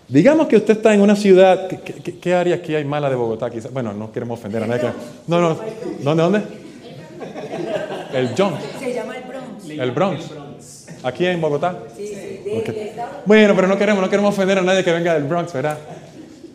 Digamos 0.09 0.49
que 0.49 0.57
usted 0.57 0.77
está 0.79 0.95
en 0.95 1.01
una 1.03 1.15
ciudad, 1.17 1.69
¿qué, 1.69 1.79
qué- 1.81 2.19
qué 2.19 2.35
área 2.35 2.57
aquí 2.57 2.75
hay 2.75 2.85
mala 2.85 3.11
de 3.11 3.17
Bogotá? 3.17 3.51
Quizás? 3.51 3.71
Bueno, 3.73 3.93
no 3.93 4.11
queremos 4.11 4.39
ofender 4.39 4.63
a 4.63 4.67
nadie. 4.67 4.81
que- 4.83 4.93
No, 5.27 5.41
no, 5.41 5.59
¿dónde, 6.03 6.23
dónde? 6.23 6.43
El 8.15 8.29
Bronx. 8.29 8.63
Se 8.81 8.95
llama 8.95 9.17
el 9.17 9.23
Bronx. 9.25 9.69
El 9.71 9.91
Bronx. 9.91 10.87
Aquí 11.03 11.27
en 11.27 11.41
Bogotá. 11.41 11.79
Sí, 11.97 12.07
sí, 12.09 12.41
Bueno, 13.27 13.55
pero 13.55 13.69
no 13.69 13.77
queremos, 13.79 14.03
no 14.03 14.09
queremos 14.11 14.33
ofender 14.35 14.59
a 14.59 14.63
nadie 14.63 14.83
que 14.83 14.93
venga 14.93 15.15
del 15.15 15.25
Bronx, 15.25 15.53
¿verdad? 15.53 15.79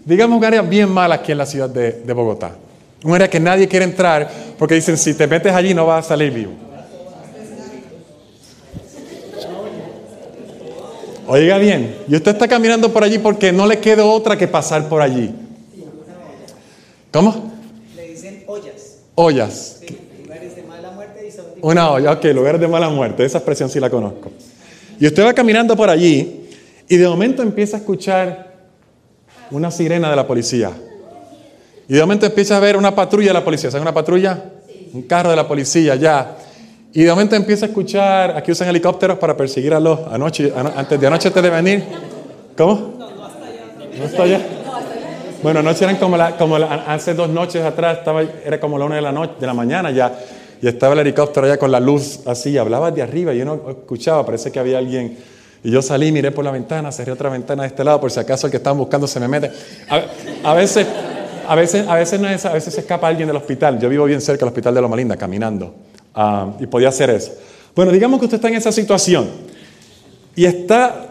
Digamos 0.03 0.37
un 0.37 0.43
área 0.43 0.61
bien 0.61 0.89
mala 0.89 1.15
aquí 1.15 1.31
en 1.31 1.37
la 1.37 1.45
ciudad 1.45 1.69
de, 1.69 1.91
de 2.01 2.13
Bogotá. 2.13 2.51
Un 3.03 3.13
área 3.13 3.29
que 3.29 3.39
nadie 3.39 3.67
quiere 3.67 3.85
entrar 3.85 4.29
porque 4.57 4.75
dicen, 4.75 4.97
si 4.97 5.13
te 5.13 5.27
metes 5.27 5.53
allí 5.53 5.73
no 5.73 5.85
vas 5.85 6.05
a 6.05 6.09
salir 6.09 6.31
vivo. 6.31 6.53
Oiga 11.27 11.57
bien, 11.57 11.95
y 12.07 12.15
usted 12.15 12.31
está 12.31 12.47
caminando 12.47 12.91
por 12.91 13.03
allí 13.03 13.17
porque 13.17 13.51
no 13.51 13.65
le 13.65 13.79
queda 13.79 14.05
otra 14.05 14.37
que 14.37 14.47
pasar 14.47 14.89
por 14.89 15.01
allí. 15.01 15.33
¿Cómo? 17.11 17.51
Le 17.95 18.07
dicen 18.09 18.43
ollas, 18.45 18.99
Ollas. 19.15 19.79
sí, 19.79 19.97
lugares 20.21 20.55
de 20.55 20.63
mala 20.63 20.91
muerte 20.91 21.27
y 21.27 21.31
son 21.31 21.45
Una 21.61 21.91
olla, 21.91 22.11
ok, 22.11 22.25
lugar 22.25 22.59
de 22.59 22.67
mala 22.67 22.89
muerte, 22.89 23.23
esa 23.23 23.37
expresión 23.37 23.69
sí 23.69 23.79
la 23.79 23.89
conozco. 23.89 24.31
Y 24.99 25.07
usted 25.07 25.25
va 25.25 25.33
caminando 25.33 25.75
por 25.75 25.89
allí 25.89 26.49
y 26.87 26.97
de 26.97 27.07
momento 27.07 27.41
empieza 27.41 27.77
a 27.77 27.79
escuchar 27.79 28.53
una 29.49 29.71
sirena 29.71 30.09
de 30.09 30.15
la 30.15 30.27
policía. 30.27 30.71
Y 31.93 31.95
de 31.97 32.01
momento 32.01 32.25
empieza 32.25 32.57
a 32.57 32.59
ver 32.59 32.75
una 32.75 32.95
patrulla 32.95 33.27
de 33.27 33.33
la 33.35 33.45
policía. 33.45 33.69
¿Sabe 33.69 33.83
una 33.83 33.93
patrulla? 33.93 34.45
Un 34.93 35.03
carro 35.03 35.29
de 35.29 35.35
la 35.35 35.47
policía 35.47 35.93
ya. 35.93 36.37
Y 36.91 37.03
de 37.03 37.09
momento 37.11 37.35
empieza 37.35 37.67
a 37.67 37.69
escuchar, 37.69 38.35
aquí 38.35 38.51
usan 38.51 38.67
helicópteros 38.67 39.19
para 39.19 39.37
perseguir 39.37 39.75
a 39.75 39.79
los, 39.79 39.99
anoche, 40.11 40.51
ano- 40.55 40.71
antes 40.75 40.99
de 40.99 41.05
anoche 41.05 41.27
antes 41.27 41.43
de 41.43 41.49
venir. 41.51 41.83
¿Cómo? 42.57 42.95
No 42.97 44.05
está 44.05 44.23
allá. 44.23 44.41
Bueno, 45.43 45.59
anoche 45.59 45.83
eran 45.83 45.97
como, 45.97 46.17
la, 46.17 46.35
como 46.35 46.57
la- 46.57 46.83
hace 46.87 47.13
dos 47.13 47.29
noches 47.29 47.63
atrás, 47.63 47.99
estaba, 47.99 48.23
era 48.43 48.59
como 48.59 48.79
la 48.79 48.85
una 48.85 48.95
de 48.95 49.01
la, 49.03 49.11
noche, 49.11 49.33
de 49.39 49.45
la 49.45 49.53
mañana 49.53 49.91
ya, 49.91 50.17
y 50.63 50.67
estaba 50.67 50.93
el 50.93 51.01
helicóptero 51.01 51.45
allá 51.45 51.57
con 51.59 51.71
la 51.71 51.79
luz 51.79 52.21
así, 52.25 52.49
y 52.49 52.57
hablaba 52.57 52.89
de 52.89 53.03
arriba, 53.03 53.35
y 53.35 53.37
yo 53.37 53.45
no 53.45 53.69
escuchaba, 53.69 54.25
parece 54.25 54.51
que 54.51 54.57
había 54.59 54.79
alguien, 54.79 55.15
y 55.63 55.69
yo 55.69 55.83
salí, 55.83 56.11
miré 56.11 56.31
por 56.31 56.43
la 56.43 56.49
ventana, 56.49 56.91
cerré 56.91 57.11
otra 57.11 57.29
ventana 57.29 57.61
de 57.61 57.67
este 57.67 57.83
lado, 57.83 58.01
por 58.01 58.09
si 58.09 58.19
acaso 58.19 58.47
el 58.47 58.51
que 58.51 58.57
estaban 58.57 58.79
buscando 58.79 59.05
se 59.05 59.19
me 59.19 59.27
mete. 59.27 59.51
A, 59.89 60.49
a 60.49 60.53
veces, 60.55 60.87
a 61.47 61.55
veces, 61.55 61.87
a 61.87 61.95
veces 61.95 62.19
no 62.19 62.29
es, 62.29 62.45
a 62.45 62.53
veces 62.53 62.73
se 62.73 62.81
escapa 62.81 63.07
alguien 63.07 63.27
del 63.27 63.37
hospital, 63.37 63.79
yo 63.79 63.89
vivo 63.89 64.05
bien 64.05 64.21
cerca 64.21 64.41
del 64.41 64.49
hospital 64.49 64.73
de 64.75 64.81
Loma 64.81 64.95
Linda, 64.95 65.17
caminando, 65.17 65.75
ah, 66.15 66.53
y 66.59 66.67
podía 66.67 66.89
hacer 66.89 67.09
eso. 67.09 67.33
Bueno, 67.75 67.91
digamos 67.91 68.19
que 68.19 68.25
usted 68.25 68.35
está 68.35 68.47
en 68.47 68.55
esa 68.55 68.71
situación, 68.71 69.29
y 70.35 70.45
está 70.45 71.09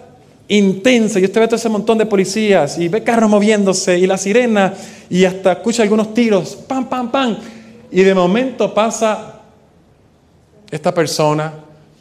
intensa 0.49 1.19
y 1.19 1.25
usted 1.25 1.41
ve 1.41 1.47
todo 1.47 1.57
ese 1.57 1.69
montón 1.69 1.99
de 1.99 2.07
policías 2.07 2.79
y 2.79 2.89
ve 2.89 3.03
carros 3.03 3.31
moviéndose 3.31 3.99
y 3.99 4.07
la 4.07 4.19
sirena 4.19 4.75
y 5.09 5.25
hasta 5.25 5.53
escucha 5.53 5.83
algunos 5.83 6.13
tiros, 6.13 6.57
pam, 6.57 6.89
pam, 6.89 7.11
pam. 7.11 7.37
Y 7.91 8.03
de 8.03 8.15
momento 8.15 8.73
pasa 8.73 9.41
esta 10.71 10.93
persona 10.93 11.53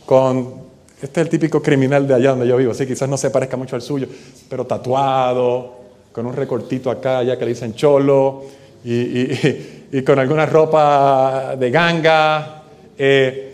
con, 0.05 0.61
este 1.01 1.21
es 1.21 1.25
el 1.25 1.29
típico 1.29 1.61
criminal 1.61 2.07
de 2.07 2.13
allá 2.13 2.31
donde 2.31 2.47
yo 2.47 2.57
vivo, 2.57 2.73
sí, 2.73 2.85
quizás 2.85 3.07
no 3.07 3.17
se 3.17 3.29
parezca 3.29 3.57
mucho 3.57 3.75
al 3.75 3.81
suyo, 3.81 4.07
pero 4.49 4.65
tatuado, 4.65 5.80
con 6.11 6.25
un 6.25 6.33
recortito 6.35 6.89
acá, 6.91 7.19
allá 7.19 7.37
que 7.37 7.45
le 7.45 7.51
dicen 7.51 7.73
cholo, 7.73 8.43
y, 8.83 8.93
y- 8.93 9.87
y 9.93 10.01
con 10.03 10.17
alguna 10.19 10.45
ropa 10.45 11.55
de 11.57 11.69
ganga. 11.71 12.63
eh, 12.97 13.51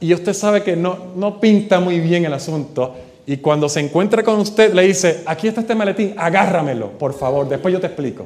y 0.00 0.14
usted 0.14 0.32
sabe 0.32 0.62
que 0.62 0.76
no, 0.76 0.96
no 1.16 1.40
pinta 1.40 1.80
muy 1.80 1.98
bien 2.00 2.24
el 2.24 2.32
asunto. 2.32 2.94
Y 3.26 3.38
cuando 3.38 3.68
se 3.68 3.80
encuentra 3.80 4.22
con 4.22 4.38
usted, 4.38 4.72
le 4.72 4.82
dice, 4.82 5.22
aquí 5.26 5.48
está 5.48 5.60
este 5.60 5.74
maletín, 5.74 6.14
agárramelo, 6.16 6.90
por 6.92 7.12
favor, 7.14 7.48
después 7.48 7.74
yo 7.74 7.80
te 7.80 7.86
explico. 7.88 8.24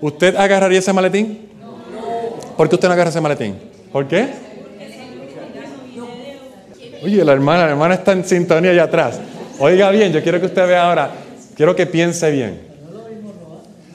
¿Usted 0.00 0.34
agarraría 0.36 0.80
ese 0.80 0.92
maletín? 0.92 1.48
¿Por 2.56 2.68
qué 2.68 2.74
usted 2.74 2.88
no 2.88 2.94
agarra 2.94 3.10
ese 3.10 3.20
maletín? 3.20 3.54
¿Por 3.92 4.06
qué? 4.08 4.28
Oye, 7.04 7.24
la 7.24 7.32
hermana, 7.32 7.64
la 7.66 7.70
hermana 7.70 7.94
está 7.94 8.12
en 8.12 8.24
sintonía 8.24 8.70
allá 8.72 8.84
atrás. 8.84 9.20
Oiga 9.58 9.90
bien, 9.90 10.12
yo 10.12 10.22
quiero 10.22 10.38
que 10.40 10.46
usted 10.46 10.66
vea 10.66 10.88
ahora, 10.88 11.10
quiero 11.56 11.76
que 11.76 11.86
piense 11.86 12.30
bien. 12.30 12.72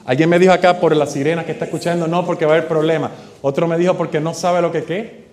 Alguien 0.04 0.30
me 0.30 0.38
dijo 0.38 0.52
acá 0.52 0.80
por 0.80 0.96
la 0.96 1.06
sirena 1.06 1.44
que 1.44 1.52
está 1.52 1.66
escuchando, 1.66 2.08
no, 2.08 2.24
porque 2.24 2.46
va 2.46 2.52
a 2.52 2.56
haber 2.56 2.68
problema. 2.68 3.10
Otro 3.42 3.66
me 3.66 3.76
dijo 3.76 3.94
porque 3.94 4.20
no 4.20 4.32
sabe 4.32 4.62
lo 4.62 4.72
que 4.72 4.84
qué, 4.84 5.24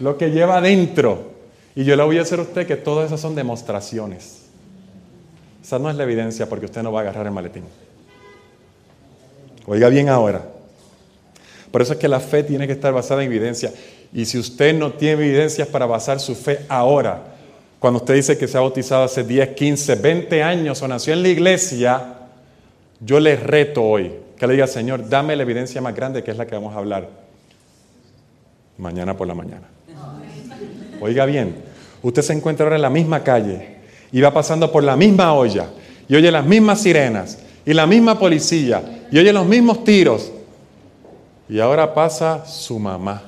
lo 0.00 0.18
que 0.18 0.30
lleva 0.30 0.58
adentro. 0.58 1.32
Y 1.76 1.84
yo 1.84 1.94
le 1.94 2.02
voy 2.02 2.16
a 2.16 2.20
decir 2.20 2.38
a 2.38 2.42
usted 2.42 2.66
que 2.66 2.76
todas 2.76 3.06
esas 3.06 3.20
son 3.20 3.34
demostraciones. 3.34 4.46
Esa 5.62 5.78
no 5.78 5.88
es 5.88 5.96
la 5.96 6.02
evidencia 6.02 6.48
porque 6.48 6.66
usted 6.66 6.82
no 6.82 6.92
va 6.92 7.00
a 7.00 7.02
agarrar 7.02 7.26
el 7.26 7.32
maletín. 7.32 7.64
Oiga 9.66 9.88
bien 9.88 10.08
ahora. 10.08 10.42
Por 11.70 11.82
eso 11.82 11.94
es 11.94 11.98
que 11.98 12.08
la 12.08 12.20
fe 12.20 12.42
tiene 12.42 12.66
que 12.66 12.72
estar 12.72 12.92
basada 12.92 13.22
en 13.22 13.30
evidencia. 13.30 13.72
Y 14.12 14.26
si 14.26 14.38
usted 14.38 14.74
no 14.74 14.92
tiene 14.92 15.24
evidencias 15.24 15.66
para 15.66 15.86
basar 15.86 16.20
su 16.20 16.34
fe 16.34 16.60
ahora, 16.68 17.33
cuando 17.84 17.98
usted 17.98 18.14
dice 18.14 18.38
que 18.38 18.48
se 18.48 18.56
ha 18.56 18.62
bautizado 18.62 19.04
hace 19.04 19.24
10, 19.24 19.50
15, 19.50 19.96
20 19.96 20.42
años 20.42 20.80
o 20.80 20.88
nació 20.88 21.12
en 21.12 21.20
la 21.20 21.28
iglesia, 21.28 22.14
yo 22.98 23.20
le 23.20 23.36
reto 23.36 23.82
hoy 23.82 24.10
que 24.38 24.46
le 24.46 24.54
diga, 24.54 24.66
Señor, 24.66 25.06
dame 25.06 25.36
la 25.36 25.42
evidencia 25.42 25.82
más 25.82 25.94
grande 25.94 26.24
que 26.24 26.30
es 26.30 26.38
la 26.38 26.46
que 26.46 26.54
vamos 26.54 26.74
a 26.74 26.78
hablar 26.78 27.10
mañana 28.78 29.14
por 29.14 29.28
la 29.28 29.34
mañana. 29.34 29.68
Oiga 30.98 31.26
bien, 31.26 31.56
usted 32.02 32.22
se 32.22 32.32
encuentra 32.32 32.64
ahora 32.64 32.76
en 32.76 32.80
la 32.80 32.88
misma 32.88 33.22
calle 33.22 33.76
y 34.10 34.18
va 34.22 34.32
pasando 34.32 34.72
por 34.72 34.82
la 34.82 34.96
misma 34.96 35.34
olla 35.34 35.68
y 36.08 36.16
oye 36.16 36.30
las 36.30 36.46
mismas 36.46 36.80
sirenas 36.80 37.38
y 37.66 37.74
la 37.74 37.86
misma 37.86 38.18
policía 38.18 39.04
y 39.10 39.18
oye 39.18 39.30
los 39.30 39.44
mismos 39.44 39.84
tiros. 39.84 40.32
Y 41.50 41.60
ahora 41.60 41.92
pasa 41.92 42.46
su 42.46 42.78
mamá, 42.78 43.24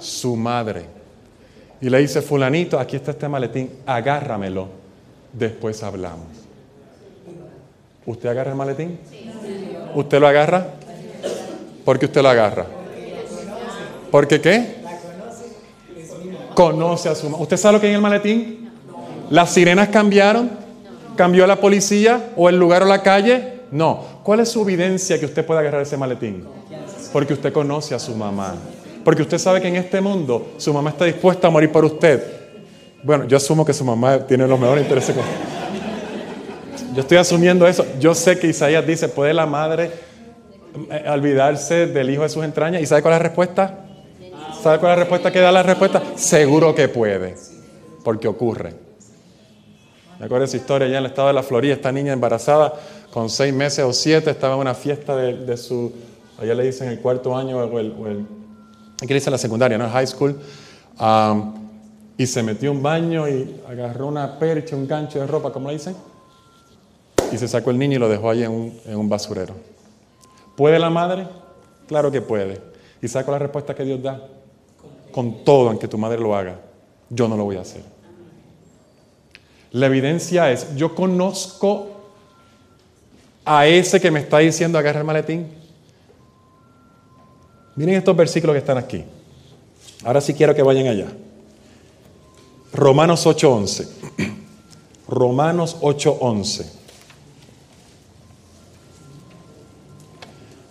su 0.00 0.34
madre, 0.34 0.95
y 1.80 1.90
le 1.90 1.98
dice, 1.98 2.22
fulanito, 2.22 2.78
aquí 2.78 2.96
está 2.96 3.10
este 3.10 3.28
maletín, 3.28 3.70
agárramelo, 3.86 4.68
después 5.32 5.82
hablamos. 5.82 6.26
¿Usted 8.06 8.28
agarra 8.28 8.52
el 8.52 8.56
maletín? 8.56 8.98
¿Usted 9.94 10.20
lo 10.20 10.28
agarra? 10.28 10.66
¿Por 11.84 11.98
qué 11.98 12.06
usted 12.06 12.22
lo 12.22 12.28
agarra? 12.28 12.66
¿Porque 14.10 14.40
qué? 14.40 14.76
Conoce 16.54 17.08
a 17.08 17.14
su 17.14 17.28
mamá. 17.28 17.42
¿Usted 17.42 17.56
sabe 17.56 17.74
lo 17.74 17.80
que 17.80 17.86
hay 17.86 17.92
en 17.92 17.96
el 17.96 18.02
maletín? 18.02 18.70
¿Las 19.30 19.52
sirenas 19.52 19.88
cambiaron? 19.88 20.50
¿Cambió 21.16 21.46
la 21.46 21.56
policía 21.56 22.30
o 22.36 22.48
el 22.48 22.58
lugar 22.58 22.82
o 22.82 22.86
la 22.86 23.02
calle? 23.02 23.60
No. 23.70 24.16
¿Cuál 24.22 24.40
es 24.40 24.50
su 24.50 24.62
evidencia 24.62 25.18
que 25.18 25.26
usted 25.26 25.44
puede 25.44 25.60
agarrar 25.60 25.82
ese 25.82 25.96
maletín? 25.96 26.44
Porque 27.12 27.34
usted 27.34 27.52
conoce 27.52 27.94
a 27.94 27.98
su 27.98 28.14
mamá. 28.14 28.54
Porque 29.06 29.22
usted 29.22 29.38
sabe 29.38 29.60
que 29.60 29.68
en 29.68 29.76
este 29.76 30.00
mundo 30.00 30.54
su 30.56 30.74
mamá 30.74 30.90
está 30.90 31.04
dispuesta 31.04 31.46
a 31.46 31.50
morir 31.50 31.70
por 31.70 31.84
usted. 31.84 32.20
Bueno, 33.04 33.24
yo 33.28 33.36
asumo 33.36 33.64
que 33.64 33.72
su 33.72 33.84
mamá 33.84 34.18
tiene 34.26 34.48
los 34.48 34.58
mejores 34.58 34.82
intereses. 34.82 35.14
con- 35.14 35.24
Yo 36.92 37.02
estoy 37.02 37.16
asumiendo 37.16 37.68
eso. 37.68 37.86
Yo 38.00 38.16
sé 38.16 38.36
que 38.36 38.48
Isaías 38.48 38.84
dice, 38.84 39.08
¿puede 39.08 39.32
la 39.32 39.46
madre 39.46 39.92
eh, 40.90 41.04
olvidarse 41.08 41.86
del 41.86 42.10
hijo 42.10 42.24
de 42.24 42.28
sus 42.30 42.42
entrañas? 42.44 42.82
¿Y 42.82 42.86
sabe 42.86 43.00
cuál 43.02 43.14
es 43.14 43.20
la 43.20 43.28
respuesta? 43.28 43.84
¿Sabe 44.60 44.80
cuál 44.80 44.90
es 44.90 44.96
la 44.98 45.04
respuesta 45.04 45.30
que 45.30 45.38
da 45.38 45.52
la 45.52 45.62
respuesta? 45.62 46.02
Seguro 46.16 46.74
que 46.74 46.88
puede, 46.88 47.36
porque 48.02 48.26
ocurre. 48.26 48.74
Me 50.18 50.24
acuerdo 50.26 50.40
de 50.40 50.46
esa 50.46 50.56
historia 50.56 50.88
allá 50.88 50.98
en 50.98 51.04
el 51.04 51.10
estado 51.10 51.28
de 51.28 51.34
la 51.34 51.44
Florida, 51.44 51.74
esta 51.74 51.92
niña 51.92 52.12
embarazada 52.12 52.72
con 53.12 53.30
seis 53.30 53.54
meses 53.54 53.84
o 53.84 53.92
siete 53.92 54.30
estaba 54.32 54.54
en 54.54 54.60
una 54.62 54.74
fiesta 54.74 55.14
de, 55.14 55.36
de 55.46 55.56
su, 55.56 55.92
allá 56.42 56.54
le 56.54 56.64
dicen 56.64 56.88
el 56.88 56.98
cuarto 56.98 57.36
año 57.36 57.58
o 57.58 57.78
el, 57.78 57.94
o 57.96 58.06
el 58.08 58.26
aquí 58.96 59.08
le 59.08 59.14
dicen 59.14 59.30
la 59.30 59.38
secundaria, 59.38 59.78
¿no? 59.78 59.88
High 59.88 60.06
school. 60.06 60.38
y 62.18 62.26
se 62.26 62.42
metió 62.42 62.72
un 62.72 62.82
baño 62.82 63.28
y 63.28 63.60
agarró 63.68 64.06
una 64.06 64.38
percha, 64.38 64.74
un 64.74 64.86
gancho 64.86 65.20
de 65.20 65.26
ropa, 65.26 65.52
¿cómo 65.52 65.68
le 65.68 65.74
dicen? 65.74 65.94
Y 67.32 67.38
se 67.38 67.48
sacó 67.48 67.70
el 67.70 67.78
niño 67.78 67.96
y 67.96 67.98
lo 67.98 68.08
dejó 68.08 68.30
ahí 68.30 68.42
en 68.44 68.50
un, 68.50 68.80
en 68.86 68.96
un 68.96 69.08
basurero. 69.08 69.54
¿Puede 70.56 70.78
la 70.78 70.90
madre? 70.90 71.26
Claro 71.86 72.10
que 72.10 72.22
puede. 72.22 72.60
¿Y 73.02 73.06
es 73.06 73.14
la 73.14 73.38
respuesta 73.38 73.74
que 73.74 73.84
Dios 73.84 74.02
da? 74.02 74.20
Con 75.12 75.44
todo, 75.44 75.68
aunque 75.68 75.88
tu 75.88 75.98
madre 75.98 76.18
lo 76.18 76.34
haga, 76.34 76.58
yo 77.10 77.28
no 77.28 77.36
lo 77.36 77.44
voy 77.44 77.56
a 77.56 77.60
hacer. 77.60 77.82
La 79.72 79.86
evidencia 79.86 80.50
es, 80.50 80.74
yo 80.76 80.94
conozco 80.94 81.88
a 83.44 83.66
ese 83.66 84.00
que 84.00 84.10
me 84.10 84.20
está 84.20 84.38
diciendo 84.38 84.78
agarra 84.78 85.00
el 85.00 85.06
maletín. 85.06 85.46
Miren 87.76 87.96
estos 87.96 88.16
versículos 88.16 88.54
que 88.54 88.58
están 88.58 88.78
aquí. 88.78 89.04
Ahora 90.02 90.22
sí 90.22 90.32
quiero 90.32 90.54
que 90.54 90.62
vayan 90.62 90.86
allá. 90.86 91.08
Romanos 92.72 93.26
8:11. 93.26 93.86
Romanos 95.08 95.76
8:11. 95.80 96.64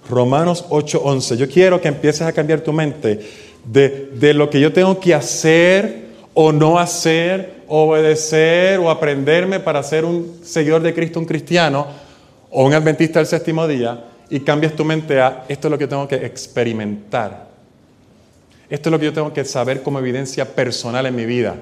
Romanos 0.10 0.66
8:11. 0.70 1.38
Yo 1.38 1.48
quiero 1.48 1.80
que 1.80 1.88
empieces 1.88 2.24
a 2.24 2.34
cambiar 2.34 2.62
tu 2.62 2.74
mente 2.74 3.20
de, 3.64 4.10
de 4.14 4.34
lo 4.34 4.50
que 4.50 4.60
yo 4.60 4.74
tengo 4.74 5.00
que 5.00 5.14
hacer 5.14 6.06
o 6.34 6.52
no 6.52 6.80
hacer, 6.80 7.62
obedecer 7.68 8.80
o 8.80 8.90
aprenderme 8.90 9.60
para 9.60 9.84
ser 9.84 10.06
un 10.06 10.40
seguidor 10.44 10.82
de 10.82 10.94
Cristo, 10.94 11.20
un 11.20 11.26
cristiano 11.26 11.86
o 12.50 12.66
un 12.66 12.74
adventista 12.74 13.20
del 13.20 13.28
séptimo 13.28 13.68
día 13.68 14.06
y 14.30 14.40
cambias 14.40 14.74
tu 14.74 14.84
mente 14.84 15.20
a 15.20 15.46
esto 15.48 15.68
es 15.68 15.72
lo 15.72 15.78
que 15.78 15.88
tengo 15.88 16.08
que 16.08 16.16
experimentar. 16.16 17.48
Esto 18.70 18.90
es 18.90 18.92
lo 18.92 19.00
que 19.00 19.06
yo 19.06 19.14
tengo 19.14 19.32
que 19.32 19.46
saber 19.46 19.84
como 19.84 20.00
evidencia 20.00 20.46
personal 20.56 21.06
en 21.06 21.16
mi 21.16 21.26
vida 21.26 21.56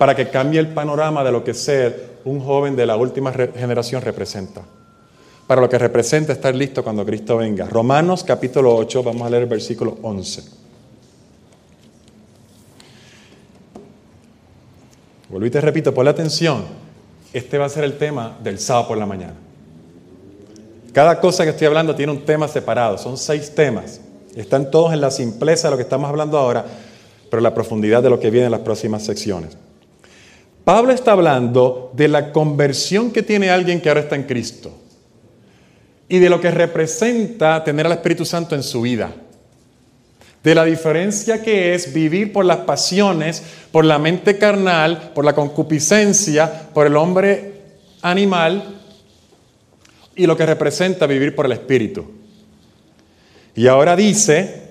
para 0.00 0.16
que 0.16 0.30
cambie 0.30 0.58
el 0.58 0.68
panorama 0.68 1.22
de 1.22 1.30
lo 1.30 1.44
que 1.44 1.52
ser 1.52 2.20
un 2.24 2.40
joven 2.40 2.74
de 2.74 2.86
la 2.86 2.96
última 2.96 3.32
generación 3.32 4.00
representa. 4.00 4.62
Para 5.46 5.60
lo 5.60 5.68
que 5.68 5.78
representa 5.78 6.32
estar 6.32 6.54
listo 6.54 6.82
cuando 6.82 7.04
Cristo 7.04 7.36
venga. 7.36 7.66
Romanos 7.66 8.24
capítulo 8.24 8.74
8, 8.76 9.02
vamos 9.02 9.26
a 9.26 9.30
leer 9.30 9.42
el 9.42 9.48
versículo 9.48 9.98
11. 10.00 10.42
Vuelvo 15.28 15.46
y 15.46 15.50
te 15.50 15.60
repito, 15.60 16.02
la 16.02 16.10
atención. 16.10 16.64
Este 17.32 17.58
va 17.58 17.66
a 17.66 17.68
ser 17.68 17.84
el 17.84 17.98
tema 17.98 18.38
del 18.42 18.58
sábado 18.58 18.88
por 18.88 18.96
la 18.98 19.06
mañana. 19.06 19.49
Cada 20.92 21.20
cosa 21.20 21.44
que 21.44 21.50
estoy 21.50 21.66
hablando 21.66 21.94
tiene 21.94 22.12
un 22.12 22.24
tema 22.24 22.48
separado, 22.48 22.98
son 22.98 23.16
seis 23.16 23.54
temas. 23.54 24.00
Están 24.34 24.70
todos 24.70 24.92
en 24.92 25.00
la 25.00 25.10
simpleza 25.10 25.68
de 25.68 25.72
lo 25.72 25.76
que 25.76 25.84
estamos 25.84 26.08
hablando 26.08 26.38
ahora, 26.38 26.64
pero 27.30 27.40
la 27.40 27.54
profundidad 27.54 28.02
de 28.02 28.10
lo 28.10 28.18
que 28.18 28.30
viene 28.30 28.46
en 28.46 28.52
las 28.52 28.60
próximas 28.60 29.04
secciones. 29.04 29.56
Pablo 30.64 30.92
está 30.92 31.12
hablando 31.12 31.90
de 31.94 32.08
la 32.08 32.32
conversión 32.32 33.10
que 33.10 33.22
tiene 33.22 33.50
alguien 33.50 33.80
que 33.80 33.88
ahora 33.88 34.02
está 34.02 34.16
en 34.16 34.24
Cristo 34.24 34.72
y 36.08 36.18
de 36.18 36.28
lo 36.28 36.40
que 36.40 36.50
representa 36.50 37.62
tener 37.64 37.86
al 37.86 37.92
Espíritu 37.92 38.24
Santo 38.24 38.54
en 38.54 38.62
su 38.62 38.82
vida 38.82 39.12
de 40.42 40.54
la 40.54 40.64
diferencia 40.64 41.42
que 41.42 41.74
es 41.74 41.92
vivir 41.92 42.32
por 42.32 42.44
las 42.44 42.58
pasiones, 42.58 43.42
por 43.70 43.84
la 43.84 43.98
mente 43.98 44.38
carnal, 44.38 45.12
por 45.14 45.24
la 45.24 45.34
concupiscencia, 45.34 46.68
por 46.72 46.86
el 46.86 46.96
hombre 46.96 47.52
animal 48.02 48.79
y 50.20 50.26
lo 50.26 50.36
que 50.36 50.44
representa 50.44 51.06
vivir 51.06 51.34
por 51.34 51.46
el 51.46 51.52
Espíritu. 51.52 52.04
Y 53.56 53.66
ahora 53.66 53.96
dice, 53.96 54.70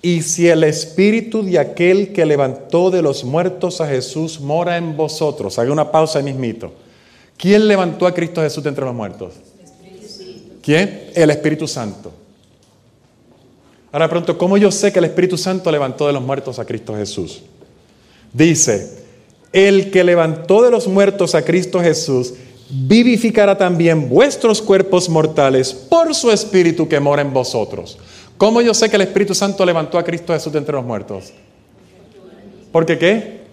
y 0.00 0.22
si 0.22 0.46
el 0.48 0.62
Espíritu 0.62 1.42
de 1.42 1.58
aquel 1.58 2.12
que 2.12 2.24
levantó 2.24 2.92
de 2.92 3.02
los 3.02 3.24
muertos 3.24 3.80
a 3.80 3.88
Jesús 3.88 4.38
mora 4.38 4.76
en 4.76 4.96
vosotros, 4.96 5.58
haga 5.58 5.72
una 5.72 5.90
pausa 5.90 6.20
ahí 6.20 6.24
mismito. 6.24 6.72
¿Quién 7.36 7.66
levantó 7.66 8.06
a 8.06 8.14
Cristo 8.14 8.42
Jesús 8.42 8.62
de 8.62 8.68
entre 8.68 8.84
los 8.84 8.94
muertos? 8.94 9.34
¿Quién? 10.62 11.10
El 11.16 11.30
Espíritu 11.30 11.66
Santo. 11.66 12.12
Ahora 13.90 14.08
pronto, 14.08 14.38
¿cómo 14.38 14.56
yo 14.56 14.70
sé 14.70 14.92
que 14.92 15.00
el 15.00 15.06
Espíritu 15.06 15.36
Santo 15.36 15.68
levantó 15.72 16.06
de 16.06 16.12
los 16.12 16.22
muertos 16.22 16.60
a 16.60 16.64
Cristo 16.64 16.94
Jesús? 16.94 17.42
Dice, 18.32 19.02
el 19.52 19.90
que 19.90 20.04
levantó 20.04 20.62
de 20.62 20.70
los 20.70 20.86
muertos 20.86 21.34
a 21.34 21.44
Cristo 21.44 21.80
Jesús, 21.80 22.34
vivificará 22.70 23.56
también 23.56 24.08
vuestros 24.08 24.62
cuerpos 24.62 25.08
mortales 25.08 25.72
por 25.72 26.14
su 26.14 26.30
Espíritu 26.30 26.88
que 26.88 27.00
mora 27.00 27.22
en 27.22 27.32
vosotros. 27.32 27.98
¿Cómo 28.36 28.60
yo 28.60 28.74
sé 28.74 28.90
que 28.90 28.96
el 28.96 29.02
Espíritu 29.02 29.34
Santo 29.34 29.64
levantó 29.64 29.98
a 29.98 30.04
Cristo 30.04 30.32
Jesús 30.32 30.52
de 30.52 30.58
entre 30.58 30.74
los 30.74 30.84
muertos? 30.84 31.32
¿Porque 32.72 32.98
qué? 32.98 33.44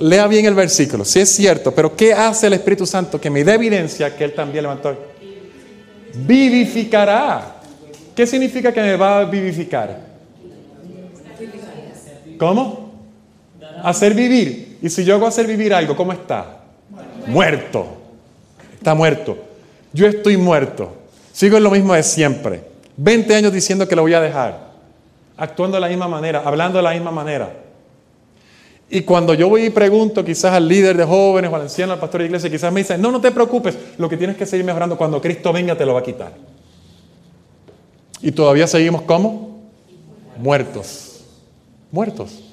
lea 0.00 0.26
bien 0.26 0.44
el 0.46 0.54
versículo, 0.54 1.04
si 1.04 1.20
es 1.20 1.28
cierto, 1.28 1.72
pero 1.72 1.94
¿qué 1.94 2.12
hace 2.12 2.48
el 2.48 2.54
Espíritu 2.54 2.84
Santo 2.84 3.20
que 3.20 3.30
me 3.30 3.44
dé 3.44 3.54
evidencia 3.54 4.16
que 4.16 4.24
Él 4.24 4.34
también 4.34 4.64
levantó? 4.64 4.96
Vivificará. 6.14 7.56
¿Qué 8.14 8.26
significa 8.26 8.72
que 8.72 8.80
me 8.80 8.96
va 8.96 9.20
a 9.20 9.24
vivificar? 9.24 10.00
¿Cómo? 12.38 12.90
Hacer 13.82 14.14
vivir. 14.14 14.78
Y 14.82 14.88
si 14.88 15.04
yo 15.04 15.14
hago 15.14 15.26
hacer 15.26 15.46
vivir 15.46 15.72
algo, 15.72 15.94
¿cómo 15.94 16.12
está? 16.12 16.55
Muerto. 17.26 17.86
Está 18.74 18.94
muerto. 18.94 19.36
Yo 19.92 20.06
estoy 20.06 20.36
muerto. 20.36 20.94
Sigo 21.32 21.56
en 21.56 21.64
lo 21.64 21.70
mismo 21.70 21.94
de 21.94 22.02
siempre. 22.02 22.62
20 22.96 23.34
años 23.34 23.52
diciendo 23.52 23.86
que 23.86 23.96
lo 23.96 24.02
voy 24.02 24.14
a 24.14 24.20
dejar. 24.20 24.72
Actuando 25.36 25.76
de 25.76 25.80
la 25.82 25.88
misma 25.88 26.08
manera, 26.08 26.42
hablando 26.44 26.78
de 26.78 26.82
la 26.82 26.92
misma 26.92 27.10
manera. 27.10 27.52
Y 28.88 29.02
cuando 29.02 29.34
yo 29.34 29.48
voy 29.48 29.64
y 29.64 29.70
pregunto 29.70 30.24
quizás 30.24 30.52
al 30.52 30.68
líder 30.68 30.96
de 30.96 31.04
jóvenes 31.04 31.50
o 31.50 31.56
al 31.56 31.62
anciano, 31.62 31.92
al 31.92 31.98
pastor 31.98 32.20
de 32.20 32.26
iglesia, 32.26 32.48
quizás 32.48 32.72
me 32.72 32.80
dicen, 32.80 33.02
no, 33.02 33.10
no 33.10 33.20
te 33.20 33.32
preocupes, 33.32 33.76
lo 33.98 34.08
que 34.08 34.16
tienes 34.16 34.36
que 34.36 34.46
seguir 34.46 34.64
mejorando, 34.64 34.96
cuando 34.96 35.20
Cristo 35.20 35.52
venga 35.52 35.76
te 35.76 35.84
lo 35.84 35.94
va 35.94 36.00
a 36.00 36.04
quitar. 36.04 36.32
Y 38.22 38.30
todavía 38.30 38.66
seguimos 38.66 39.02
como 39.02 39.60
muertos. 40.38 41.24
Muertos. 41.90 42.45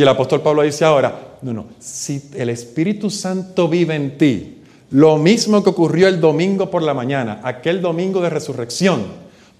Y 0.00 0.02
el 0.02 0.08
apóstol 0.08 0.40
Pablo 0.40 0.62
dice 0.62 0.86
ahora, 0.86 1.36
no, 1.42 1.52
no, 1.52 1.66
si 1.78 2.30
el 2.34 2.48
Espíritu 2.48 3.10
Santo 3.10 3.68
vive 3.68 3.94
en 3.94 4.16
ti, 4.16 4.62
lo 4.92 5.18
mismo 5.18 5.62
que 5.62 5.68
ocurrió 5.68 6.08
el 6.08 6.18
domingo 6.18 6.70
por 6.70 6.80
la 6.80 6.94
mañana, 6.94 7.42
aquel 7.44 7.82
domingo 7.82 8.22
de 8.22 8.30
resurrección, 8.30 9.02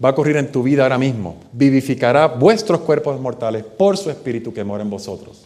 va 0.03 0.09
a 0.09 0.13
ocurrir 0.13 0.39
en 0.39 0.51
tu 0.51 0.63
vida 0.63 0.85
ahora 0.85 0.97
mismo. 0.97 1.37
Vivificará 1.53 2.27
vuestros 2.27 2.81
cuerpos 2.81 3.21
mortales 3.21 3.65
por 3.65 3.99
su 3.99 4.09
Espíritu 4.09 4.51
que 4.51 4.65
mora 4.65 4.83
en 4.83 4.89
vosotros. 4.89 5.43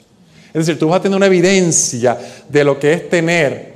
Es 0.53 0.65
decir, 0.65 0.79
tú 0.79 0.87
vas 0.87 1.01
a 1.01 1.03
tener 1.03 1.17
una 1.17 1.27
evidencia 1.27 2.17
de 2.49 2.63
lo 2.63 2.79
que 2.79 2.93
es 2.93 3.11
tener 3.11 3.75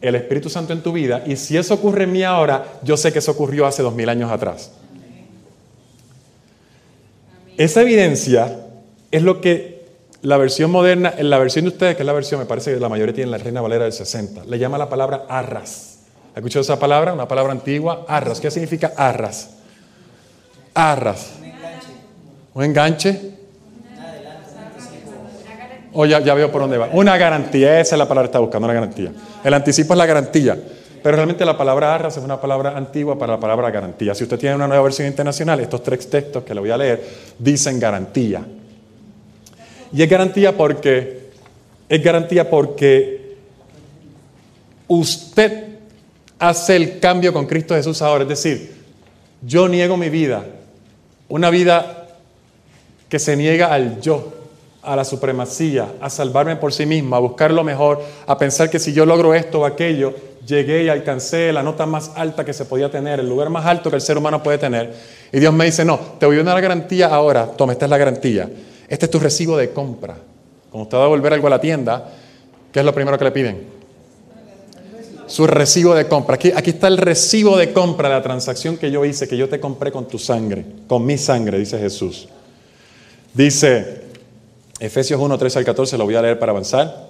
el 0.00 0.16
Espíritu 0.16 0.50
Santo 0.50 0.72
en 0.72 0.82
tu 0.82 0.90
vida 0.90 1.22
y 1.24 1.36
si 1.36 1.56
eso 1.56 1.74
ocurre 1.74 2.02
en 2.02 2.10
mí 2.10 2.24
ahora, 2.24 2.80
yo 2.82 2.96
sé 2.96 3.12
que 3.12 3.20
eso 3.20 3.30
ocurrió 3.30 3.64
hace 3.64 3.80
dos 3.80 3.94
mil 3.94 4.08
años 4.08 4.32
atrás. 4.32 4.72
Esa 7.56 7.82
evidencia 7.82 8.58
es 9.12 9.22
lo 9.22 9.40
que 9.40 9.75
la 10.26 10.38
versión 10.38 10.72
moderna, 10.72 11.14
en 11.16 11.30
la 11.30 11.38
versión 11.38 11.66
de 11.66 11.68
ustedes, 11.68 11.94
que 11.94 12.02
es 12.02 12.06
la 12.06 12.12
versión, 12.12 12.40
me 12.40 12.46
parece 12.46 12.74
que 12.74 12.80
la 12.80 12.88
mayoría 12.88 13.14
tiene 13.14 13.30
la 13.30 13.38
Reina 13.38 13.60
Valera 13.60 13.84
del 13.84 13.92
60, 13.92 14.44
le 14.46 14.58
llama 14.58 14.76
la 14.76 14.88
palabra 14.88 15.22
arras. 15.28 16.00
¿Ha 16.34 16.40
escuchado 16.40 16.62
esa 16.62 16.80
palabra? 16.80 17.12
Una 17.12 17.28
palabra 17.28 17.52
antigua, 17.52 18.04
arras. 18.08 18.40
¿Qué 18.40 18.50
significa 18.50 18.92
arras? 18.96 19.50
Arras. 20.74 21.34
Un 22.54 22.64
enganche. 22.64 23.36
O 25.92 26.04
ya, 26.06 26.18
ya 26.18 26.34
veo 26.34 26.50
por 26.50 26.60
dónde 26.60 26.76
va. 26.76 26.88
Una 26.92 27.16
garantía, 27.16 27.80
esa 27.80 27.94
es 27.94 27.98
la 27.98 28.08
palabra 28.08 28.26
que 28.26 28.30
está 28.30 28.40
buscando, 28.40 28.64
una 28.66 28.74
garantía. 28.74 29.12
El 29.44 29.54
anticipo 29.54 29.94
es 29.94 29.98
la 29.98 30.06
garantía. 30.06 30.58
Pero 31.04 31.14
realmente 31.14 31.44
la 31.44 31.56
palabra 31.56 31.94
arras 31.94 32.16
es 32.16 32.24
una 32.24 32.40
palabra 32.40 32.76
antigua 32.76 33.16
para 33.16 33.34
la 33.34 33.40
palabra 33.40 33.70
garantía. 33.70 34.12
Si 34.12 34.24
usted 34.24 34.40
tiene 34.40 34.56
una 34.56 34.66
nueva 34.66 34.82
versión 34.82 35.06
internacional, 35.06 35.60
estos 35.60 35.84
tres 35.84 36.10
textos 36.10 36.42
que 36.42 36.52
le 36.52 36.58
voy 36.58 36.70
a 36.72 36.76
leer 36.76 37.00
dicen 37.38 37.78
garantía. 37.78 38.44
Y 39.92 40.02
es 40.02 40.08
garantía 40.08 40.56
porque 40.56 41.26
es 41.88 42.02
garantía 42.02 42.50
porque 42.50 43.36
usted 44.88 45.64
hace 46.38 46.76
el 46.76 46.98
cambio 46.98 47.32
con 47.32 47.46
Cristo 47.46 47.74
Jesús 47.74 48.02
ahora. 48.02 48.24
Es 48.24 48.28
decir, 48.28 48.74
yo 49.42 49.68
niego 49.68 49.96
mi 49.96 50.08
vida, 50.08 50.44
una 51.28 51.50
vida 51.50 52.08
que 53.08 53.18
se 53.18 53.36
niega 53.36 53.72
al 53.72 54.00
yo, 54.00 54.32
a 54.82 54.96
la 54.96 55.04
supremacía, 55.04 55.94
a 56.00 56.10
salvarme 56.10 56.56
por 56.56 56.72
sí 56.72 56.86
mismo, 56.86 57.16
a 57.16 57.20
buscar 57.20 57.50
lo 57.52 57.64
mejor, 57.64 58.02
a 58.26 58.38
pensar 58.38 58.70
que 58.70 58.78
si 58.78 58.92
yo 58.92 59.06
logro 59.06 59.34
esto 59.34 59.60
o 59.60 59.64
aquello, 59.64 60.14
llegué 60.46 60.84
y 60.84 60.88
alcancé 60.88 61.52
la 61.52 61.62
nota 61.62 61.86
más 61.86 62.12
alta 62.14 62.44
que 62.44 62.52
se 62.52 62.64
podía 62.64 62.90
tener, 62.90 63.20
el 63.20 63.28
lugar 63.28 63.50
más 63.50 63.66
alto 63.66 63.90
que 63.90 63.96
el 63.96 64.02
ser 64.02 64.16
humano 64.16 64.42
puede 64.42 64.58
tener. 64.58 64.94
Y 65.32 65.40
Dios 65.40 65.52
me 65.52 65.64
dice, 65.64 65.84
no, 65.84 65.98
te 66.18 66.26
voy 66.26 66.36
a 66.36 66.42
dar 66.42 66.54
una 66.54 66.60
garantía 66.60 67.08
ahora, 67.08 67.46
toma, 67.46 67.72
esta 67.72 67.86
es 67.86 67.90
la 67.90 67.98
garantía. 67.98 68.48
Este 68.88 69.06
es 69.06 69.10
tu 69.10 69.18
recibo 69.18 69.56
de 69.56 69.70
compra. 69.70 70.16
Cuando 70.70 70.84
usted 70.84 70.98
va 70.98 71.04
a 71.04 71.08
volver 71.08 71.32
algo 71.32 71.46
a 71.46 71.50
la 71.50 71.60
tienda, 71.60 72.12
¿qué 72.72 72.80
es 72.80 72.84
lo 72.84 72.94
primero 72.94 73.18
que 73.18 73.24
le 73.24 73.32
piden? 73.32 73.66
Su 75.26 75.46
recibo 75.46 75.94
de 75.94 76.06
compra. 76.06 76.36
Aquí, 76.36 76.52
aquí 76.54 76.70
está 76.70 76.86
el 76.86 76.98
recibo 76.98 77.56
de 77.56 77.72
compra 77.72 78.08
la 78.08 78.22
transacción 78.22 78.76
que 78.76 78.90
yo 78.90 79.04
hice, 79.04 79.26
que 79.26 79.36
yo 79.36 79.48
te 79.48 79.58
compré 79.58 79.90
con 79.90 80.06
tu 80.06 80.18
sangre, 80.18 80.64
con 80.86 81.04
mi 81.04 81.18
sangre, 81.18 81.58
dice 81.58 81.78
Jesús. 81.78 82.28
Dice, 83.34 84.02
Efesios 84.78 85.20
1, 85.20 85.36
13 85.36 85.58
al 85.58 85.64
14, 85.64 85.98
lo 85.98 86.04
voy 86.04 86.14
a 86.14 86.22
leer 86.22 86.38
para 86.38 86.52
avanzar. 86.52 87.08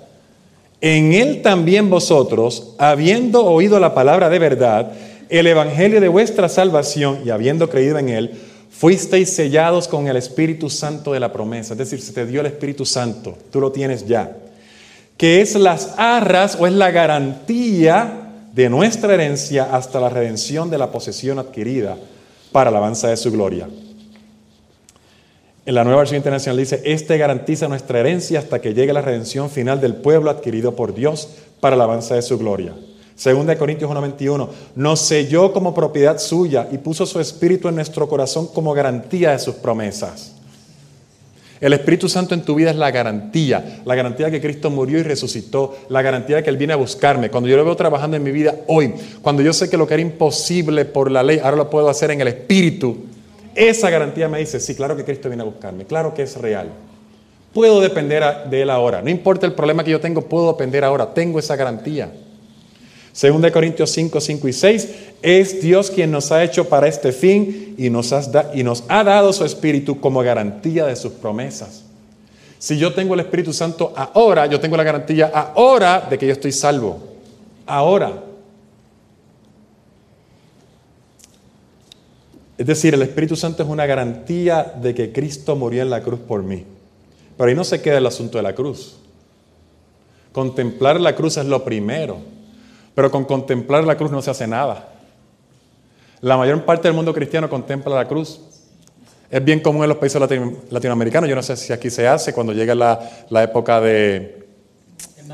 En 0.81 1.13
él 1.13 1.43
también 1.43 1.91
vosotros, 1.91 2.75
habiendo 2.79 3.45
oído 3.45 3.79
la 3.81 3.95
palabra 3.95 4.29
de 4.29 4.39
verdad, 4.39 4.93
el 5.29 5.47
evangelio 5.47 6.01
de 6.01 6.09
vuestra 6.09 6.49
salvación 6.49 7.21
y 7.25 7.31
habiendo 7.31 7.69
creído 7.69 7.99
en 7.99 8.09
él, 8.09 8.31
fuisteis 8.79 9.31
sellados 9.31 9.89
con 9.89 10.07
el 10.07 10.17
Espíritu 10.17 10.69
Santo 10.69 11.13
de 11.13 11.21
la 11.21 11.33
promesa. 11.33 11.73
Es 11.73 11.79
decir, 11.79 12.01
se 12.01 12.13
te 12.13 12.27
dio 12.27 12.41
el 12.41 12.47
Espíritu 12.47 12.85
Santo, 12.85 13.37
tú 13.51 13.61
lo 13.61 13.73
tienes 13.73 14.07
ya. 14.07 14.37
Que 15.17 15.41
es 15.41 15.55
las 15.55 15.95
arras 15.97 16.57
o 16.61 16.67
es 16.67 16.75
la 16.75 16.91
garantía 16.91 18.33
de 18.53 18.69
nuestra 18.69 19.15
herencia 19.15 19.75
hasta 19.75 19.99
la 19.99 20.11
redención 20.11 20.69
de 20.69 20.79
la 20.79 20.91
posesión 20.91 21.39
adquirida 21.39 21.97
para 22.53 22.71
la 22.71 22.79
alabanza 22.79 23.09
de 23.09 23.17
su 23.17 23.33
gloria. 23.33 23.67
En 25.65 25.75
la 25.75 25.83
nueva 25.83 26.01
versión 26.01 26.19
internacional 26.19 26.59
dice, 26.59 26.81
este 26.85 27.17
garantiza 27.19 27.69
nuestra 27.69 27.99
herencia 27.99 28.39
hasta 28.39 28.61
que 28.61 28.75
llegue 28.75 28.93
la 28.93 29.01
redención 29.01 29.51
final 29.51 29.81
del 29.81 29.97
pueblo 29.97 30.31
adquirido 30.31 30.77
por 30.77 30.95
Dios 30.95 31.29
para 31.61 31.77
la 31.77 31.85
alabanza 31.85 32.15
de 32.15 32.23
su 32.23 32.39
gloria. 32.39 32.75
Segunda 33.17 33.55
de 33.55 33.59
Corintios 33.59 33.91
1.21, 33.91 34.49
nos 34.75 35.01
selló 35.01 35.51
como 35.53 35.75
propiedad 35.75 36.19
suya 36.19 36.69
y 36.71 36.77
puso 36.77 37.07
su 37.07 37.19
espíritu 37.19 37.67
en 37.67 37.75
nuestro 37.75 38.07
corazón 38.09 38.47
como 38.49 38.75
garantía 38.75 39.31
de 39.31 39.39
sus 39.39 39.55
promesas. 39.55 40.35
El 41.59 41.73
Espíritu 41.73 42.11
Santo 42.11 42.35
en 42.35 42.43
tu 42.43 42.55
vida 42.55 42.71
es 42.71 42.77
la 42.77 42.91
garantía, 42.91 43.81
la 43.87 43.95
garantía 43.95 44.27
de 44.27 44.33
que 44.33 44.43
Cristo 44.43 44.69
murió 44.69 44.99
y 44.99 45.03
resucitó, 45.03 45.75
la 45.89 46.03
garantía 46.03 46.37
de 46.37 46.43
que 46.43 46.51
Él 46.51 46.59
viene 46.59 46.75
a 46.75 46.77
buscarme. 46.77 47.31
Cuando 47.31 47.49
yo 47.49 47.57
lo 47.57 47.65
veo 47.65 47.75
trabajando 47.75 48.19
en 48.19 48.23
mi 48.23 48.31
vida 48.31 48.55
hoy, 48.67 48.93
cuando 49.23 49.41
yo 49.41 49.55
sé 49.55 49.71
que 49.71 49.79
lo 49.79 49.87
que 49.87 49.95
era 49.95 50.03
imposible 50.03 50.85
por 50.85 51.11
la 51.11 51.23
ley, 51.23 51.41
ahora 51.43 51.57
lo 51.57 51.71
puedo 51.71 51.89
hacer 51.89 52.11
en 52.11 52.21
el 52.21 52.29
Espíritu, 52.29 52.99
esa 53.55 53.89
garantía 53.89 54.29
me 54.29 54.39
dice, 54.39 54.61
sí, 54.61 54.75
claro 54.75 54.95
que 54.95 55.05
Cristo 55.05 55.31
viene 55.31 55.43
a 55.43 55.47
buscarme, 55.47 55.87
claro 55.87 56.13
que 56.13 56.25
es 56.25 56.37
real. 56.37 56.69
Puedo 57.55 57.81
depender 57.81 58.23
de 58.51 58.61
Él 58.61 58.69
ahora, 58.69 59.01
no 59.01 59.09
importa 59.09 59.47
el 59.47 59.55
problema 59.55 59.83
que 59.83 59.91
yo 59.91 60.01
tengo, 60.01 60.21
puedo 60.21 60.53
depender 60.53 60.85
ahora, 60.85 61.15
tengo 61.15 61.39
esa 61.39 61.57
garantía. 61.57 62.13
Según 63.17 63.41
de 63.41 63.51
Corintios 63.51 63.89
5, 63.93 64.21
5 64.21 64.47
y 64.47 64.53
6, 64.53 64.89
es 65.23 65.63
Dios 65.63 65.91
quien 65.91 66.11
nos 66.11 66.31
ha 66.33 66.45
hecho 66.45 66.69
para 66.69 66.87
este 66.87 67.13
fin 67.13 67.75
y 67.79 67.89
nos, 67.89 68.13
y 68.53 68.63
nos 68.63 68.85
ha 68.89 69.03
dado 69.05 69.33
su 69.33 69.43
Espíritu 69.43 69.99
como 69.99 70.21
garantía 70.21 70.85
de 70.85 70.97
sus 70.97 71.13
promesas. 71.13 71.83
Si 72.59 72.77
yo 72.77 72.93
tengo 72.93 73.15
el 73.15 73.21
Espíritu 73.21 73.55
Santo 73.55 73.95
ahora, 73.97 74.45
yo 74.45 74.61
tengo 74.61 74.77
la 74.77 74.83
garantía 74.83 75.29
ahora 75.29 76.07
de 76.11 76.19
que 76.19 76.27
yo 76.27 76.35
estoy 76.35 76.53
salvo. 76.53 76.99
Ahora. 77.65 78.23
Es 82.59 82.67
decir, 82.67 82.93
el 82.93 83.01
Espíritu 83.01 83.35
Santo 83.35 83.63
es 83.63 83.69
una 83.71 83.87
garantía 83.87 84.75
de 84.79 84.95
que 84.95 85.11
Cristo 85.11 85.57
murió 85.57 85.81
en 85.81 85.89
la 85.89 86.03
cruz 86.03 86.21
por 86.21 86.43
mí. 86.43 86.65
Pero 87.39 87.49
ahí 87.49 87.57
no 87.57 87.65
se 87.65 87.81
queda 87.81 87.97
el 87.97 88.07
asunto 88.07 88.37
de 88.37 88.43
la 88.43 88.55
cruz. 88.55 88.99
Contemplar 90.33 91.01
la 91.01 91.17
cruz 91.17 91.39
es 91.39 91.47
lo 91.47 91.65
primero. 91.65 92.36
Pero 92.97 93.11
con 93.11 93.27
contemplar 93.27 93.85
la 93.85 93.95
cruz 93.95 94.11
no 94.11 94.23
se 94.23 94.31
hace 94.31 94.47
nada. 94.47 94.89
La 96.23 96.39
mayor 96.39 96.65
parte 96.65 96.89
del 96.89 96.95
mundo 96.95 97.13
cristiano 97.13 97.47
contempla 97.47 97.95
la 97.95 98.09
cruz. 98.09 98.41
Es 99.31 99.45
bien 99.45 99.61
común 99.61 99.83
en 99.83 99.91
los 99.91 99.99
países 99.99 100.19
latinoamericanos. 100.71 101.29
Yo 101.29 101.37
no 101.37 101.43
sé 101.43 101.59
si 101.59 101.75
aquí 101.75 101.91
se 101.91 102.09
hace 102.09 102.33
cuando 102.33 102.55
llega 102.55 102.75
la, 102.75 103.43
época 103.43 103.83
de 103.83 104.47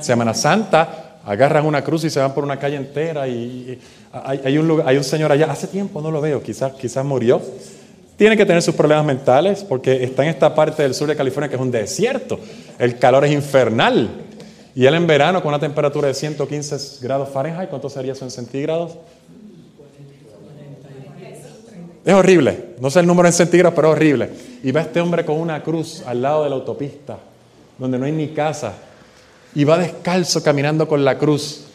Semana 0.01 0.35
Santa. 0.35 1.21
Agarran 1.25 1.65
una 1.65 1.85
cruz 1.85 2.03
y 2.03 2.11
se 2.11 2.19
van 2.19 2.35
por 2.35 2.43
una 2.43 2.59
calle 2.59 2.75
entera. 2.75 3.29
Y, 3.29 3.79
hay, 4.13 4.59
un 4.59 4.83
hay 4.85 4.97
un 4.97 5.05
señor 5.05 5.31
allá, 5.31 5.47
hace 5.49 5.69
tiempo 5.69 6.03
no 6.03 6.11
lo 6.11 6.21
veo, 6.21 6.43
quizás, 6.43 6.73
quizás 6.73 7.05
murió. 7.05 7.41
Tiene 8.17 8.37
que 8.37 8.45
tener 8.45 8.61
sus 8.61 8.75
problemas 8.75 9.07
mentales 9.07 9.63
porque 9.63 10.03
está 10.03 10.25
en 10.25 10.31
esta 10.31 10.53
parte 10.53 10.83
del 10.83 10.95
sur 10.95 11.07
de 11.07 11.15
California 11.15 11.49
que 11.49 11.55
es 11.55 11.63
un 11.63 11.71
desierto. 11.71 12.41
El 12.81 12.99
calor 12.99 13.25
es 13.25 13.31
infernal. 13.31 14.11
Y 14.75 14.87
él 14.87 14.95
en 14.95 15.07
verano 15.07 15.43
con 15.43 15.51
una 15.51 15.59
temperatura 15.59 16.09
de 16.09 16.15
115 16.15 17.05
grados 17.05 17.29
Fahrenheit, 17.29 17.69
¿cuánto 17.69 17.91
sería 17.91 18.13
eso 18.13 18.25
en 18.25 18.31
centígrados? 18.31 18.93
Es 22.05 22.15
horrible, 22.15 22.75
no 22.81 22.91
sé 22.91 23.01
el 23.01 23.07
número 23.07 23.29
en 23.29 23.33
centígrados, 23.33 23.75
pero 23.77 23.89
es 23.89 23.97
horrible. 23.97 24.31
Y 24.63 24.73
va 24.73 24.81
este 24.81 25.01
hombre 25.01 25.25
con 25.25 25.39
una 25.39 25.63
cruz 25.63 26.03
al 26.05 26.23
lado 26.23 26.43
de 26.43 26.51
la 26.51 26.57
autopista, 26.57 27.19
donde 27.79 27.99
no 27.99 28.07
hay 28.07 28.13
ni 28.13 28.29
casa, 28.29 28.75
y 29.55 29.65
va 29.65 29.79
descalzo 29.79 30.43
caminando 30.43 30.89
con 30.89 31.05
la 31.05 31.17
cruz. 31.19 31.67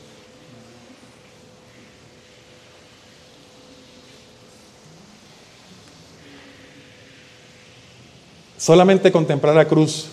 Solamente 8.58 9.12
contemplar 9.12 9.56
la 9.56 9.66
cruz 9.66 10.08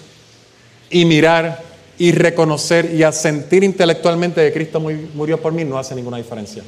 y 0.91 1.05
mirar 1.07 1.74
y 1.99 2.13
reconocer 2.13 2.93
y 2.95 3.03
asentir 3.03 3.63
intelectualmente 3.63 4.45
que 4.45 4.53
Cristo 4.53 4.81
murió 4.81 5.41
por 5.41 5.53
mí 5.53 5.65
no 5.65 5.79
hace 5.79 5.95
ninguna 5.95 6.17
diferencia. 6.17 6.63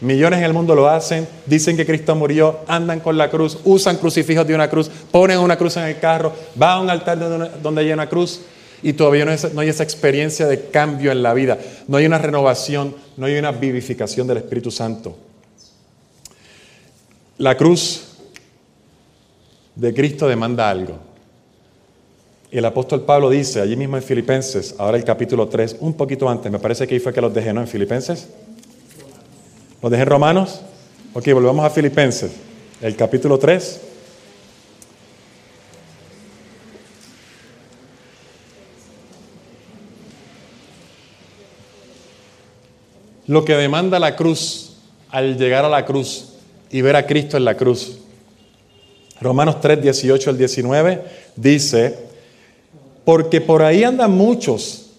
Millones 0.00 0.38
en 0.38 0.44
el 0.46 0.54
mundo 0.54 0.74
lo 0.74 0.88
hacen, 0.88 1.28
dicen 1.44 1.76
que 1.76 1.84
Cristo 1.84 2.14
murió, 2.14 2.60
andan 2.66 3.00
con 3.00 3.18
la 3.18 3.28
cruz, 3.28 3.58
usan 3.64 3.98
crucifijos 3.98 4.46
de 4.46 4.54
una 4.54 4.70
cruz, 4.70 4.90
ponen 5.10 5.38
una 5.38 5.58
cruz 5.58 5.76
en 5.76 5.84
el 5.84 5.98
carro, 5.98 6.32
van 6.54 6.70
a 6.70 6.80
un 6.80 6.90
altar 6.90 7.18
donde 7.60 7.80
hay 7.82 7.92
una 7.92 8.08
cruz 8.08 8.40
y 8.82 8.94
todavía 8.94 9.26
no, 9.26 9.32
no 9.52 9.60
hay 9.60 9.68
esa 9.68 9.82
experiencia 9.82 10.46
de 10.46 10.68
cambio 10.70 11.12
en 11.12 11.22
la 11.22 11.34
vida, 11.34 11.58
no 11.86 11.98
hay 11.98 12.06
una 12.06 12.16
renovación, 12.16 12.94
no 13.18 13.26
hay 13.26 13.36
una 13.36 13.52
vivificación 13.52 14.26
del 14.26 14.38
Espíritu 14.38 14.70
Santo. 14.70 15.18
La 17.36 17.56
cruz 17.56 18.04
de 19.74 19.92
Cristo 19.92 20.28
demanda 20.28 20.70
algo. 20.70 21.09
Y 22.52 22.58
el 22.58 22.64
apóstol 22.64 23.02
Pablo 23.02 23.30
dice, 23.30 23.60
allí 23.60 23.76
mismo 23.76 23.96
en 23.96 24.02
Filipenses, 24.02 24.74
ahora 24.78 24.96
el 24.96 25.04
capítulo 25.04 25.48
3, 25.48 25.76
un 25.80 25.94
poquito 25.94 26.28
antes, 26.28 26.50
me 26.50 26.58
parece 26.58 26.86
que 26.86 26.94
ahí 26.94 27.00
fue 27.00 27.12
que 27.12 27.20
los 27.20 27.32
dejé, 27.32 27.52
¿no? 27.52 27.60
En 27.60 27.68
Filipenses. 27.68 28.28
¿Los 29.80 29.90
dejé 29.90 30.02
en 30.02 30.08
Romanos? 30.08 30.60
Ok, 31.14 31.28
volvamos 31.32 31.64
a 31.64 31.70
Filipenses, 31.70 32.32
el 32.80 32.96
capítulo 32.96 33.38
3. 33.38 33.80
Lo 43.28 43.44
que 43.44 43.54
demanda 43.54 44.00
la 44.00 44.16
cruz 44.16 44.76
al 45.08 45.38
llegar 45.38 45.64
a 45.64 45.68
la 45.68 45.84
cruz 45.86 46.34
y 46.68 46.82
ver 46.82 46.96
a 46.96 47.06
Cristo 47.06 47.36
en 47.36 47.44
la 47.44 47.56
cruz. 47.56 48.00
Romanos 49.20 49.60
3, 49.60 49.82
18 49.82 50.30
al 50.30 50.36
19 50.36 51.04
dice, 51.36 52.09
porque 53.04 53.40
por 53.40 53.62
ahí 53.62 53.84
andan 53.84 54.12
muchos, 54.12 54.90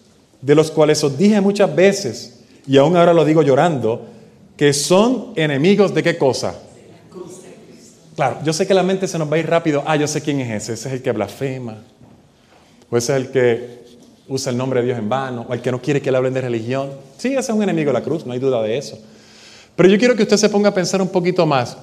de 0.42 0.56
los 0.56 0.72
cuales 0.72 1.04
os 1.04 1.18
dije 1.18 1.40
muchas 1.42 1.76
veces, 1.76 2.40
y 2.68 2.78
aún 2.78 2.96
ahora 2.96 3.14
lo 3.14 3.26
digo 3.26 3.42
llorando, 3.42 4.08
que 4.58 4.74
son 4.74 5.34
enemigos 5.36 5.94
de 5.94 6.04
qué 6.04 6.18
cosa. 6.18 6.56
Claro, 8.16 8.38
yo 8.44 8.54
sé 8.54 8.68
que 8.68 8.74
la 8.74 8.84
mente 8.84 9.08
se 9.08 9.18
nos 9.18 9.32
va 9.32 9.38
a 9.38 9.40
ir 9.40 9.50
rápido. 9.50 9.84
Ah, 9.86 9.96
yo 9.96 10.08
sé 10.08 10.22
quién 10.22 10.40
es 10.42 10.64
ese. 10.64 10.74
Ese 10.74 10.90
es 10.90 10.94
el 10.94 11.02
que 11.02 11.12
blasfema. 11.12 11.78
O 12.90 12.98
ese 12.98 13.14
es 13.14 13.26
el 13.26 13.32
que 13.32 13.82
usa 14.28 14.52
el 14.52 14.58
nombre 14.58 14.82
de 14.82 14.88
Dios 14.88 15.00
en 15.00 15.10
vano. 15.10 15.46
O 15.50 15.54
el 15.54 15.62
que 15.62 15.72
no 15.72 15.82
quiere 15.82 16.02
que 16.02 16.12
le 16.12 16.18
hablen 16.18 16.34
de 16.34 16.42
religión. 16.42 16.92
Sí, 17.18 17.30
ese 17.30 17.40
es 17.40 17.50
un 17.50 17.64
enemigo 17.64 17.88
de 17.90 17.94
la 17.94 18.04
cruz, 18.04 18.26
no 18.26 18.34
hay 18.34 18.40
duda 18.40 18.62
de 18.62 18.78
eso. 18.78 19.00
Pero 19.76 19.90
yo 19.90 19.98
quiero 19.98 20.16
que 20.16 20.24
usted 20.24 20.38
se 20.38 20.50
ponga 20.50 20.70
a 20.70 20.74
pensar 20.74 21.02
un 21.02 21.08
poquito 21.08 21.46
más. 21.46 21.78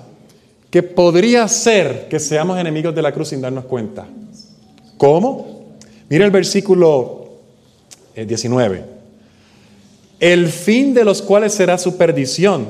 Que 0.70 0.82
podría 0.82 1.48
ser 1.48 2.06
que 2.08 2.20
seamos 2.20 2.56
enemigos 2.58 2.94
de 2.94 3.02
la 3.02 3.10
cruz 3.10 3.28
sin 3.28 3.40
darnos 3.40 3.64
cuenta. 3.64 4.06
¿Cómo? 4.98 5.57
Mira 6.08 6.24
el 6.24 6.30
versículo 6.30 7.28
19. 8.14 8.76
Eh, 8.78 8.84
el 10.20 10.48
fin 10.48 10.94
de 10.94 11.04
los 11.04 11.22
cuales 11.22 11.54
será 11.54 11.78
su 11.78 11.96
perdición, 11.96 12.66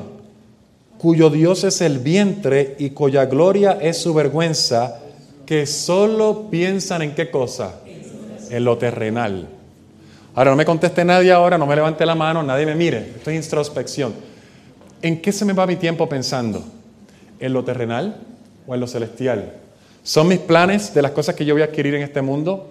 cuyo 0.97 1.29
Dios 1.29 1.63
es 1.63 1.81
el 1.81 1.99
vientre 1.99 2.75
y 2.77 2.91
cuya 2.91 3.25
gloria 3.25 3.77
es 3.81 3.97
su 3.97 4.13
vergüenza, 4.13 4.99
que 5.45 5.65
solo 5.65 6.47
piensan 6.51 7.01
en 7.01 7.15
qué 7.15 7.31
cosa? 7.31 7.75
En 8.49 8.65
lo 8.65 8.77
terrenal. 8.77 9.47
Ahora 10.35 10.51
no 10.51 10.57
me 10.57 10.65
conteste 10.65 11.03
nadie 11.03 11.31
ahora, 11.31 11.57
no 11.57 11.65
me 11.65 11.75
levante 11.75 12.05
la 12.05 12.15
mano, 12.15 12.43
nadie 12.43 12.65
me 12.65 12.75
mire. 12.75 13.13
Esto 13.15 13.31
es 13.31 13.43
introspección. 13.43 14.13
¿En 15.01 15.21
qué 15.21 15.31
se 15.31 15.45
me 15.45 15.53
va 15.53 15.65
mi 15.65 15.77
tiempo 15.77 16.07
pensando? 16.07 16.63
¿En 17.39 17.53
lo 17.53 17.63
terrenal 17.63 18.17
o 18.67 18.75
en 18.75 18.81
lo 18.81 18.87
celestial? 18.87 19.53
¿Son 20.03 20.27
mis 20.27 20.39
planes 20.39 20.93
de 20.93 21.01
las 21.01 21.11
cosas 21.11 21.35
que 21.35 21.45
yo 21.45 21.55
voy 21.55 21.61
a 21.61 21.65
adquirir 21.65 21.95
en 21.95 22.03
este 22.03 22.21
mundo? 22.21 22.69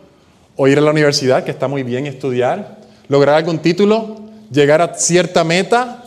O 0.60 0.66
ir 0.66 0.76
a 0.76 0.80
la 0.80 0.90
universidad, 0.90 1.44
que 1.44 1.52
está 1.52 1.68
muy 1.68 1.84
bien 1.84 2.06
estudiar, 2.06 2.78
lograr 3.06 3.36
algún 3.36 3.60
título, 3.60 4.16
llegar 4.50 4.82
a 4.82 4.94
cierta 4.94 5.44
meta. 5.44 6.04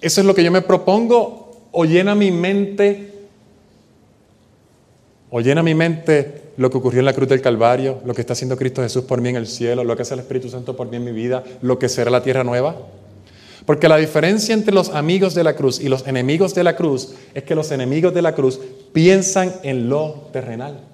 Eso 0.00 0.20
es 0.20 0.26
lo 0.26 0.36
que 0.36 0.44
yo 0.44 0.52
me 0.52 0.62
propongo 0.62 1.68
o 1.72 1.84
llena 1.84 2.14
mi 2.14 2.30
mente 2.30 3.10
o 5.30 5.40
llena 5.40 5.64
mi 5.64 5.74
mente 5.74 6.42
lo 6.58 6.70
que 6.70 6.78
ocurrió 6.78 7.00
en 7.00 7.06
la 7.06 7.12
cruz 7.12 7.28
del 7.28 7.40
Calvario, 7.40 8.00
lo 8.04 8.14
que 8.14 8.20
está 8.20 8.34
haciendo 8.34 8.56
Cristo 8.56 8.82
Jesús 8.82 9.02
por 9.02 9.20
mí 9.20 9.30
en 9.30 9.36
el 9.36 9.48
cielo, 9.48 9.82
lo 9.82 9.96
que 9.96 10.02
hace 10.02 10.14
el 10.14 10.20
Espíritu 10.20 10.48
Santo 10.48 10.76
por 10.76 10.88
mí 10.88 10.96
en 10.96 11.04
mi 11.04 11.10
vida, 11.10 11.42
lo 11.60 11.76
que 11.76 11.88
será 11.88 12.12
la 12.12 12.22
tierra 12.22 12.44
nueva. 12.44 12.76
Porque 13.66 13.88
la 13.88 13.96
diferencia 13.96 14.54
entre 14.54 14.72
los 14.72 14.90
amigos 14.90 15.34
de 15.34 15.42
la 15.42 15.56
cruz 15.56 15.80
y 15.80 15.88
los 15.88 16.06
enemigos 16.06 16.54
de 16.54 16.62
la 16.62 16.76
cruz 16.76 17.14
es 17.34 17.42
que 17.42 17.56
los 17.56 17.72
enemigos 17.72 18.14
de 18.14 18.22
la 18.22 18.36
cruz 18.36 18.60
piensan 18.92 19.52
en 19.64 19.88
lo 19.88 20.28
terrenal. 20.32 20.93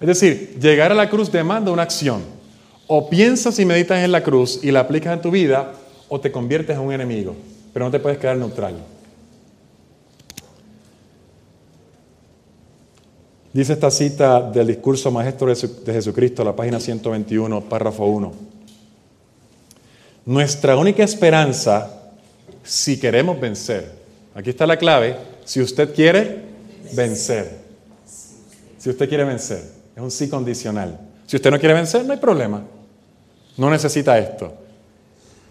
Es 0.00 0.06
decir, 0.06 0.58
llegar 0.60 0.92
a 0.92 0.94
la 0.94 1.08
cruz 1.08 1.32
demanda 1.32 1.70
una 1.70 1.82
acción. 1.82 2.22
O 2.86 3.08
piensas 3.10 3.58
y 3.58 3.64
meditas 3.64 4.04
en 4.04 4.12
la 4.12 4.22
cruz 4.22 4.60
y 4.62 4.70
la 4.70 4.80
aplicas 4.80 5.12
en 5.12 5.22
tu 5.22 5.30
vida, 5.30 5.72
o 6.08 6.20
te 6.20 6.30
conviertes 6.30 6.76
en 6.76 6.82
un 6.82 6.92
enemigo. 6.92 7.34
Pero 7.72 7.86
no 7.86 7.90
te 7.90 7.98
puedes 7.98 8.18
quedar 8.18 8.36
neutral. 8.36 8.74
Dice 13.52 13.72
esta 13.72 13.90
cita 13.90 14.42
del 14.42 14.66
discurso 14.66 15.10
maestro 15.10 15.48
de 15.48 15.92
Jesucristo, 15.92 16.44
la 16.44 16.54
página 16.54 16.78
121, 16.78 17.62
párrafo 17.62 18.04
1. 18.04 18.32
Nuestra 20.26 20.76
única 20.76 21.02
esperanza, 21.02 22.12
si 22.62 23.00
queremos 23.00 23.40
vencer, 23.40 23.92
aquí 24.34 24.50
está 24.50 24.66
la 24.66 24.76
clave, 24.76 25.16
si 25.44 25.62
usted 25.62 25.94
quiere 25.94 26.42
vencer, 26.92 27.58
si 28.76 28.90
usted 28.90 29.08
quiere 29.08 29.24
vencer, 29.24 29.75
es 29.96 30.02
un 30.02 30.10
sí 30.10 30.28
condicional. 30.28 31.00
Si 31.26 31.36
usted 31.36 31.50
no 31.50 31.58
quiere 31.58 31.74
vencer, 31.74 32.04
no 32.04 32.12
hay 32.12 32.18
problema. 32.18 32.62
No 33.56 33.70
necesita 33.70 34.18
esto. 34.18 34.52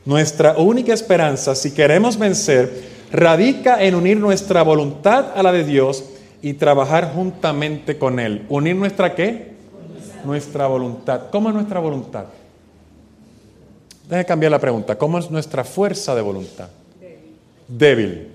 Nuestra 0.05 0.55
única 0.57 0.93
esperanza, 0.93 1.55
si 1.55 1.71
queremos 1.71 2.17
vencer, 2.17 2.71
radica 3.11 3.81
en 3.83 3.95
unir 3.95 4.17
nuestra 4.17 4.61
voluntad 4.61 5.31
a 5.35 5.41
la 5.41 5.51
de 5.51 5.63
Dios 5.63 6.03
y 6.43 6.53
trabajar 6.53 7.11
juntamente 7.11 7.97
con 7.97 8.19
Él. 8.19 8.45
¿Unir 8.47 8.75
nuestra 8.75 9.15
qué? 9.15 9.55
Nuestra 10.23 10.67
voluntad. 10.67 11.23
¿Cómo 11.31 11.49
es 11.49 11.55
nuestra 11.55 11.79
voluntad? 11.79 12.25
Deje 14.07 14.25
cambiar 14.25 14.51
la 14.51 14.59
pregunta. 14.59 14.95
¿Cómo 14.95 15.17
es 15.17 15.31
nuestra 15.31 15.63
fuerza 15.63 16.13
de 16.13 16.21
voluntad? 16.21 16.69
Débil. 17.67 18.27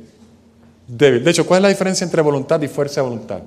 Débil. 0.89 1.23
De 1.23 1.31
hecho, 1.31 1.47
¿cuál 1.47 1.59
es 1.59 1.63
la 1.63 1.69
diferencia 1.69 2.05
entre 2.05 2.21
voluntad 2.21 2.61
y 2.61 2.67
fuerza 2.67 3.01
de 3.01 3.09
voluntad? 3.09 3.43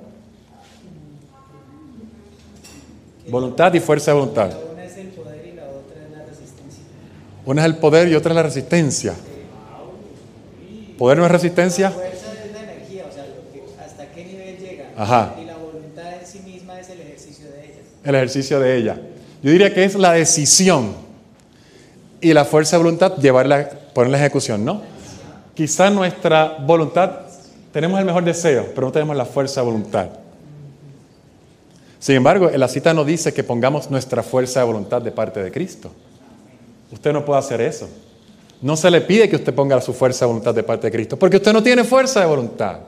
Voluntad 3.27 3.73
y 3.73 3.79
fuerza 3.79 4.11
de 4.11 4.19
voluntad. 4.19 4.51
Una 4.73 4.83
es 4.83 4.97
el 4.97 5.07
poder 5.07 5.47
y 5.47 5.55
la 5.55 5.63
otra 5.63 6.03
es 6.05 6.11
la 6.11 6.25
resistencia. 6.25 6.83
Una 7.45 7.61
es 7.61 7.65
el 7.65 7.75
poder 7.77 8.07
y 8.09 8.15
otra 8.15 8.31
es 8.31 8.35
la 8.35 8.43
resistencia. 8.43 9.13
¿Poder 10.97 11.17
no 11.17 11.25
es 11.25 11.31
resistencia? 11.31 11.91
Fuerza 11.91 12.33
es 12.45 12.51
la 12.53 12.71
energía, 12.71 13.05
o 13.09 13.13
sea, 13.13 13.25
hasta 13.85 14.11
qué 14.11 14.25
nivel 14.25 14.57
llega. 14.57 14.89
Ajá. 14.95 15.35
Y 15.41 15.45
la 15.45 15.55
voluntad 15.55 16.05
en 16.21 16.27
sí 16.27 16.39
misma 16.39 16.79
es 16.79 16.89
el 16.89 17.01
ejercicio 17.01 17.49
de 17.49 17.65
ella. 17.65 17.79
El 18.03 18.15
ejercicio 18.15 18.59
de 18.59 18.77
ella. 18.77 19.01
Yo 19.41 19.51
diría 19.51 19.73
que 19.73 19.83
es 19.83 19.95
la 19.95 20.13
decisión 20.13 20.93
y 22.21 22.33
la 22.33 22.45
fuerza 22.45 22.77
de 22.77 22.83
voluntad 22.83 23.17
llevarla, 23.17 23.69
ponerla 23.93 24.17
en 24.17 24.23
ejecución, 24.23 24.63
¿no? 24.63 24.81
Quizá 25.53 25.89
nuestra 25.89 26.57
voluntad, 26.65 27.21
tenemos 27.71 27.99
el 27.99 28.05
mejor 28.05 28.23
deseo, 28.23 28.67
pero 28.73 28.87
no 28.87 28.93
tenemos 28.93 29.15
la 29.15 29.25
fuerza 29.25 29.61
de 29.61 29.65
voluntad. 29.65 30.07
Sin 32.03 32.15
embargo, 32.15 32.51
la 32.53 32.67
cita 32.67 32.93
no 32.93 33.05
dice 33.05 33.33
que 33.33 33.45
pongamos 33.45 33.89
nuestra 33.89 34.21
fuerza 34.23 34.59
de 34.59 34.65
voluntad 34.65 35.01
de 35.01 35.09
parte 35.09 35.41
de 35.41 35.49
Cristo. 35.49 35.89
Usted 36.91 37.13
no 37.13 37.23
puede 37.23 37.39
hacer 37.39 37.61
eso. 37.61 37.87
No 38.61 38.75
se 38.75 38.91
le 38.91 38.99
pide 38.99 39.29
que 39.29 39.37
usted 39.37 39.53
ponga 39.53 39.79
su 39.79 39.93
fuerza 39.93 40.25
de 40.25 40.27
voluntad 40.27 40.53
de 40.53 40.63
parte 40.63 40.87
de 40.87 40.91
Cristo, 40.91 41.17
porque 41.17 41.37
usted 41.37 41.53
no 41.53 41.63
tiene 41.63 41.85
fuerza 41.85 42.19
de 42.19 42.25
voluntad. 42.25 42.79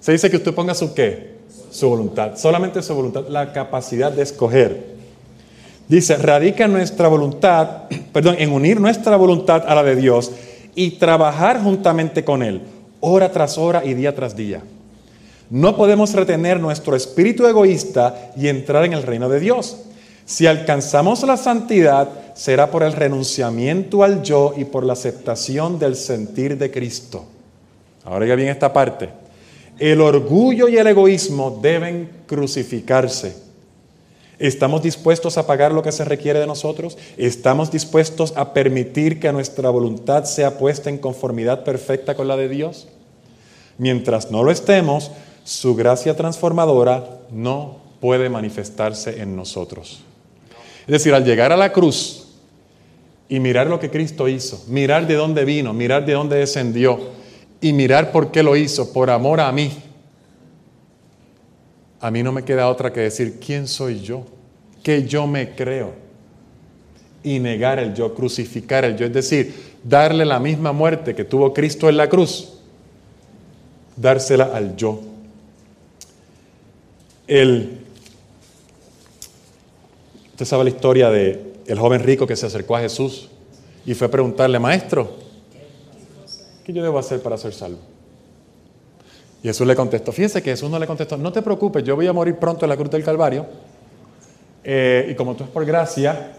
Se 0.00 0.12
dice 0.12 0.30
que 0.30 0.38
usted 0.38 0.54
ponga 0.54 0.74
su 0.74 0.94
qué? 0.94 1.34
Su 1.70 1.90
voluntad. 1.90 2.38
Solamente 2.38 2.82
su 2.82 2.94
voluntad, 2.94 3.28
la 3.28 3.52
capacidad 3.52 4.10
de 4.10 4.22
escoger. 4.22 4.94
Dice, 5.86 6.16
radica 6.16 6.66
nuestra 6.66 7.08
voluntad, 7.08 7.90
perdón, 8.14 8.36
en 8.38 8.52
unir 8.52 8.80
nuestra 8.80 9.18
voluntad 9.18 9.64
a 9.68 9.74
la 9.74 9.82
de 9.82 9.96
Dios 9.96 10.32
y 10.74 10.92
trabajar 10.92 11.62
juntamente 11.62 12.24
con 12.24 12.42
Él, 12.42 12.62
hora 13.00 13.30
tras 13.32 13.58
hora 13.58 13.84
y 13.84 13.92
día 13.92 14.14
tras 14.14 14.34
día. 14.34 14.62
No 15.50 15.76
podemos 15.76 16.12
retener 16.12 16.58
nuestro 16.60 16.96
espíritu 16.96 17.46
egoísta 17.46 18.32
y 18.36 18.48
entrar 18.48 18.84
en 18.84 18.94
el 18.94 19.02
reino 19.02 19.28
de 19.28 19.40
Dios. 19.40 19.78
Si 20.24 20.46
alcanzamos 20.46 21.22
la 21.22 21.36
santidad, 21.36 22.08
será 22.34 22.70
por 22.70 22.82
el 22.82 22.92
renunciamiento 22.92 24.02
al 24.02 24.22
yo 24.22 24.54
y 24.56 24.64
por 24.64 24.84
la 24.84 24.94
aceptación 24.94 25.78
del 25.78 25.96
sentir 25.96 26.56
de 26.56 26.70
Cristo. 26.70 27.26
Ahora 28.04 28.26
ya 28.26 28.34
bien 28.34 28.48
esta 28.48 28.72
parte. 28.72 29.10
El 29.78 30.00
orgullo 30.00 30.68
y 30.68 30.76
el 30.76 30.86
egoísmo 30.86 31.58
deben 31.60 32.10
crucificarse. 32.26 33.36
¿Estamos 34.38 34.82
dispuestos 34.82 35.38
a 35.38 35.46
pagar 35.46 35.72
lo 35.72 35.82
que 35.82 35.92
se 35.92 36.04
requiere 36.04 36.40
de 36.40 36.46
nosotros? 36.46 36.98
¿Estamos 37.16 37.70
dispuestos 37.70 38.32
a 38.36 38.52
permitir 38.52 39.20
que 39.20 39.32
nuestra 39.32 39.70
voluntad 39.70 40.24
sea 40.24 40.58
puesta 40.58 40.90
en 40.90 40.98
conformidad 40.98 41.64
perfecta 41.64 42.14
con 42.14 42.28
la 42.28 42.36
de 42.36 42.48
Dios? 42.48 42.88
Mientras 43.78 44.30
no 44.30 44.42
lo 44.42 44.50
estemos, 44.50 45.10
su 45.44 45.76
gracia 45.76 46.16
transformadora 46.16 47.20
no 47.30 47.76
puede 48.00 48.28
manifestarse 48.28 49.20
en 49.20 49.36
nosotros. 49.36 50.02
Es 50.86 50.92
decir, 50.92 51.14
al 51.14 51.24
llegar 51.24 51.52
a 51.52 51.56
la 51.56 51.72
cruz 51.72 52.26
y 53.28 53.40
mirar 53.40 53.66
lo 53.66 53.78
que 53.78 53.90
Cristo 53.90 54.28
hizo, 54.28 54.64
mirar 54.68 55.06
de 55.06 55.14
dónde 55.14 55.44
vino, 55.44 55.72
mirar 55.72 56.04
de 56.04 56.14
dónde 56.14 56.36
descendió 56.36 56.98
y 57.60 57.72
mirar 57.72 58.10
por 58.10 58.30
qué 58.30 58.42
lo 58.42 58.56
hizo, 58.56 58.92
por 58.92 59.10
amor 59.10 59.40
a 59.40 59.52
mí, 59.52 59.70
a 62.00 62.10
mí 62.10 62.22
no 62.22 62.32
me 62.32 62.42
queda 62.42 62.68
otra 62.68 62.92
que 62.92 63.00
decir, 63.00 63.38
¿quién 63.40 63.66
soy 63.66 64.00
yo? 64.00 64.26
¿Qué 64.82 65.04
yo 65.04 65.26
me 65.26 65.54
creo? 65.54 65.92
Y 67.22 67.38
negar 67.38 67.78
el 67.78 67.94
yo, 67.94 68.14
crucificar 68.14 68.84
el 68.84 68.96
yo, 68.96 69.06
es 69.06 69.12
decir, 69.14 69.54
darle 69.82 70.26
la 70.26 70.38
misma 70.38 70.72
muerte 70.72 71.14
que 71.14 71.24
tuvo 71.24 71.54
Cristo 71.54 71.88
en 71.88 71.96
la 71.96 72.08
cruz, 72.10 72.58
dársela 73.96 74.50
al 74.52 74.76
yo. 74.76 75.13
El, 77.26 77.80
usted 80.32 80.44
sabe 80.44 80.64
la 80.64 80.70
historia 80.70 81.10
de 81.10 81.54
el 81.66 81.78
joven 81.78 82.02
rico 82.02 82.26
que 82.26 82.36
se 82.36 82.46
acercó 82.46 82.76
a 82.76 82.80
Jesús 82.80 83.30
y 83.86 83.94
fue 83.94 84.06
a 84.08 84.10
preguntarle, 84.10 84.58
maestro, 84.58 85.10
¿qué 86.64 86.72
yo 86.72 86.82
debo 86.82 86.98
hacer 86.98 87.22
para 87.22 87.38
ser 87.38 87.54
salvo? 87.54 87.78
Y 89.42 89.48
Jesús 89.48 89.66
le 89.66 89.76
contestó, 89.76 90.12
fíjese 90.12 90.42
que 90.42 90.50
Jesús 90.50 90.70
no 90.70 90.78
le 90.78 90.86
contestó, 90.86 91.16
no 91.16 91.32
te 91.32 91.42
preocupes, 91.42 91.84
yo 91.84 91.96
voy 91.96 92.06
a 92.06 92.12
morir 92.12 92.36
pronto 92.36 92.64
en 92.64 92.70
la 92.70 92.76
cruz 92.76 92.90
del 92.90 93.04
Calvario, 93.04 93.46
eh, 94.62 95.08
y 95.10 95.14
como 95.14 95.34
tú 95.34 95.44
es 95.44 95.50
por 95.50 95.64
gracia, 95.64 96.32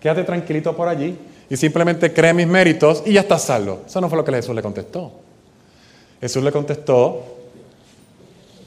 quédate 0.00 0.24
tranquilito 0.24 0.76
por 0.76 0.88
allí 0.88 1.16
y 1.48 1.56
simplemente 1.56 2.12
cree 2.12 2.34
mis 2.34 2.46
méritos 2.46 3.02
y 3.06 3.14
ya 3.14 3.20
estás 3.20 3.44
salvo. 3.44 3.82
Eso 3.86 4.00
no 4.00 4.08
fue 4.08 4.18
lo 4.18 4.24
que 4.24 4.32
Jesús 4.32 4.54
le 4.54 4.62
contestó. 4.62 5.12
Jesús 6.20 6.42
le 6.42 6.52
contestó, 6.52 7.22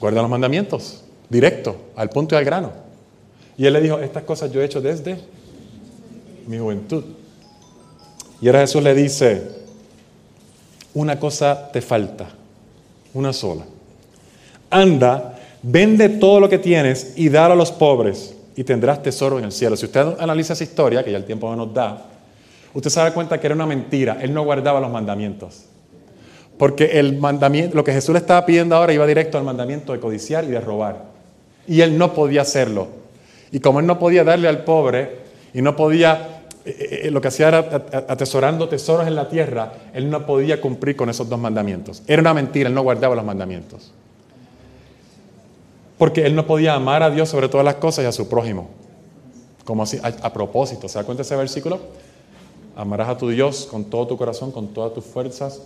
guarda 0.00 0.22
los 0.22 0.30
mandamientos, 0.30 1.04
directo, 1.28 1.76
al 1.96 2.08
punto 2.10 2.34
y 2.34 2.38
al 2.38 2.44
grano. 2.44 2.72
Y 3.56 3.66
él 3.66 3.72
le 3.72 3.80
dijo, 3.80 3.98
estas 3.98 4.22
cosas 4.22 4.52
yo 4.52 4.60
he 4.62 4.64
hecho 4.64 4.80
desde 4.80 5.18
mi 6.46 6.58
juventud. 6.58 7.04
Y 8.40 8.46
ahora 8.46 8.60
Jesús 8.60 8.82
le 8.82 8.94
dice, 8.94 9.42
una 10.94 11.18
cosa 11.18 11.70
te 11.72 11.80
falta, 11.80 12.28
una 13.14 13.32
sola. 13.32 13.64
Anda, 14.70 15.38
vende 15.62 16.08
todo 16.08 16.40
lo 16.40 16.48
que 16.48 16.58
tienes 16.58 17.14
y 17.16 17.28
dalo 17.28 17.54
a 17.54 17.56
los 17.56 17.72
pobres 17.72 18.34
y 18.54 18.64
tendrás 18.64 19.02
tesoro 19.02 19.38
en 19.38 19.44
el 19.44 19.52
cielo. 19.52 19.76
Si 19.76 19.86
usted 19.86 20.06
analiza 20.18 20.52
esa 20.52 20.64
historia, 20.64 21.02
que 21.02 21.10
ya 21.10 21.16
el 21.16 21.24
tiempo 21.24 21.48
no 21.50 21.56
nos 21.66 21.74
da, 21.74 22.06
usted 22.74 22.90
se 22.90 23.00
da 23.00 23.12
cuenta 23.12 23.40
que 23.40 23.46
era 23.46 23.54
una 23.54 23.66
mentira. 23.66 24.18
Él 24.20 24.32
no 24.32 24.44
guardaba 24.44 24.80
los 24.80 24.90
mandamientos. 24.90 25.64
Porque 26.58 26.98
el 26.98 27.16
mandamiento, 27.18 27.76
lo 27.76 27.84
que 27.84 27.92
Jesús 27.92 28.12
le 28.12 28.18
estaba 28.18 28.44
pidiendo 28.44 28.74
ahora 28.74 28.92
iba 28.92 29.06
directo 29.06 29.38
al 29.38 29.44
mandamiento 29.44 29.92
de 29.92 30.00
codiciar 30.00 30.44
y 30.44 30.48
de 30.48 30.60
robar. 30.60 31.17
Y 31.68 31.82
él 31.82 31.96
no 31.96 32.14
podía 32.14 32.42
hacerlo. 32.42 32.88
Y 33.52 33.60
como 33.60 33.80
él 33.80 33.86
no 33.86 33.98
podía 33.98 34.24
darle 34.24 34.48
al 34.48 34.64
pobre 34.64 35.18
y 35.54 35.62
no 35.62 35.76
podía, 35.76 36.42
eh, 36.64 37.02
eh, 37.04 37.10
lo 37.10 37.20
que 37.20 37.28
hacía 37.28 37.48
era 37.48 37.58
atesorando 38.08 38.68
tesoros 38.68 39.06
en 39.06 39.14
la 39.14 39.28
tierra, 39.28 39.72
él 39.94 40.10
no 40.10 40.26
podía 40.26 40.60
cumplir 40.60 40.96
con 40.96 41.08
esos 41.08 41.28
dos 41.28 41.38
mandamientos. 41.38 42.02
Era 42.06 42.20
una 42.20 42.34
mentira, 42.34 42.68
él 42.68 42.74
no 42.74 42.82
guardaba 42.82 43.14
los 43.14 43.24
mandamientos. 43.24 43.92
Porque 45.96 46.26
él 46.26 46.34
no 46.34 46.46
podía 46.46 46.74
amar 46.74 47.02
a 47.02 47.10
Dios 47.10 47.28
sobre 47.28 47.48
todas 47.48 47.64
las 47.64 47.76
cosas 47.76 48.04
y 48.04 48.08
a 48.08 48.12
su 48.12 48.28
prójimo. 48.28 48.70
Como 49.64 49.82
así, 49.82 49.98
a, 50.02 50.06
a 50.06 50.32
propósito, 50.32 50.88
¿se 50.88 50.98
da 50.98 51.04
cuenta 51.04 51.22
ese 51.22 51.36
versículo? 51.36 51.80
Amarás 52.76 53.08
a 53.08 53.18
tu 53.18 53.28
Dios 53.28 53.66
con 53.70 53.84
todo 53.84 54.06
tu 54.06 54.16
corazón, 54.16 54.52
con 54.52 54.68
todas 54.68 54.94
tus 54.94 55.04
fuerzas 55.04 55.62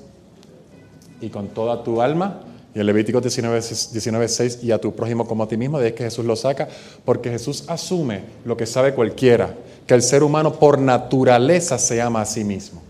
y 1.20 1.28
con 1.28 1.48
toda 1.48 1.84
tu 1.84 2.00
alma. 2.00 2.40
Y 2.74 2.80
en 2.80 2.86
Levítico 2.86 3.20
19, 3.20 3.60
19, 3.60 4.28
6, 4.28 4.58
y 4.62 4.70
a 4.70 4.78
tu 4.78 4.94
prójimo 4.94 5.26
como 5.26 5.44
a 5.44 5.48
ti 5.48 5.56
mismo, 5.56 5.78
de 5.78 5.86
ahí 5.86 5.92
que 5.92 6.04
Jesús 6.04 6.24
lo 6.24 6.36
saca, 6.36 6.68
porque 7.04 7.30
Jesús 7.30 7.64
asume 7.68 8.22
lo 8.44 8.56
que 8.56 8.64
sabe 8.64 8.94
cualquiera, 8.94 9.54
que 9.86 9.94
el 9.94 10.02
ser 10.02 10.22
humano 10.22 10.54
por 10.54 10.78
naturaleza 10.78 11.76
se 11.78 12.00
ama 12.00 12.22
a 12.22 12.24
sí 12.24 12.44
mismo. 12.44 12.80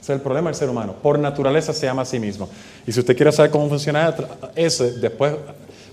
Ese 0.00 0.12
es 0.12 0.16
el 0.16 0.22
problema 0.22 0.48
del 0.48 0.56
ser 0.56 0.70
humano, 0.70 0.94
por 1.02 1.18
naturaleza 1.18 1.74
se 1.74 1.86
ama 1.88 2.02
a 2.02 2.06
sí 2.06 2.18
mismo. 2.18 2.48
Y 2.86 2.92
si 2.92 3.00
usted 3.00 3.14
quiere 3.14 3.32
saber 3.32 3.50
cómo 3.50 3.68
funciona 3.68 4.14
eso, 4.56 4.84
después, 4.92 5.34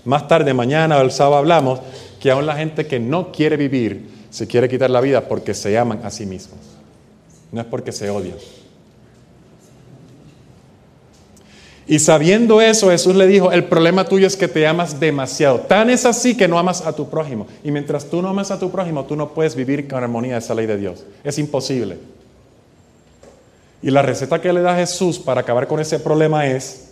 más 0.06 0.26
tarde, 0.26 0.54
mañana 0.54 0.96
o 0.96 1.02
el 1.02 1.10
sábado 1.10 1.36
hablamos, 1.36 1.80
que 2.18 2.30
aún 2.30 2.46
la 2.46 2.56
gente 2.56 2.86
que 2.86 2.98
no 2.98 3.32
quiere 3.32 3.58
vivir, 3.58 4.08
se 4.30 4.46
quiere 4.46 4.68
quitar 4.68 4.88
la 4.88 5.02
vida 5.02 5.28
porque 5.28 5.52
se 5.52 5.76
aman 5.76 6.00
a 6.04 6.10
sí 6.10 6.24
mismos. 6.24 6.58
No 7.52 7.60
es 7.60 7.66
porque 7.66 7.92
se 7.92 8.08
odian. 8.08 8.36
Y 11.88 12.00
sabiendo 12.00 12.60
eso, 12.60 12.90
Jesús 12.90 13.14
le 13.14 13.28
dijo, 13.28 13.52
el 13.52 13.64
problema 13.64 14.04
tuyo 14.04 14.26
es 14.26 14.36
que 14.36 14.48
te 14.48 14.66
amas 14.66 14.98
demasiado. 14.98 15.60
Tan 15.60 15.88
es 15.88 16.04
así 16.04 16.36
que 16.36 16.48
no 16.48 16.58
amas 16.58 16.80
a 16.84 16.92
tu 16.92 17.08
prójimo. 17.08 17.46
Y 17.62 17.70
mientras 17.70 18.06
tú 18.06 18.20
no 18.20 18.28
amas 18.28 18.50
a 18.50 18.58
tu 18.58 18.70
prójimo, 18.72 19.04
tú 19.04 19.14
no 19.14 19.32
puedes 19.32 19.54
vivir 19.54 19.86
con 19.86 20.02
armonía 20.02 20.38
esa 20.38 20.54
ley 20.54 20.66
de 20.66 20.76
Dios. 20.76 21.04
Es 21.22 21.38
imposible. 21.38 21.98
Y 23.82 23.90
la 23.90 24.02
receta 24.02 24.40
que 24.40 24.52
le 24.52 24.62
da 24.62 24.74
Jesús 24.74 25.18
para 25.20 25.42
acabar 25.42 25.68
con 25.68 25.78
ese 25.78 26.00
problema 26.00 26.48
es, 26.48 26.88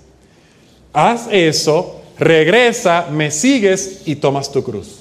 haz 0.92 1.26
eso, 1.28 2.01
regresa, 2.16 3.09
me 3.11 3.32
sigues 3.32 4.03
y 4.05 4.14
tomas 4.14 4.53
tu 4.53 4.62
cruz. 4.62 5.01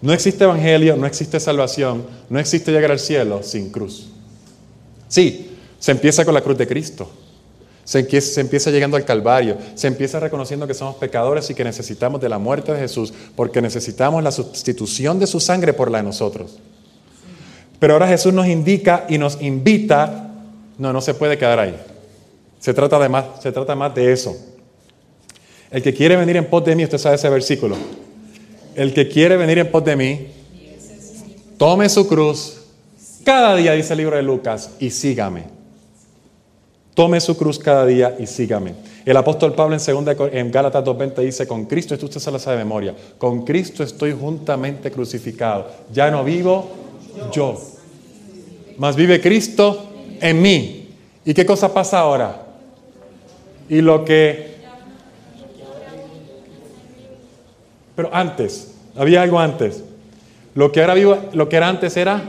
No 0.00 0.12
existe 0.12 0.44
evangelio, 0.44 0.94
no 0.94 1.04
existe 1.04 1.40
salvación, 1.40 2.06
no 2.30 2.38
existe 2.38 2.70
llegar 2.70 2.92
al 2.92 3.00
cielo 3.00 3.42
sin 3.42 3.70
cruz. 3.70 4.08
Sí, 5.08 5.50
se 5.80 5.90
empieza 5.90 6.24
con 6.24 6.34
la 6.34 6.42
cruz 6.42 6.56
de 6.58 6.68
Cristo. 6.68 7.10
Se 7.86 8.00
empieza, 8.00 8.72
llegando 8.72 8.96
al 8.96 9.04
Calvario, 9.04 9.56
se 9.76 9.86
empieza 9.86 10.18
reconociendo 10.18 10.66
que 10.66 10.74
somos 10.74 10.96
pecadores 10.96 11.48
y 11.50 11.54
que 11.54 11.62
necesitamos 11.62 12.20
de 12.20 12.28
la 12.28 12.36
muerte 12.36 12.72
de 12.72 12.80
Jesús, 12.80 13.14
porque 13.36 13.62
necesitamos 13.62 14.24
la 14.24 14.32
sustitución 14.32 15.20
de 15.20 15.28
su 15.28 15.38
sangre 15.38 15.72
por 15.72 15.92
la 15.92 15.98
de 15.98 16.04
nosotros. 16.04 16.58
Pero 17.78 17.92
ahora 17.92 18.08
Jesús 18.08 18.32
nos 18.32 18.48
indica 18.48 19.06
y 19.08 19.18
nos 19.18 19.40
invita, 19.40 20.32
no, 20.78 20.92
no 20.92 21.00
se 21.00 21.14
puede 21.14 21.38
quedar 21.38 21.60
ahí. 21.60 21.80
Se 22.58 22.74
trata 22.74 22.98
de 22.98 23.08
más, 23.08 23.24
se 23.40 23.52
trata 23.52 23.76
más 23.76 23.94
de 23.94 24.12
eso. 24.12 24.36
El 25.70 25.80
que 25.80 25.94
quiere 25.94 26.16
venir 26.16 26.36
en 26.36 26.46
pos 26.46 26.64
de 26.64 26.74
mí, 26.74 26.82
usted 26.82 26.98
sabe 26.98 27.14
ese 27.14 27.28
versículo. 27.28 27.76
El 28.74 28.94
que 28.94 29.06
quiere 29.08 29.36
venir 29.36 29.58
en 29.58 29.70
pos 29.70 29.84
de 29.84 29.94
mí, 29.94 30.26
tome 31.56 31.88
su 31.88 32.08
cruz 32.08 32.62
cada 33.24 33.54
día, 33.54 33.74
dice 33.74 33.92
el 33.92 33.98
libro 33.98 34.16
de 34.16 34.24
Lucas, 34.24 34.72
y 34.80 34.90
sígame. 34.90 35.55
Tome 36.96 37.20
su 37.20 37.36
cruz 37.36 37.58
cada 37.58 37.84
día 37.84 38.16
y 38.18 38.26
sígame. 38.26 38.72
El 39.04 39.18
apóstol 39.18 39.52
Pablo 39.52 39.74
en, 39.74 39.80
segunda, 39.80 40.16
en 40.32 40.50
Gálatas 40.50 40.82
2.20 40.82 41.16
dice, 41.16 41.46
con 41.46 41.66
Cristo, 41.66 41.92
esto 41.92 42.06
usted 42.06 42.20
se 42.20 42.38
sabe 42.38 42.56
de 42.56 42.64
memoria, 42.64 42.94
con 43.18 43.44
Cristo 43.44 43.82
estoy 43.82 44.16
juntamente 44.18 44.90
crucificado. 44.90 45.66
Ya 45.92 46.10
no 46.10 46.24
vivo 46.24 46.70
yo, 47.30 47.60
mas 48.78 48.96
vive 48.96 49.20
Cristo 49.20 49.90
en 50.22 50.40
mí. 50.40 50.88
¿Y 51.22 51.34
qué 51.34 51.44
cosa 51.44 51.74
pasa 51.74 51.98
ahora? 51.98 52.46
Y 53.68 53.82
lo 53.82 54.02
que... 54.02 54.56
Pero 57.94 58.08
antes, 58.10 58.72
había 58.96 59.20
algo 59.20 59.38
antes. 59.38 59.84
Lo 60.54 60.72
que, 60.72 60.80
ahora 60.80 60.94
vivo, 60.94 61.18
lo 61.34 61.46
que 61.50 61.56
era 61.56 61.68
antes 61.68 61.94
era 61.98 62.22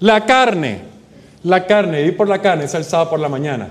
la 0.00 0.24
carne. 0.24 0.80
La 1.42 1.66
carne, 1.66 1.98
vivir 1.98 2.16
por 2.16 2.26
la 2.26 2.40
carne 2.40 2.64
es 2.64 2.72
el 2.72 2.84
sábado 2.84 3.10
por 3.10 3.20
la 3.20 3.28
mañana. 3.28 3.68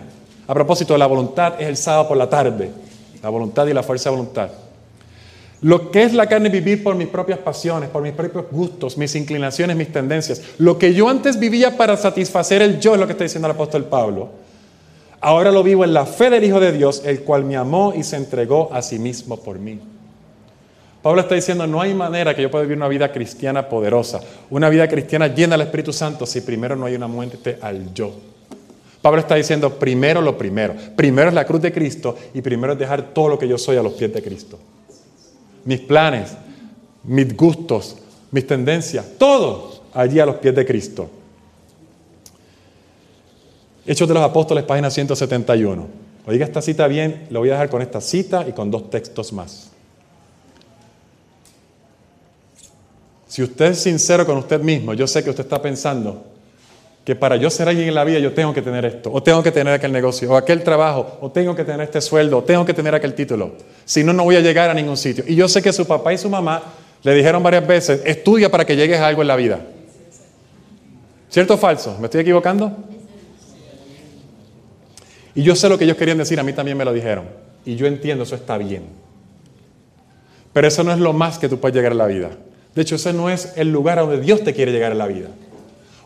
A 0.47 0.53
propósito, 0.53 0.97
la 0.97 1.05
voluntad 1.05 1.59
es 1.59 1.67
el 1.67 1.77
sábado 1.77 2.09
por 2.09 2.17
la 2.17 2.29
tarde. 2.29 2.71
La 3.21 3.29
voluntad 3.29 3.65
y 3.67 3.73
la 3.73 3.83
fuerza 3.83 4.09
de 4.09 4.15
voluntad. 4.17 4.49
Lo 5.61 5.91
que 5.91 6.03
es 6.03 6.13
la 6.13 6.27
carne 6.27 6.49
vivir 6.49 6.83
por 6.83 6.93
mis 6.95 7.07
propias 7.07 7.39
pasiones, 7.39 7.89
por 7.89 8.03
mis 8.03 8.11
propios 8.11 8.45
gustos, 8.51 8.97
mis 8.97 9.15
inclinaciones, 9.15 9.77
mis 9.77 9.93
tendencias. 9.93 10.41
Lo 10.57 10.77
que 10.77 10.93
yo 10.93 11.07
antes 11.07 11.39
vivía 11.39 11.77
para 11.77 11.95
satisfacer 11.95 12.61
el 12.61 12.81
yo 12.81 12.93
es 12.95 12.99
lo 12.99 13.05
que 13.05 13.13
está 13.13 13.23
diciendo 13.23 13.47
el 13.47 13.53
apóstol 13.53 13.85
Pablo. 13.85 14.29
Ahora 15.21 15.53
lo 15.53 15.63
vivo 15.63 15.85
en 15.85 15.93
la 15.93 16.05
fe 16.05 16.29
del 16.29 16.43
Hijo 16.43 16.59
de 16.59 16.73
Dios, 16.73 17.03
el 17.05 17.21
cual 17.21 17.45
me 17.45 17.55
amó 17.55 17.93
y 17.95 18.03
se 18.03 18.17
entregó 18.17 18.73
a 18.73 18.81
sí 18.81 18.99
mismo 18.99 19.37
por 19.37 19.57
mí. 19.57 19.79
Pablo 21.01 21.21
está 21.21 21.35
diciendo, 21.35 21.65
no 21.65 21.79
hay 21.79 21.93
manera 21.93 22.35
que 22.35 22.41
yo 22.41 22.51
pueda 22.51 22.63
vivir 22.63 22.75
una 22.75 22.89
vida 22.89 23.09
cristiana 23.13 23.69
poderosa, 23.69 24.19
una 24.49 24.67
vida 24.67 24.85
cristiana 24.89 25.27
llena 25.27 25.57
del 25.57 25.67
Espíritu 25.67 25.93
Santo 25.93 26.25
si 26.25 26.41
primero 26.41 26.75
no 26.75 26.85
hay 26.85 26.95
una 26.95 27.07
muerte 27.07 27.57
al 27.61 27.93
yo. 27.93 28.32
Pablo 29.03 29.19
está 29.19 29.35
diciendo, 29.35 29.77
primero 29.77 30.21
lo 30.21 30.37
primero. 30.37 30.73
Primero 30.95 31.27
es 31.27 31.33
la 31.33 31.43
cruz 31.43 31.61
de 31.61 31.73
Cristo 31.73 32.17
y 32.33 32.41
primero 32.41 32.71
es 32.71 32.79
dejar 32.79 33.13
todo 33.13 33.27
lo 33.27 33.37
que 33.37 33.49
yo 33.49 33.57
soy 33.57 33.75
a 33.75 33.83
los 33.83 33.91
pies 33.91 34.13
de 34.13 34.23
Cristo. 34.23 34.57
Mis 35.65 35.81
planes, 35.81 36.31
mis 37.03 37.35
gustos, 37.35 37.97
mis 38.31 38.47
tendencias, 38.47 39.05
todo 39.17 39.81
allí 39.93 40.21
a 40.21 40.25
los 40.25 40.37
pies 40.37 40.55
de 40.55 40.65
Cristo. 40.65 41.09
Hechos 43.85 44.07
de 44.07 44.13
los 44.13 44.23
Apóstoles, 44.23 44.63
página 44.63 44.89
171. 44.89 45.85
Oiga 46.25 46.45
esta 46.45 46.61
cita 46.61 46.87
bien, 46.87 47.27
lo 47.29 47.41
voy 47.41 47.49
a 47.49 47.53
dejar 47.53 47.69
con 47.69 47.81
esta 47.81 47.99
cita 47.99 48.45
y 48.47 48.53
con 48.53 48.71
dos 48.71 48.89
textos 48.89 49.33
más. 49.33 49.69
Si 53.27 53.43
usted 53.43 53.71
es 53.71 53.79
sincero 53.79 54.25
con 54.25 54.37
usted 54.37 54.61
mismo, 54.61 54.93
yo 54.93 55.07
sé 55.07 55.25
que 55.25 55.29
usted 55.29 55.43
está 55.43 55.61
pensando 55.61 56.32
que 57.03 57.15
para 57.15 57.35
yo 57.35 57.49
ser 57.49 57.67
alguien 57.67 57.89
en 57.89 57.95
la 57.95 58.03
vida 58.03 58.19
yo 58.19 58.33
tengo 58.33 58.53
que 58.53 58.61
tener 58.61 58.85
esto, 58.85 59.11
o 59.11 59.21
tengo 59.21 59.43
que 59.43 59.51
tener 59.51 59.73
aquel 59.73 59.91
negocio, 59.91 60.31
o 60.31 60.37
aquel 60.37 60.63
trabajo, 60.63 61.17
o 61.21 61.29
tengo 61.31 61.53
que 61.55 61.65
tener 61.65 61.81
este 61.81 61.99
sueldo, 61.99 62.37
o 62.37 62.43
tengo 62.43 62.65
que 62.65 62.73
tener 62.73 62.95
aquel 62.95 63.13
título. 63.13 63.53
Si 63.83 64.03
no, 64.03 64.13
no 64.13 64.23
voy 64.23 64.37
a 64.37 64.39
llegar 64.39 64.69
a 64.69 64.73
ningún 64.73 64.95
sitio. 64.95 65.23
Y 65.27 65.35
yo 65.35 65.49
sé 65.49 65.61
que 65.61 65.73
su 65.73 65.85
papá 65.85 66.13
y 66.13 66.17
su 66.17 66.29
mamá 66.29 66.63
le 67.03 67.13
dijeron 67.13 67.43
varias 67.43 67.67
veces, 67.67 68.01
estudia 68.05 68.49
para 68.49 68.65
que 68.65 68.75
llegues 68.75 68.99
a 68.99 69.07
algo 69.07 69.21
en 69.21 69.27
la 69.27 69.35
vida. 69.35 69.59
¿Cierto 71.29 71.55
o 71.55 71.57
falso? 71.57 71.97
¿Me 71.99 72.05
estoy 72.05 72.21
equivocando? 72.21 72.71
Y 75.35 75.43
yo 75.43 75.55
sé 75.55 75.67
lo 75.67 75.77
que 75.77 75.83
ellos 75.83 75.97
querían 75.97 76.17
decir, 76.17 76.39
a 76.39 76.43
mí 76.43 76.53
también 76.53 76.77
me 76.77 76.85
lo 76.85 76.93
dijeron. 76.93 77.25
Y 77.65 77.75
yo 77.75 77.85
entiendo, 77.87 78.23
eso 78.23 78.35
está 78.35 78.57
bien. 78.57 78.83
Pero 80.53 80.67
eso 80.67 80.83
no 80.83 80.93
es 80.93 80.99
lo 80.99 81.11
más 81.11 81.39
que 81.39 81.49
tú 81.49 81.59
puedes 81.59 81.75
llegar 81.75 81.91
a 81.91 81.95
la 81.95 82.05
vida. 82.05 82.29
De 82.75 82.81
hecho, 82.81 82.95
ese 82.95 83.11
no 83.11 83.29
es 83.29 83.53
el 83.57 83.71
lugar 83.71 83.99
a 83.99 84.03
donde 84.03 84.21
Dios 84.21 84.43
te 84.43 84.53
quiere 84.53 84.71
llegar 84.71 84.91
en 84.91 84.99
la 84.99 85.07
vida. 85.07 85.27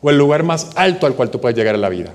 O 0.02 0.10
el 0.10 0.18
lugar 0.18 0.44
más 0.44 0.70
alto 0.76 1.06
al 1.06 1.16
cual 1.16 1.30
tú 1.30 1.42
puedes 1.42 1.58
llegar 1.58 1.76
en 1.76 1.82
la 1.82 1.90
vida. 1.90 2.14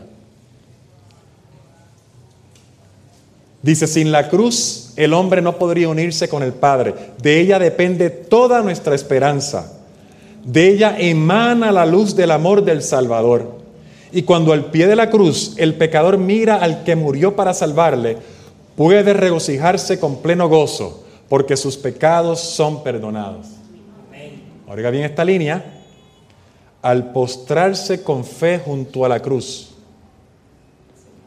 Dice, 3.63 3.87
sin 3.87 4.11
la 4.11 4.29
cruz 4.29 4.93
el 4.97 5.15
hombre 5.15 5.41
no 5.41 5.57
podría 5.57 5.89
unirse 5.89 6.29
con 6.29 6.43
el 6.43 6.53
Padre. 6.53 6.95
De 7.23 7.41
ella 7.41 7.59
depende 7.59 8.11
toda 8.11 8.61
nuestra 8.61 8.95
esperanza. 8.95 9.73
De 10.45 10.69
ella 10.69 10.97
emana 10.99 11.71
la 11.71 11.87
luz 11.87 12.17
del 12.17 12.33
amor 12.33 12.65
del 12.65 12.83
Salvador. 12.83 13.63
Y 14.11 14.23
cuando 14.23 14.53
al 14.53 14.67
pie 14.67 14.89
de 14.89 14.97
la 14.97 15.09
cruz 15.09 15.55
el 15.57 15.75
pecador 15.75 16.19
mira 16.19 16.57
al 16.57 16.83
que 16.83 16.97
murió 16.97 17.37
para 17.37 17.55
salvarle, 17.55 18.19
puede 18.77 19.13
regocijarse 19.13 19.99
con 19.99 20.17
pleno 20.17 20.49
gozo, 20.49 21.05
porque 21.29 21.57
sus 21.57 21.77
pecados 21.77 22.41
son 22.41 22.83
perdonados. 22.83 23.47
Oiga 24.69 24.91
bien 24.91 25.05
esta 25.05 25.25
línea. 25.25 25.82
Al 26.83 27.13
postrarse 27.13 28.03
con 28.03 28.25
fe 28.25 28.59
junto 28.59 29.05
a 29.05 29.09
la 29.09 29.21
cruz. 29.21 29.71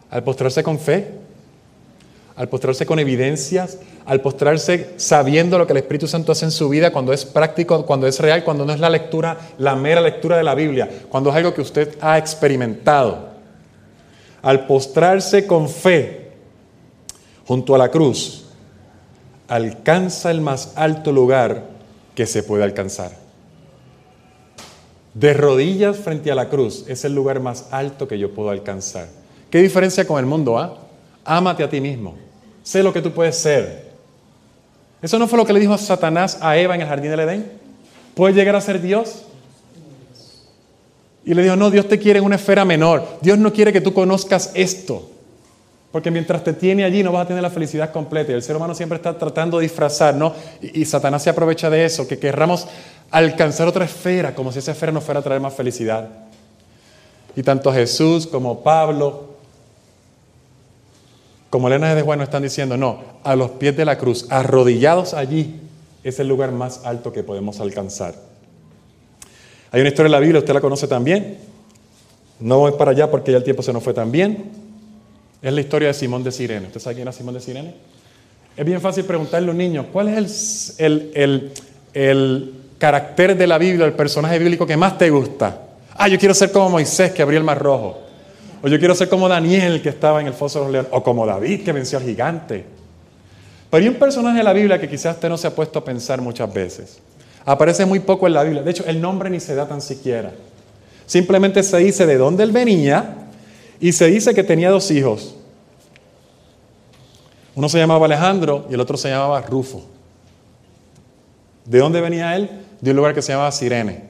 Al 0.10 0.24
postrarse 0.24 0.62
con 0.62 0.78
fe. 0.78 1.12
Al 2.36 2.50
postrarse 2.50 2.86
con 2.86 3.00
evidencias. 3.00 3.80
Al 4.06 4.22
postrarse 4.22 4.94
sabiendo 4.98 5.58
lo 5.58 5.66
que 5.66 5.74
el 5.74 5.78
Espíritu 5.78 6.08
Santo 6.08 6.32
hace 6.32 6.46
en 6.46 6.52
su 6.52 6.70
vida 6.70 6.92
cuando 6.92 7.12
es 7.12 7.26
práctico, 7.26 7.86
cuando 7.86 8.06
es 8.06 8.20
real, 8.20 8.44
cuando 8.44 8.66
no 8.66 8.74
es 8.74 8.80
la 8.80 8.90
lectura, 8.90 9.38
la 9.58 9.76
mera 9.76 10.00
lectura 10.00 10.38
de 10.38 10.44
la 10.44 10.54
Biblia, 10.54 10.88
cuando 11.10 11.32
es 11.32 11.36
algo 11.36 11.56
que 11.56 11.62
usted 11.62 11.98
ha 12.02 12.20
experimentado. 12.20 13.30
Al 14.44 14.68
postrarse 14.68 15.48
con 15.48 15.68
fe 15.68 16.34
junto 17.48 17.74
a 17.74 17.80
la 17.80 17.90
cruz, 17.90 18.46
alcanza 19.48 20.30
el 20.30 20.42
más 20.42 20.74
alto 20.76 21.12
lugar 21.12 21.64
que 22.14 22.28
se 22.28 22.44
puede 22.44 22.64
alcanzar. 22.64 23.25
De 25.16 25.34
rodillas 25.34 25.96
frente 25.96 26.30
a 26.30 26.36
la 26.36 26.50
cruz 26.50 26.84
es 26.90 27.06
el 27.06 27.16
lugar 27.16 27.40
más 27.40 27.68
alto 27.72 28.06
que 28.06 28.20
yo 28.20 28.34
puedo 28.34 28.50
alcanzar. 28.50 29.08
¿Qué 29.50 29.62
diferencia 29.62 30.06
con 30.06 30.20
el 30.20 30.26
mundo? 30.26 30.60
Ah? 30.60 30.78
Ámate 31.24 31.64
a 31.64 31.70
ti 31.70 31.80
mismo. 31.80 32.16
Sé 32.64 32.84
lo 32.84 32.92
que 32.92 33.02
tú 33.02 33.14
puedes 33.14 33.38
ser. 33.38 33.94
¿Eso 35.02 35.18
no 35.18 35.28
fue 35.28 35.38
lo 35.38 35.46
que 35.46 35.54
le 35.54 35.62
dijo 35.62 35.78
Satanás 35.78 36.38
a 36.42 36.58
Eva 36.58 36.76
en 36.76 36.82
el 36.82 36.88
jardín 36.88 37.12
del 37.12 37.22
Edén? 37.22 37.50
¿Puedes 38.14 38.36
llegar 38.36 38.58
a 38.58 38.62
ser 38.62 38.82
Dios? 38.82 39.24
Y 41.24 41.34
le 41.34 41.44
dijo, 41.44 41.56
no, 41.56 41.72
Dios 41.72 41.88
te 41.88 41.98
quiere 41.98 42.20
en 42.20 42.26
una 42.26 42.36
esfera 42.36 42.66
menor. 42.66 43.08
Dios 43.22 43.38
no 43.38 43.54
quiere 43.54 43.72
que 43.72 43.80
tú 43.80 43.94
conozcas 43.94 44.52
esto. 44.54 45.12
Porque 45.94 46.12
mientras 46.12 46.44
te 46.44 46.52
tiene 46.52 46.84
allí 46.84 47.04
no 47.04 47.14
vas 47.14 47.24
a 47.24 47.28
tener 47.30 47.42
la 47.42 47.50
felicidad 47.50 47.94
completa. 47.94 48.34
Y 48.34 48.36
el 48.36 48.44
ser 48.44 48.58
humano 48.58 48.76
siempre 48.76 48.98
está 48.98 49.18
tratando 49.18 49.60
de 49.60 49.64
disfrazar, 49.64 50.14
¿no? 50.14 50.34
Y, 50.62 50.82
y 50.82 50.86
Satanás 50.86 51.24
se 51.24 51.30
aprovecha 51.30 51.70
de 51.70 51.86
eso, 51.86 52.06
que 52.06 52.20
querramos 52.20 52.68
alcanzar 53.12 53.68
otra 53.68 53.86
esfera, 53.86 54.36
como 54.36 54.52
si 54.52 54.60
esa 54.60 54.72
esfera 54.72 54.92
nos 54.92 55.04
fuera 55.04 55.20
a 55.20 55.24
traer 55.24 55.42
más 55.42 55.54
felicidad. 55.54 56.10
Y 57.36 57.44
tanto 57.44 57.72
Jesús 57.74 58.28
como 58.28 58.64
Pablo, 58.64 59.36
como 61.50 61.68
Elena 61.68 61.94
de 61.96 62.02
Juan 62.02 62.20
nos 62.20 62.28
están 62.28 62.44
diciendo, 62.44 62.78
no, 62.78 63.02
a 63.24 63.36
los 63.36 63.52
pies 63.52 63.76
de 63.78 63.86
la 63.86 63.98
cruz, 63.98 64.28
arrodillados 64.30 65.14
allí, 65.14 65.62
es 66.04 66.20
el 66.20 66.28
lugar 66.28 66.52
más 66.52 66.86
alto 66.86 67.12
que 67.12 67.24
podemos 67.24 67.60
alcanzar. 67.60 68.16
Hay 69.72 69.82
una 69.82 69.90
historia 69.90 70.08
en 70.08 70.12
la 70.12 70.20
Biblia, 70.20 70.40
usted 70.40 70.54
la 70.54 70.62
conoce 70.62 70.88
también. 70.88 71.38
No 72.40 72.60
voy 72.60 72.74
para 72.74 72.92
allá 72.92 73.10
porque 73.10 73.32
ya 73.32 73.38
el 73.38 73.44
tiempo 73.44 73.64
se 73.64 73.74
nos 73.74 73.84
fue 73.84 73.94
tan 73.94 74.12
bien. 74.12 74.52
Es 75.42 75.54
la 75.54 75.62
historia 75.62 75.90
de 75.90 75.94
Simón 75.94 76.24
de 76.24 76.32
Sirene. 76.32 76.68
¿Usted 76.68 76.80
sabe 76.80 76.96
quién 76.96 77.08
era 77.08 77.12
Simón 77.12 77.34
de 77.34 77.40
Sirene? 77.40 77.74
Es 78.56 78.66
bien 78.66 78.80
fácil 78.80 79.04
preguntarle 79.04 79.50
a 79.50 79.52
un 79.52 79.58
niño, 79.58 79.88
¿cuál 79.92 80.10
es 80.10 80.76
el, 80.78 81.12
el, 81.14 81.52
el 81.94 82.54
carácter 82.78 83.38
de 83.38 83.48
la 83.48 83.58
Biblia, 83.58 83.86
el 83.86 83.94
personaje 83.94 84.40
bíblico 84.40 84.66
que 84.66 84.78
más 84.78 84.98
te 84.98 85.10
gusta. 85.10 85.62
Ah, 85.96 86.08
yo 86.08 86.20
quiero 86.20 86.34
ser 86.34 86.52
como 86.52 86.70
Moisés 86.70 87.12
que 87.12 87.22
abrió 87.22 87.40
el 87.40 87.46
mar 87.46 87.60
rojo. 87.60 88.00
O 88.62 88.68
yo 88.68 88.80
quiero 88.80 88.96
ser 88.96 89.10
como 89.10 89.30
Daniel 89.30 89.82
que 89.82 89.90
estaba 89.90 90.22
en 90.22 90.28
el 90.28 90.34
foso 90.34 90.60
de 90.60 90.66
los 90.66 90.72
leones. 90.72 90.92
O 90.94 91.04
como 91.04 91.26
David 91.26 91.64
que 91.64 91.72
venció 91.72 91.98
al 91.98 92.04
gigante. 92.04 92.66
Pero 93.70 93.84
hay 93.84 93.90
un 93.90 93.96
personaje 93.96 94.38
de 94.38 94.44
la 94.44 94.54
Biblia 94.54 94.80
que 94.80 94.90
quizás 94.90 95.16
usted 95.16 95.30
no 95.30 95.38
se 95.38 95.48
ha 95.48 95.56
puesto 95.56 95.80
a 95.80 95.86
pensar 95.86 96.22
muchas 96.22 96.52
veces. 96.54 97.00
Aparece 97.46 97.86
muy 97.86 98.00
poco 98.00 98.28
en 98.28 98.34
la 98.34 98.44
Biblia. 98.44 98.64
De 98.64 98.72
hecho, 98.72 98.84
el 98.86 99.00
nombre 99.00 99.30
ni 99.30 99.40
se 99.40 99.56
da 99.56 99.68
tan 99.68 99.82
siquiera. 99.82 100.32
Simplemente 101.06 101.62
se 101.62 101.78
dice 101.78 102.06
de 102.06 102.18
dónde 102.18 102.44
él 102.44 102.52
venía 102.52 103.16
y 103.80 103.92
se 103.92 104.08
dice 104.08 104.34
que 104.34 104.44
tenía 104.44 104.70
dos 104.70 104.90
hijos. 104.92 105.36
Uno 107.54 107.70
se 107.70 107.78
llamaba 107.78 108.06
Alejandro 108.06 108.66
y 108.70 108.74
el 108.74 108.82
otro 108.82 108.98
se 108.98 109.10
llamaba 109.10 109.42
Rufo. 109.42 109.86
¿De 111.66 111.80
dónde 111.80 112.02
venía 112.02 112.36
él? 112.36 112.50
De 112.86 112.92
un 112.92 112.98
lugar 112.98 113.16
que 113.16 113.24
se 113.24 113.32
llamaba 113.32 113.52
Sirene. 113.52 114.04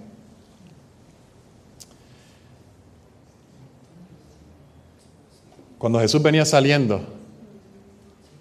Cuando 5.78 5.98
Jesús 6.02 6.22
venía 6.22 6.44
saliendo 6.44 7.00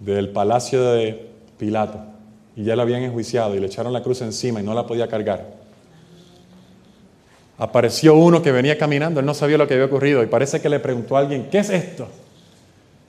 del 0.01 0.31
palacio 0.31 0.91
de 0.91 1.31
Pilato 1.57 2.01
y 2.57 2.65
ya 2.65 2.75
lo 2.75 2.83
habían 2.83 3.05
enjuiciado 3.05 3.55
y 3.55 3.61
le 3.61 3.69
echaron 3.69 3.93
la 3.93 4.03
cruz 4.03 4.23
encima 4.23 4.61
y 4.61 4.65
no 4.65 4.75
la 4.75 4.89
podía 4.89 5.07
cargar, 5.07 5.55
apareció 7.57 8.17
uno 8.17 8.43
que 8.43 8.51
venía 8.51 8.77
caminando, 8.77 9.21
él 9.21 9.27
no 9.27 9.35
sabía 9.35 9.57
lo 9.57 9.69
que 9.69 9.75
había 9.75 9.87
ocurrido 9.87 10.21
y 10.25 10.27
parece 10.27 10.61
que 10.61 10.69
le 10.69 10.81
preguntó 10.81 11.17
a 11.17 11.21
alguien, 11.21 11.49
¿qué 11.49 11.59
es 11.59 11.71
esto? 11.71 12.09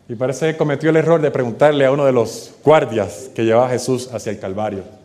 Y 0.08 0.14
parece 0.14 0.52
que 0.52 0.58
cometió 0.58 0.92
el 0.92 0.98
error 0.98 1.20
de 1.20 1.32
preguntarle 1.32 1.88
a 1.88 1.92
uno 1.92 2.06
de 2.06 2.12
los 2.12 2.54
guardias 2.64 3.32
que 3.34 3.46
llevaba 3.46 3.66
a 3.66 3.72
Jesús 3.72 4.14
hacia 4.14 4.32
el 4.32 4.38
Calvario. 4.38 5.05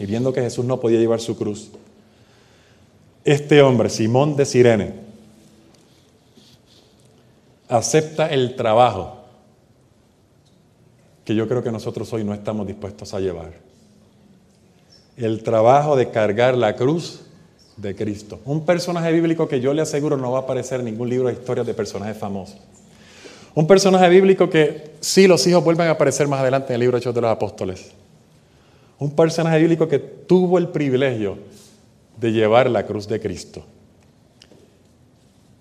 Y 0.00 0.06
viendo 0.06 0.32
que 0.32 0.40
Jesús 0.40 0.64
no 0.64 0.80
podía 0.80 0.98
llevar 0.98 1.20
su 1.20 1.36
cruz, 1.36 1.70
este 3.22 3.60
hombre, 3.60 3.90
Simón 3.90 4.34
de 4.34 4.46
Sirene, 4.46 4.94
acepta 7.68 8.26
el 8.28 8.56
trabajo 8.56 9.18
que 11.22 11.34
yo 11.34 11.46
creo 11.46 11.62
que 11.62 11.70
nosotros 11.70 12.10
hoy 12.14 12.24
no 12.24 12.32
estamos 12.32 12.66
dispuestos 12.66 13.12
a 13.12 13.20
llevar. 13.20 13.52
El 15.18 15.42
trabajo 15.42 15.94
de 15.96 16.10
cargar 16.10 16.56
la 16.56 16.76
cruz 16.76 17.20
de 17.76 17.94
Cristo. 17.94 18.40
Un 18.46 18.64
personaje 18.64 19.12
bíblico 19.12 19.48
que 19.48 19.60
yo 19.60 19.74
le 19.74 19.82
aseguro 19.82 20.16
no 20.16 20.32
va 20.32 20.38
a 20.38 20.42
aparecer 20.42 20.80
en 20.80 20.86
ningún 20.86 21.10
libro 21.10 21.28
de 21.28 21.34
historias 21.34 21.66
de 21.66 21.74
personajes 21.74 22.16
famosos. 22.16 22.56
Un 23.54 23.66
personaje 23.66 24.08
bíblico 24.08 24.48
que 24.48 24.92
sí 25.00 25.26
los 25.26 25.46
hijos 25.46 25.62
vuelven 25.62 25.88
a 25.88 25.90
aparecer 25.90 26.26
más 26.26 26.40
adelante 26.40 26.68
en 26.68 26.76
el 26.76 26.80
libro 26.80 26.96
Hechos 26.96 27.14
de 27.14 27.20
los 27.20 27.30
Apóstoles. 27.30 27.92
Un 29.00 29.16
personaje 29.16 29.58
bíblico 29.58 29.88
que 29.88 29.98
tuvo 29.98 30.58
el 30.58 30.68
privilegio 30.68 31.38
de 32.18 32.32
llevar 32.32 32.70
la 32.70 32.84
cruz 32.84 33.08
de 33.08 33.18
Cristo. 33.18 33.64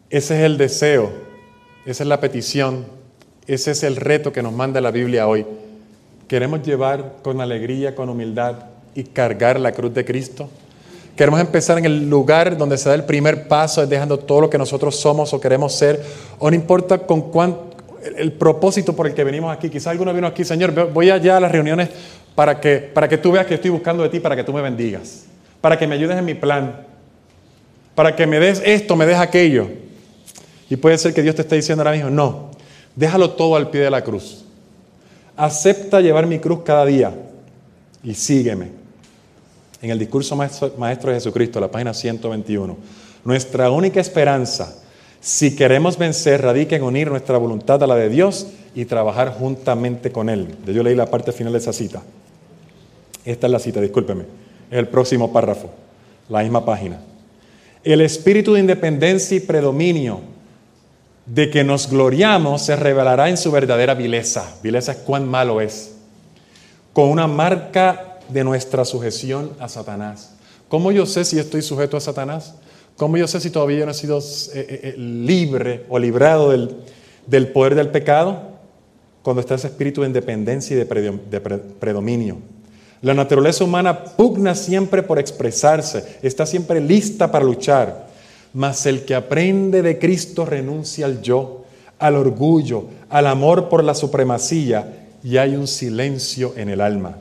Ese 0.09 0.37
es 0.37 0.43
el 0.43 0.57
deseo, 0.57 1.09
esa 1.85 2.03
es 2.03 2.09
la 2.09 2.19
petición, 2.19 2.85
ese 3.47 3.71
es 3.71 3.83
el 3.83 3.95
reto 3.95 4.33
que 4.33 4.43
nos 4.43 4.51
manda 4.51 4.81
la 4.81 4.91
Biblia 4.91 5.25
hoy. 5.25 5.45
Queremos 6.27 6.63
llevar 6.63 7.15
con 7.23 7.39
alegría, 7.39 7.95
con 7.95 8.09
humildad 8.09 8.55
y 8.93 9.03
cargar 9.03 9.57
la 9.57 9.71
cruz 9.71 9.93
de 9.93 10.03
Cristo. 10.03 10.49
Queremos 11.15 11.39
empezar 11.39 11.77
en 11.77 11.85
el 11.85 12.09
lugar 12.09 12.57
donde 12.57 12.77
se 12.77 12.89
da 12.89 12.95
el 12.95 13.05
primer 13.05 13.47
paso, 13.47 13.87
dejando 13.87 14.19
todo 14.19 14.41
lo 14.41 14.49
que 14.49 14.57
nosotros 14.57 14.97
somos 14.97 15.33
o 15.33 15.39
queremos 15.39 15.73
ser, 15.73 16.03
o 16.39 16.49
no 16.49 16.55
importa 16.55 16.97
con 16.97 17.31
cuánto 17.31 17.68
el 18.17 18.31
propósito 18.33 18.95
por 18.95 19.07
el 19.07 19.13
que 19.13 19.23
venimos 19.23 19.55
aquí. 19.55 19.69
Quizás 19.69 19.87
alguno 19.87 20.13
vino 20.13 20.27
aquí, 20.27 20.43
Señor, 20.43 20.91
voy 20.91 21.09
allá 21.09 21.37
a 21.37 21.39
las 21.39 21.51
reuniones 21.51 21.89
para 22.35 22.59
que, 22.59 22.77
para 22.77 23.07
que 23.07 23.17
tú 23.17 23.31
veas 23.31 23.45
que 23.45 23.55
estoy 23.55 23.69
buscando 23.69 24.03
de 24.03 24.09
ti, 24.09 24.19
para 24.19 24.35
que 24.35 24.43
tú 24.43 24.53
me 24.53 24.61
bendigas, 24.61 25.25
para 25.61 25.77
que 25.77 25.87
me 25.87 25.95
ayudes 25.95 26.17
en 26.17 26.25
mi 26.25 26.35
plan, 26.35 26.85
para 27.95 28.15
que 28.15 28.25
me 28.25 28.39
des 28.39 28.61
esto, 28.65 28.95
me 28.95 29.05
des 29.05 29.17
aquello. 29.17 29.67
Y 30.69 30.75
puede 30.75 30.97
ser 30.97 31.13
que 31.13 31.21
Dios 31.21 31.35
te 31.35 31.41
esté 31.41 31.55
diciendo 31.55 31.81
ahora 31.81 31.91
mismo, 31.91 32.09
no, 32.09 32.51
déjalo 32.95 33.31
todo 33.31 33.55
al 33.55 33.69
pie 33.69 33.81
de 33.81 33.89
la 33.89 34.03
cruz. 34.03 34.45
Acepta 35.35 36.01
llevar 36.01 36.27
mi 36.27 36.39
cruz 36.39 36.61
cada 36.63 36.85
día 36.85 37.13
y 38.03 38.13
sígueme. 38.13 38.67
En 39.81 39.89
el 39.89 39.99
discurso 39.99 40.35
maestro, 40.35 40.73
maestro 40.77 41.11
de 41.11 41.17
Jesucristo, 41.17 41.59
la 41.59 41.71
página 41.71 41.93
121, 41.93 42.77
nuestra 43.23 43.71
única 43.71 43.99
esperanza 43.99 44.75
si 45.21 45.55
queremos 45.55 45.97
vencer, 45.97 46.41
radica 46.41 46.75
en 46.75 46.83
unir 46.83 47.09
nuestra 47.09 47.37
voluntad 47.37 47.83
a 47.83 47.87
la 47.87 47.95
de 47.95 48.09
Dios 48.09 48.47
y 48.73 48.85
trabajar 48.85 49.33
juntamente 49.37 50.11
con 50.11 50.29
Él. 50.29 50.55
Yo 50.65 50.81
leí 50.81 50.95
la 50.95 51.07
parte 51.07 51.31
final 51.31 51.53
de 51.53 51.59
esa 51.59 51.73
cita. 51.73 52.01
Esta 53.25 53.47
es 53.47 53.51
la 53.51 53.59
cita, 53.59 53.81
discúlpeme. 53.81 54.23
El 54.71 54.87
próximo 54.87 55.33
párrafo, 55.33 55.69
la 56.29 56.41
misma 56.41 56.63
página. 56.63 57.01
El 57.83 58.01
espíritu 58.01 58.53
de 58.53 58.61
independencia 58.61 59.35
y 59.35 59.41
predominio 59.41 60.21
de 61.25 61.49
que 61.49 61.63
nos 61.63 61.89
gloriamos 61.89 62.61
se 62.63 62.75
revelará 62.75 63.29
en 63.29 63.37
su 63.37 63.51
verdadera 63.51 63.93
vileza. 63.93 64.55
Vileza 64.63 64.93
es 64.93 64.97
cuán 64.99 65.27
malo 65.27 65.59
es. 65.59 65.95
Con 66.93 67.09
una 67.09 67.27
marca 67.27 68.19
de 68.29 68.43
nuestra 68.43 68.85
sujeción 68.85 69.51
a 69.59 69.67
Satanás. 69.69 70.35
¿Cómo 70.69 70.91
yo 70.91 71.05
sé 71.05 71.25
si 71.25 71.39
estoy 71.39 71.61
sujeto 71.61 71.97
a 71.97 72.01
Satanás? 72.01 72.55
¿Cómo 72.99 73.15
yo 73.15 73.29
sé 73.29 73.39
si 73.39 73.49
todavía 73.49 73.85
no 73.85 73.91
he 73.91 73.93
sido 73.93 74.19
eh, 74.19 74.21
eh, 74.55 74.79
eh, 74.83 74.95
libre 74.97 75.85
o 75.87 75.97
librado 75.97 76.49
del, 76.49 77.47
poder 77.47 77.73
del 77.73 77.87
pecado? 77.87 78.41
Cuando 79.21 79.39
está 79.39 79.55
ese 79.55 79.67
espíritu 79.67 80.01
de 80.01 80.07
independencia 80.07 80.75
y 80.75 80.79
de, 80.79 81.39
predominio. 81.79 82.39
La 83.01 83.13
naturaleza 83.13 83.63
humana 83.63 84.03
pugna 84.03 84.53
siempre 84.53 85.01
por 85.01 85.17
expresarse, 85.17 86.17
está 86.21 86.45
siempre 86.45 86.81
lista 86.81 87.31
para 87.31 87.45
luchar, 87.45 88.09
mas 88.53 88.85
el 88.85 89.05
que 89.05 89.15
aprende 89.15 89.81
de 89.81 89.97
Cristo 89.97 90.45
renuncia 90.45 91.05
al 91.05 91.21
yo, 91.21 91.63
al 91.99 92.17
orgullo, 92.17 92.87
al 93.07 93.27
amor 93.27 93.69
por 93.69 93.81
la 93.81 93.95
supremacía 93.95 95.07
y 95.23 95.37
hay 95.37 95.55
un 95.55 95.67
silencio 95.67 96.51
en 96.57 96.67
el 96.67 96.81
alma. 96.81 97.15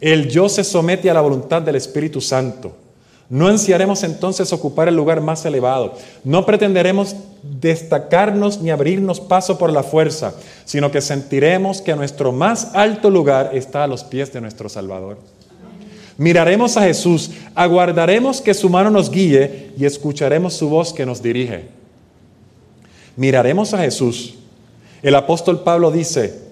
El 0.00 0.28
yo 0.28 0.48
se 0.48 0.62
somete 0.62 1.10
a 1.10 1.14
la 1.14 1.22
voluntad 1.22 1.60
del 1.60 1.74
Espíritu 1.74 2.20
Santo. 2.20 2.87
No 3.30 3.46
ansiaremos 3.46 4.04
entonces 4.04 4.52
ocupar 4.52 4.88
el 4.88 4.96
lugar 4.96 5.20
más 5.20 5.44
elevado. 5.44 5.94
No 6.24 6.46
pretenderemos 6.46 7.14
destacarnos 7.42 8.60
ni 8.62 8.70
abrirnos 8.70 9.20
paso 9.20 9.58
por 9.58 9.70
la 9.70 9.82
fuerza, 9.82 10.34
sino 10.64 10.90
que 10.90 11.02
sentiremos 11.02 11.82
que 11.82 11.94
nuestro 11.94 12.32
más 12.32 12.74
alto 12.74 13.10
lugar 13.10 13.50
está 13.52 13.84
a 13.84 13.86
los 13.86 14.02
pies 14.02 14.32
de 14.32 14.40
nuestro 14.40 14.68
Salvador. 14.70 15.18
Miraremos 16.16 16.76
a 16.76 16.82
Jesús, 16.82 17.30
aguardaremos 17.54 18.40
que 18.40 18.54
su 18.54 18.70
mano 18.70 18.90
nos 18.90 19.10
guíe 19.10 19.72
y 19.78 19.84
escucharemos 19.84 20.54
su 20.54 20.68
voz 20.68 20.92
que 20.92 21.06
nos 21.06 21.22
dirige. 21.22 21.66
Miraremos 23.14 23.74
a 23.74 23.78
Jesús. 23.78 24.34
El 25.02 25.14
apóstol 25.14 25.62
Pablo 25.62 25.90
dice, 25.90 26.47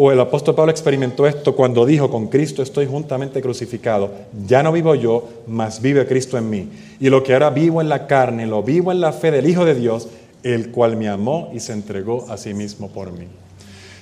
o 0.00 0.12
el 0.12 0.20
apóstol 0.20 0.54
Pablo 0.54 0.70
experimentó 0.70 1.26
esto 1.26 1.56
cuando 1.56 1.84
dijo, 1.84 2.08
con 2.08 2.28
Cristo 2.28 2.62
estoy 2.62 2.86
juntamente 2.86 3.42
crucificado. 3.42 4.12
Ya 4.46 4.62
no 4.62 4.70
vivo 4.70 4.94
yo, 4.94 5.28
mas 5.48 5.82
vive 5.82 6.06
Cristo 6.06 6.38
en 6.38 6.48
mí. 6.48 6.68
Y 7.00 7.10
lo 7.10 7.24
que 7.24 7.32
ahora 7.32 7.50
vivo 7.50 7.80
en 7.80 7.88
la 7.88 8.06
carne, 8.06 8.46
lo 8.46 8.62
vivo 8.62 8.92
en 8.92 9.00
la 9.00 9.12
fe 9.12 9.32
del 9.32 9.48
Hijo 9.48 9.64
de 9.64 9.74
Dios, 9.74 10.06
el 10.44 10.70
cual 10.70 10.96
me 10.96 11.08
amó 11.08 11.50
y 11.52 11.58
se 11.58 11.72
entregó 11.72 12.30
a 12.30 12.36
sí 12.36 12.54
mismo 12.54 12.90
por 12.90 13.10
mí. 13.10 13.26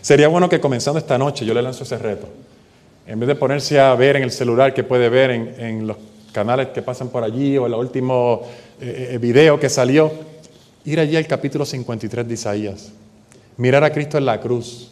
Sería 0.03 0.29
bueno 0.29 0.51
que 0.51 0.61
comenzando 0.61 0.99
esta 0.99 1.17
noche 1.17 1.47
yo 1.47 1.55
le 1.55 1.63
lanzo 1.63 1.85
ese 1.85 1.97
reto. 1.97 2.29
En 3.07 3.19
vez 3.19 3.29
de 3.29 3.35
ponerse 3.35 3.81
a 3.81 3.95
ver 3.95 4.17
en 4.17 4.23
el 4.23 4.33
celular 4.33 4.75
que 4.75 4.85
puede 4.85 5.09
ver 5.09 5.31
en, 5.31 5.87
los 5.87 5.97
canales 6.31 6.69
que 6.75 6.83
pasan 6.83 7.09
por 7.09 7.25
allí 7.25 7.57
o 7.57 7.65
el 7.65 7.73
último 7.73 8.43
eh, 8.83 9.13
eh, 9.13 9.19
video 9.19 9.59
que 9.59 9.71
salió, 9.71 10.13
ir 10.85 11.01
allí 11.01 11.17
al 11.17 11.27
capítulo 11.27 11.65
53 11.65 12.29
de 12.29 12.35
Isaías. 12.35 12.93
Mirar 13.57 13.83
a 13.83 13.91
Cristo 13.91 14.19
en 14.19 14.27
la 14.27 14.39
cruz 14.43 14.91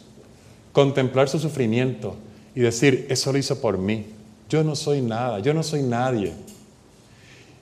contemplar 0.75 1.29
su 1.29 1.39
sufrimiento 1.39 2.15
y 2.53 2.59
decir, 2.59 3.07
eso 3.09 3.31
lo 3.31 3.37
hizo 3.37 3.61
por 3.61 3.77
mí. 3.77 4.07
Yo 4.49 4.61
no 4.61 4.75
soy 4.75 5.01
nada, 5.01 5.39
yo 5.39 5.53
no 5.53 5.63
soy 5.63 5.81
nadie. 5.81 6.33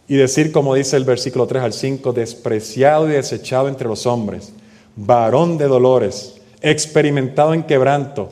Y 0.08 0.16
decir, 0.16 0.52
como 0.52 0.74
dice 0.74 0.98
el 0.98 1.06
versículo 1.06 1.46
3 1.46 1.62
al 1.62 1.74
5, 1.74 2.12
despreciado 2.12 3.08
y 3.08 3.12
desechado 3.12 3.68
entre 3.68 3.88
los 3.88 4.08
hombres, 4.08 4.52
varón 4.96 5.60
de 5.60 5.68
dolores, 5.68 6.42
experimentado 6.60 7.54
en 7.54 7.62
quebranto, 7.62 8.32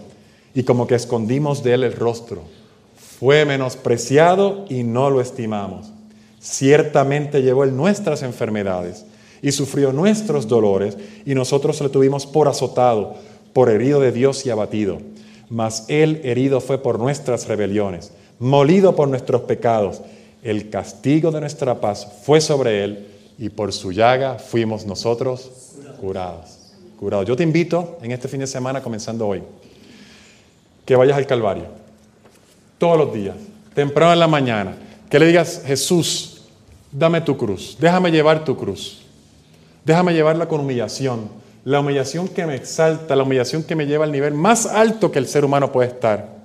y 0.56 0.64
como 0.64 0.88
que 0.88 0.96
escondimos 0.96 1.62
de 1.64 1.76
él 1.76 1.84
el 1.84 1.94
rostro. 1.94 2.42
Fue 3.20 3.46
menospreciado 3.46 4.66
y 4.68 4.82
no 4.82 5.12
lo 5.12 5.22
estimamos. 5.22 5.92
Ciertamente 6.40 7.44
llevó 7.44 7.66
él 7.66 7.78
nuestras 7.78 8.24
enfermedades 8.24 9.06
y 9.44 9.52
sufrió 9.52 9.94
nuestros 9.94 10.48
dolores, 10.48 10.98
y 11.24 11.36
nosotros 11.36 11.80
le 11.82 11.90
tuvimos 11.90 12.26
por 12.26 12.48
azotado 12.48 13.16
por 13.54 13.70
herido 13.70 14.00
de 14.00 14.12
Dios 14.12 14.46
y 14.46 14.50
abatido. 14.50 15.00
Mas 15.50 15.86
Él 15.88 16.22
herido 16.24 16.62
fue 16.62 16.78
por 16.78 17.00
nuestras 17.00 17.48
rebeliones, 17.48 18.12
molido 18.40 18.96
por 18.96 19.08
nuestros 19.08 19.42
pecados. 19.42 20.02
El 20.44 20.70
castigo 20.70 21.32
de 21.32 21.42
nuestra 21.42 21.82
paz 21.82 22.08
fue 22.24 22.42
sobre 22.42 22.84
Él 22.84 23.08
y 23.38 23.50
por 23.50 23.74
su 23.74 23.92
llaga 23.92 24.40
fuimos 24.40 24.86
nosotros 24.86 25.52
curados. 26.00 26.58
Curados. 27.00 27.28
Yo 27.28 27.36
te 27.36 27.44
invito 27.44 27.98
en 28.02 28.12
este 28.12 28.28
fin 28.28 28.40
de 28.40 28.48
semana, 28.48 28.82
comenzando 28.82 29.28
hoy, 29.28 29.42
que 30.86 30.96
vayas 30.96 31.18
al 31.18 31.26
Calvario. 31.26 31.66
Todos 32.78 32.98
los 32.98 33.14
días, 33.14 33.36
temprano 33.74 34.14
en 34.14 34.20
la 34.20 34.28
mañana, 34.28 34.76
que 35.10 35.20
le 35.20 35.28
digas, 35.28 35.64
Jesús, 35.66 36.44
dame 36.92 37.22
tu 37.22 37.38
cruz, 37.38 37.78
déjame 37.80 38.12
llevar 38.12 38.46
tu 38.46 38.56
cruz, 38.56 39.02
déjame 39.84 40.14
llevarla 40.14 40.48
con 40.48 40.62
humillación, 40.62 41.41
la 41.64 41.80
humillación 41.80 42.28
que 42.28 42.46
me 42.46 42.56
exalta, 42.56 43.16
la 43.16 43.24
humillación 43.24 43.64
que 43.64 43.76
me 43.76 43.86
lleva 43.86 44.06
al 44.06 44.12
nivel 44.12 44.34
más 44.34 44.66
alto 44.66 45.12
que 45.12 45.20
el 45.20 45.28
ser 45.28 45.46
humano 45.46 45.72
puede 45.72 45.90
estar. 45.90 46.42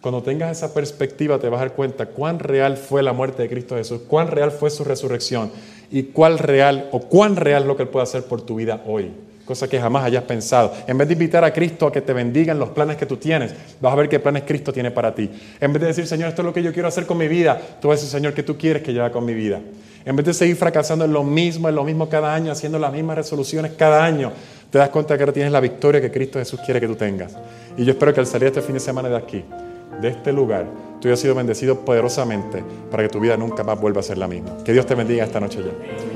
Cuando 0.00 0.22
tengas 0.22 0.56
esa 0.56 0.72
perspectiva 0.72 1.38
te 1.38 1.48
vas 1.48 1.58
a 1.60 1.64
dar 1.64 1.74
cuenta 1.74 2.06
cuán 2.06 2.38
real 2.38 2.76
fue 2.76 3.02
la 3.02 3.12
muerte 3.12 3.42
de 3.42 3.48
Cristo 3.48 3.76
Jesús, 3.76 4.02
cuán 4.06 4.28
real 4.28 4.52
fue 4.52 4.70
su 4.70 4.84
resurrección 4.84 5.50
y 5.90 6.04
cuán 6.04 6.38
real 6.38 6.88
o 6.92 7.00
cuán 7.00 7.36
real 7.36 7.62
es 7.62 7.68
lo 7.68 7.76
que 7.76 7.82
Él 7.82 7.88
puede 7.88 8.04
hacer 8.04 8.24
por 8.24 8.42
tu 8.42 8.56
vida 8.56 8.82
hoy. 8.86 9.10
Cosa 9.46 9.68
que 9.68 9.80
jamás 9.80 10.04
hayas 10.04 10.24
pensado. 10.24 10.74
En 10.88 10.98
vez 10.98 11.06
de 11.06 11.14
invitar 11.14 11.44
a 11.44 11.52
Cristo 11.52 11.86
a 11.86 11.92
que 11.92 12.00
te 12.00 12.12
bendiga 12.12 12.52
en 12.52 12.58
los 12.58 12.70
planes 12.70 12.96
que 12.96 13.06
tú 13.06 13.16
tienes, 13.16 13.54
vas 13.80 13.92
a 13.92 13.96
ver 13.96 14.08
qué 14.08 14.18
planes 14.18 14.42
Cristo 14.44 14.72
tiene 14.72 14.90
para 14.90 15.14
ti. 15.14 15.30
En 15.60 15.72
vez 15.72 15.80
de 15.80 15.86
decir, 15.88 16.06
Señor, 16.06 16.30
esto 16.30 16.42
es 16.42 16.46
lo 16.46 16.52
que 16.52 16.64
yo 16.64 16.72
quiero 16.72 16.88
hacer 16.88 17.06
con 17.06 17.16
mi 17.16 17.28
vida, 17.28 17.60
tú 17.80 17.88
vas 17.88 17.98
a 17.98 18.02
decir, 18.02 18.10
Señor, 18.10 18.34
¿qué 18.34 18.42
tú 18.42 18.58
quieres 18.58 18.82
que 18.82 18.92
yo 18.92 19.04
haga 19.04 19.12
con 19.12 19.24
mi 19.24 19.34
vida? 19.34 19.60
En 20.04 20.16
vez 20.16 20.26
de 20.26 20.34
seguir 20.34 20.56
fracasando 20.56 21.04
en 21.04 21.12
lo 21.12 21.22
mismo, 21.22 21.68
en 21.68 21.76
lo 21.76 21.84
mismo 21.84 22.08
cada 22.08 22.34
año, 22.34 22.50
haciendo 22.50 22.78
las 22.78 22.92
mismas 22.92 23.16
resoluciones 23.16 23.72
cada 23.78 24.04
año, 24.04 24.32
te 24.70 24.78
das 24.78 24.88
cuenta 24.90 25.16
que 25.16 25.22
ahora 25.22 25.32
tienes 25.32 25.52
la 25.52 25.60
victoria 25.60 26.00
que 26.00 26.10
Cristo 26.10 26.38
Jesús 26.40 26.60
quiere 26.64 26.80
que 26.80 26.88
tú 26.88 26.96
tengas. 26.96 27.36
Y 27.76 27.84
yo 27.84 27.92
espero 27.92 28.12
que 28.12 28.20
al 28.20 28.26
salir 28.26 28.48
este 28.48 28.62
fin 28.62 28.74
de 28.74 28.80
semana 28.80 29.08
de 29.08 29.16
aquí, 29.16 29.44
de 30.00 30.08
este 30.08 30.32
lugar, 30.32 30.66
tú 31.00 31.08
hayas 31.08 31.20
sido 31.20 31.34
bendecido 31.34 31.84
poderosamente 31.84 32.64
para 32.90 33.04
que 33.04 33.08
tu 33.08 33.20
vida 33.20 33.36
nunca 33.36 33.62
más 33.64 33.80
vuelva 33.80 34.00
a 34.00 34.02
ser 34.02 34.18
la 34.18 34.26
misma. 34.26 34.58
Que 34.64 34.72
Dios 34.72 34.86
te 34.86 34.94
bendiga 34.94 35.24
esta 35.24 35.40
noche 35.40 35.60
ya. 35.60 36.15